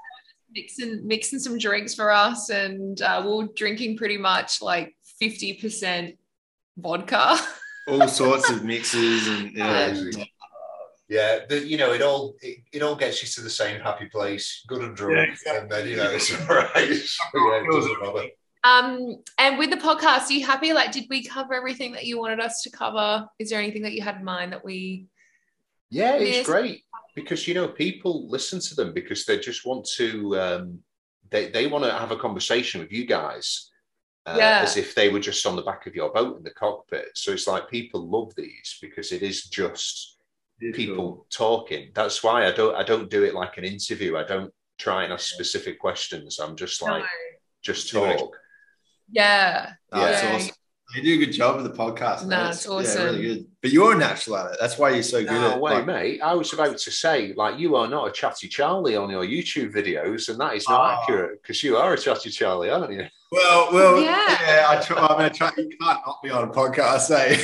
[0.56, 2.48] mixing, mixing some drinks for us.
[2.48, 6.16] And uh, we are drinking pretty much like 50%
[6.78, 7.36] vodka.
[7.88, 9.88] All sorts of mixes and yeah.
[9.90, 10.32] Crazy.
[11.08, 14.06] Yeah, the, you know, it all it, it all gets you to the same happy
[14.06, 15.62] place, good and drunk, Yeah, exactly.
[15.62, 16.72] and then you know it's all right.
[16.74, 18.26] yeah, it doesn't bother.
[18.64, 20.72] Um, and with the podcast, are you happy?
[20.72, 23.28] Like, did we cover everything that you wanted us to cover?
[23.38, 25.06] Is there anything that you had in mind that we?
[25.90, 26.82] Yeah, it's great
[27.16, 30.38] because you know people listen to them because they just want to.
[30.38, 30.78] Um,
[31.30, 33.70] they they want to have a conversation with you guys,
[34.26, 34.60] uh, Yeah.
[34.62, 37.08] as if they were just on the back of your boat in the cockpit.
[37.14, 40.18] So it's like people love these because it is just
[40.74, 41.90] people talking.
[41.94, 44.16] That's why I don't I don't do it like an interview.
[44.16, 46.38] I don't try and ask specific questions.
[46.38, 47.02] I'm just like
[47.62, 48.36] just talk.
[49.10, 49.72] Yeah.
[49.90, 50.34] That's Yeah.
[50.34, 50.54] awesome.
[50.96, 52.22] You do a good job with the podcast.
[52.22, 52.50] No, man.
[52.50, 53.02] it's Yeah, awesome.
[53.04, 53.46] really good.
[53.60, 54.56] But you're a natural at it.
[54.60, 56.20] That's why you're so good No at way, like, mate.
[56.22, 59.72] I was about to say, like, you are not a chatty Charlie on your YouTube
[59.74, 61.02] videos, and that is not Oh.
[61.02, 63.06] accurate because you are a chatty Charlie, aren't you?
[63.32, 64.38] Well, well, Yeah.
[64.46, 64.66] yeah.
[64.68, 65.50] I try, I'm gonna try.
[65.56, 67.36] You can't not be on a podcast, eh?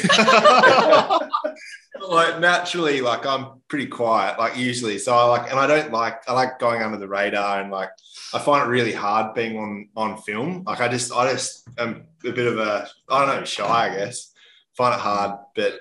[2.08, 4.98] like naturally, like I'm pretty quiet, like usually.
[4.98, 7.90] So I like, and I don't like, I like going under the radar, and like,
[8.34, 10.64] I find it really hard being on on film.
[10.66, 13.96] Like I just, I just am a bit of a, I don't know, shy, I
[13.96, 14.32] guess.
[14.76, 15.80] Find it hard, but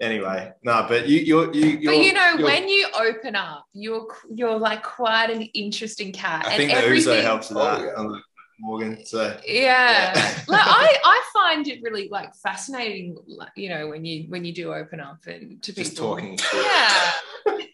[0.00, 0.86] anyway, no.
[0.88, 4.82] But you, you're, you, you're, but you know, when you open up, you're you're like
[4.84, 6.46] quite an interesting cat.
[6.46, 7.80] I and think the everything, Ouzo helps with Oh, that.
[7.80, 8.20] yeah.
[8.60, 10.12] I'm Morgan, so Yeah.
[10.14, 10.38] Yeah.
[10.48, 14.52] like I, I find it really like fascinating, like, you know, when you when you
[14.52, 16.16] do open up and to just people.
[16.16, 16.38] talking.
[16.54, 17.12] Yeah.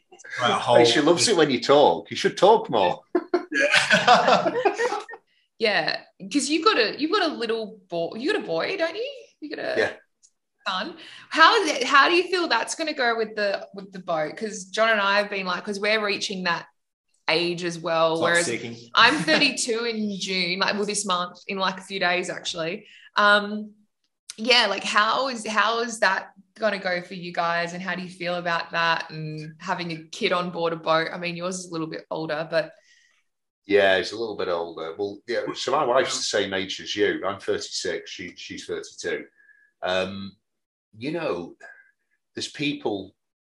[0.41, 2.11] Right, Hey, whole- she loves it when you talk.
[2.11, 3.03] You should talk more.
[5.59, 6.01] Yeah.
[6.19, 9.09] Because you've got a you've got a little boy you got a boy, don't you?
[9.41, 9.93] You got a Yeah.
[10.67, 10.97] son.
[11.31, 14.33] How is it, how do you feel that's gonna go with the with the boat?
[14.33, 16.67] Because John and I have been like, because we're reaching that
[17.29, 18.17] age as well.
[18.19, 18.91] Clock whereas.
[18.95, 22.87] I'm 32 in June, like well, this month, in like a few days actually.
[23.17, 23.73] Um,
[24.37, 28.03] yeah, like how is how is that gonna go for you guys, and how do
[28.03, 31.09] you feel about that and having a kid on board a boat?
[31.13, 32.73] I mean, yours is a little bit older, but
[33.67, 34.95] Yeah, he's a little bit older.
[34.99, 35.41] Well, yeah.
[35.55, 37.25] So my wife's the same age as you.
[37.25, 38.11] I'm 36.
[38.11, 39.25] She she's 32.
[39.83, 40.33] Um,
[40.97, 41.55] you know,
[42.35, 43.15] there's people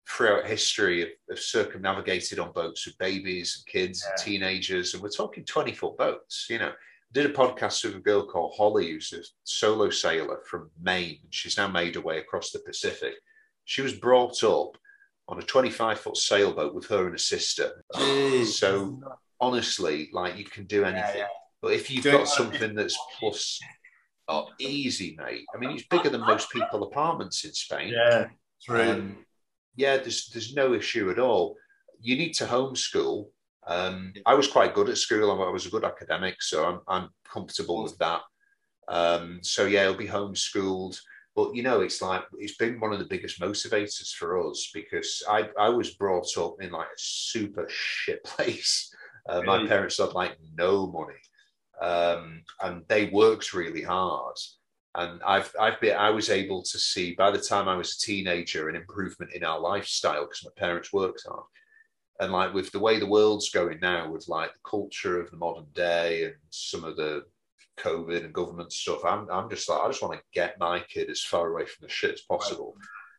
[0.08, 5.10] throughout history have, have circumnavigated on boats with babies and kids and teenagers, and we're
[5.10, 6.46] talking 20 foot boats.
[6.48, 10.40] You know, I did a podcast with a girl called Holly, who's a solo sailor
[10.48, 11.20] from Maine.
[11.30, 13.14] She's now made her way across the Pacific.
[13.64, 14.76] She was brought up
[15.28, 17.84] on a 25 foot sailboat with her and a sister.
[17.94, 18.46] Jeez.
[18.46, 19.00] So
[19.40, 21.18] honestly, like you can do anything.
[21.18, 21.26] yeah.
[21.60, 23.58] But if you've got something that's plus,
[24.28, 25.44] oh, easy, mate.
[25.54, 27.92] I mean, it's bigger than most people apartments in Spain.
[27.92, 28.28] Yeah,
[28.62, 28.80] true.
[28.80, 29.16] Um,
[29.78, 31.56] yeah, there's there's no issue at all.
[32.00, 33.28] You need to homeschool.
[33.66, 35.30] Um, I was quite good at school.
[35.30, 38.22] I was a good academic, so I'm I'm comfortable with that.
[38.88, 40.98] Um, so yeah, it'll be homeschooled.
[41.36, 45.22] But you know, it's like it's been one of the biggest motivators for us because
[45.28, 48.92] I I was brought up in like a super shit place.
[49.28, 51.20] Uh, my parents had like no money,
[51.80, 54.36] um, and they worked really hard
[54.98, 58.06] and I've I've been I was able to see by the time I was a
[58.06, 61.44] teenager an improvement in our lifestyle because my parents worked hard,
[62.20, 65.36] and like with the way the world's going now with like the culture of the
[65.36, 67.22] modern day and some of the
[67.78, 71.10] COVID and government stuff, I'm I'm just like I just want to get my kid
[71.10, 72.74] as far away from the shit as possible,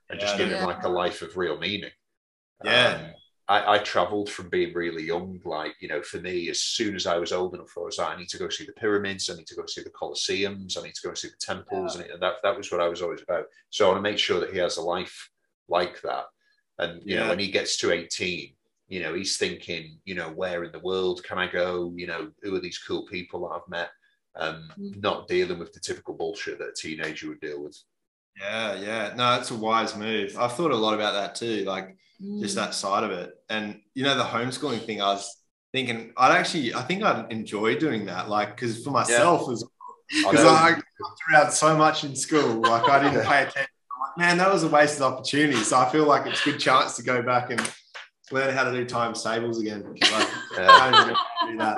[0.10, 0.46] and just Yeah.
[0.46, 1.92] give him like a life of real meaning.
[2.64, 3.02] Yeah.
[3.06, 3.14] Um,
[3.50, 5.40] I, I traveled from being really young.
[5.44, 8.16] Like, you know, for me, as soon as I was old enough, I was like,
[8.16, 9.30] I need to go see the pyramids.
[9.30, 10.78] I need to go see the Colosseums.
[10.78, 11.96] I need to go see the temples.
[11.96, 13.46] And, and that, that was what I was always about.
[13.72, 15.32] So I want to make sure that he has a life
[15.68, 16.26] like that.
[16.78, 18.54] And, you know, when he gets to 18,
[18.88, 21.92] you know, he's thinking, you know, where in the world can I go?
[21.96, 23.90] You know, who are these cool people that I've met?
[24.36, 25.02] Um, Mm.
[25.02, 27.78] not dealing with the typical bullshit that a teenager would deal with.
[28.40, 29.14] Yeah, yeah.
[29.16, 30.38] No, it's a wise move.
[30.38, 32.42] I've thought a lot about that too, like Mm.
[32.42, 33.34] just that side of it.
[33.50, 35.38] And you know, the homeschooling thing, I was
[35.72, 38.30] thinking I'd actually I think I'd enjoy doing that.
[38.30, 39.64] Like, because for myself as
[40.24, 40.44] because.
[40.44, 43.68] I threw out so much in school, like I didn't pay attention.
[44.02, 45.58] Like, man, that was a wasted opportunity.
[45.60, 47.62] So I feel like it's a good chance to go back and
[48.32, 49.84] learn how to do times tables again.
[50.04, 50.28] I,
[50.58, 51.78] I don't even do that.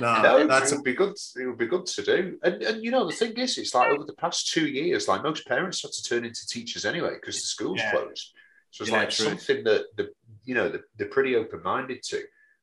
[0.00, 1.14] No, No, that's it would be good.
[1.36, 2.38] It would be good to do.
[2.42, 5.22] And, and you know, the thing is, it's like over the past two years, like
[5.22, 7.90] most parents had to turn into teachers anyway because the school's Yeah.
[7.92, 8.32] closed.
[8.74, 9.26] So it's Yeah, like true.
[9.26, 10.10] something that the
[10.44, 12.22] you know the, they're pretty open minded to.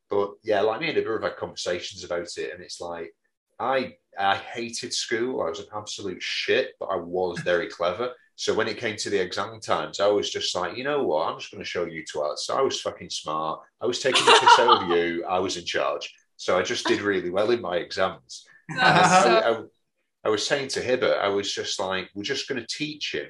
[0.10, 3.14] But yeah, like me and Ibra have had conversations about it, and it's like
[3.60, 5.42] I I hated school.
[5.42, 8.14] I was an absolute shit, but I was very clever.
[8.36, 11.28] So when it came to the exam times, I was just like, you know what?
[11.28, 12.40] I'm just going to show you twats.
[12.40, 13.62] So I was fucking smart.
[13.80, 15.24] I was taking the piss out of you.
[15.30, 16.12] I was in charge.
[16.38, 18.44] So I just did really well in my exams.
[18.82, 19.64] I, I-
[20.24, 23.28] I was saying to Hibbert, I was just like, we're just going to teach him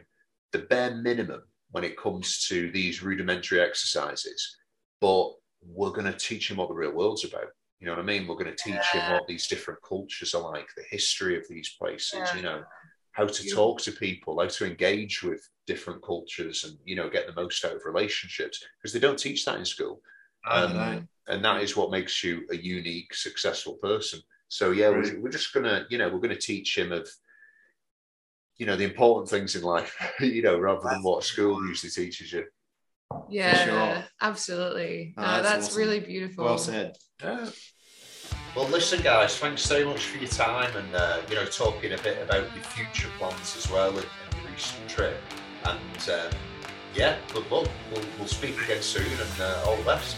[0.52, 1.42] the bare minimum
[1.72, 4.58] when it comes to these rudimentary exercises,
[5.00, 5.32] but
[5.64, 7.48] we're going to teach him what the real world's about.
[7.80, 8.28] You know what I mean?
[8.28, 11.76] We're going to teach him what these different cultures are like, the history of these
[11.80, 12.36] places, Yeah.
[12.36, 12.64] you know,
[13.14, 17.26] how to talk to people, how to engage with different cultures and, you know, get
[17.28, 20.02] the most out of relationships because they don't teach that in school
[20.50, 21.04] Um, know.
[21.28, 24.22] and that is what makes you a unique, successful person.
[24.48, 25.14] So yeah, Right.
[25.14, 27.10] we're, we're just gonna, you know, we're gonna teach him of,
[28.62, 32.32] you know, the important things in life, you know, rather than what school usually teaches
[32.32, 32.46] you.
[33.28, 34.04] yeah, sure.
[34.22, 35.16] absolutely.
[35.18, 35.80] Oh, No, that's that's, awesome.
[35.80, 36.46] really beautiful.
[36.46, 36.96] Well said.
[37.24, 37.50] Yeah.
[38.56, 41.98] Well, listen, guys, thanks so much for your time and uh, you know talking a
[41.98, 45.18] bit about your future plans as well and, and your recent trip.
[45.66, 46.32] And um,
[46.94, 47.68] yeah, good luck.
[47.92, 50.18] We'll, we'll speak again soon, and uh, all the best.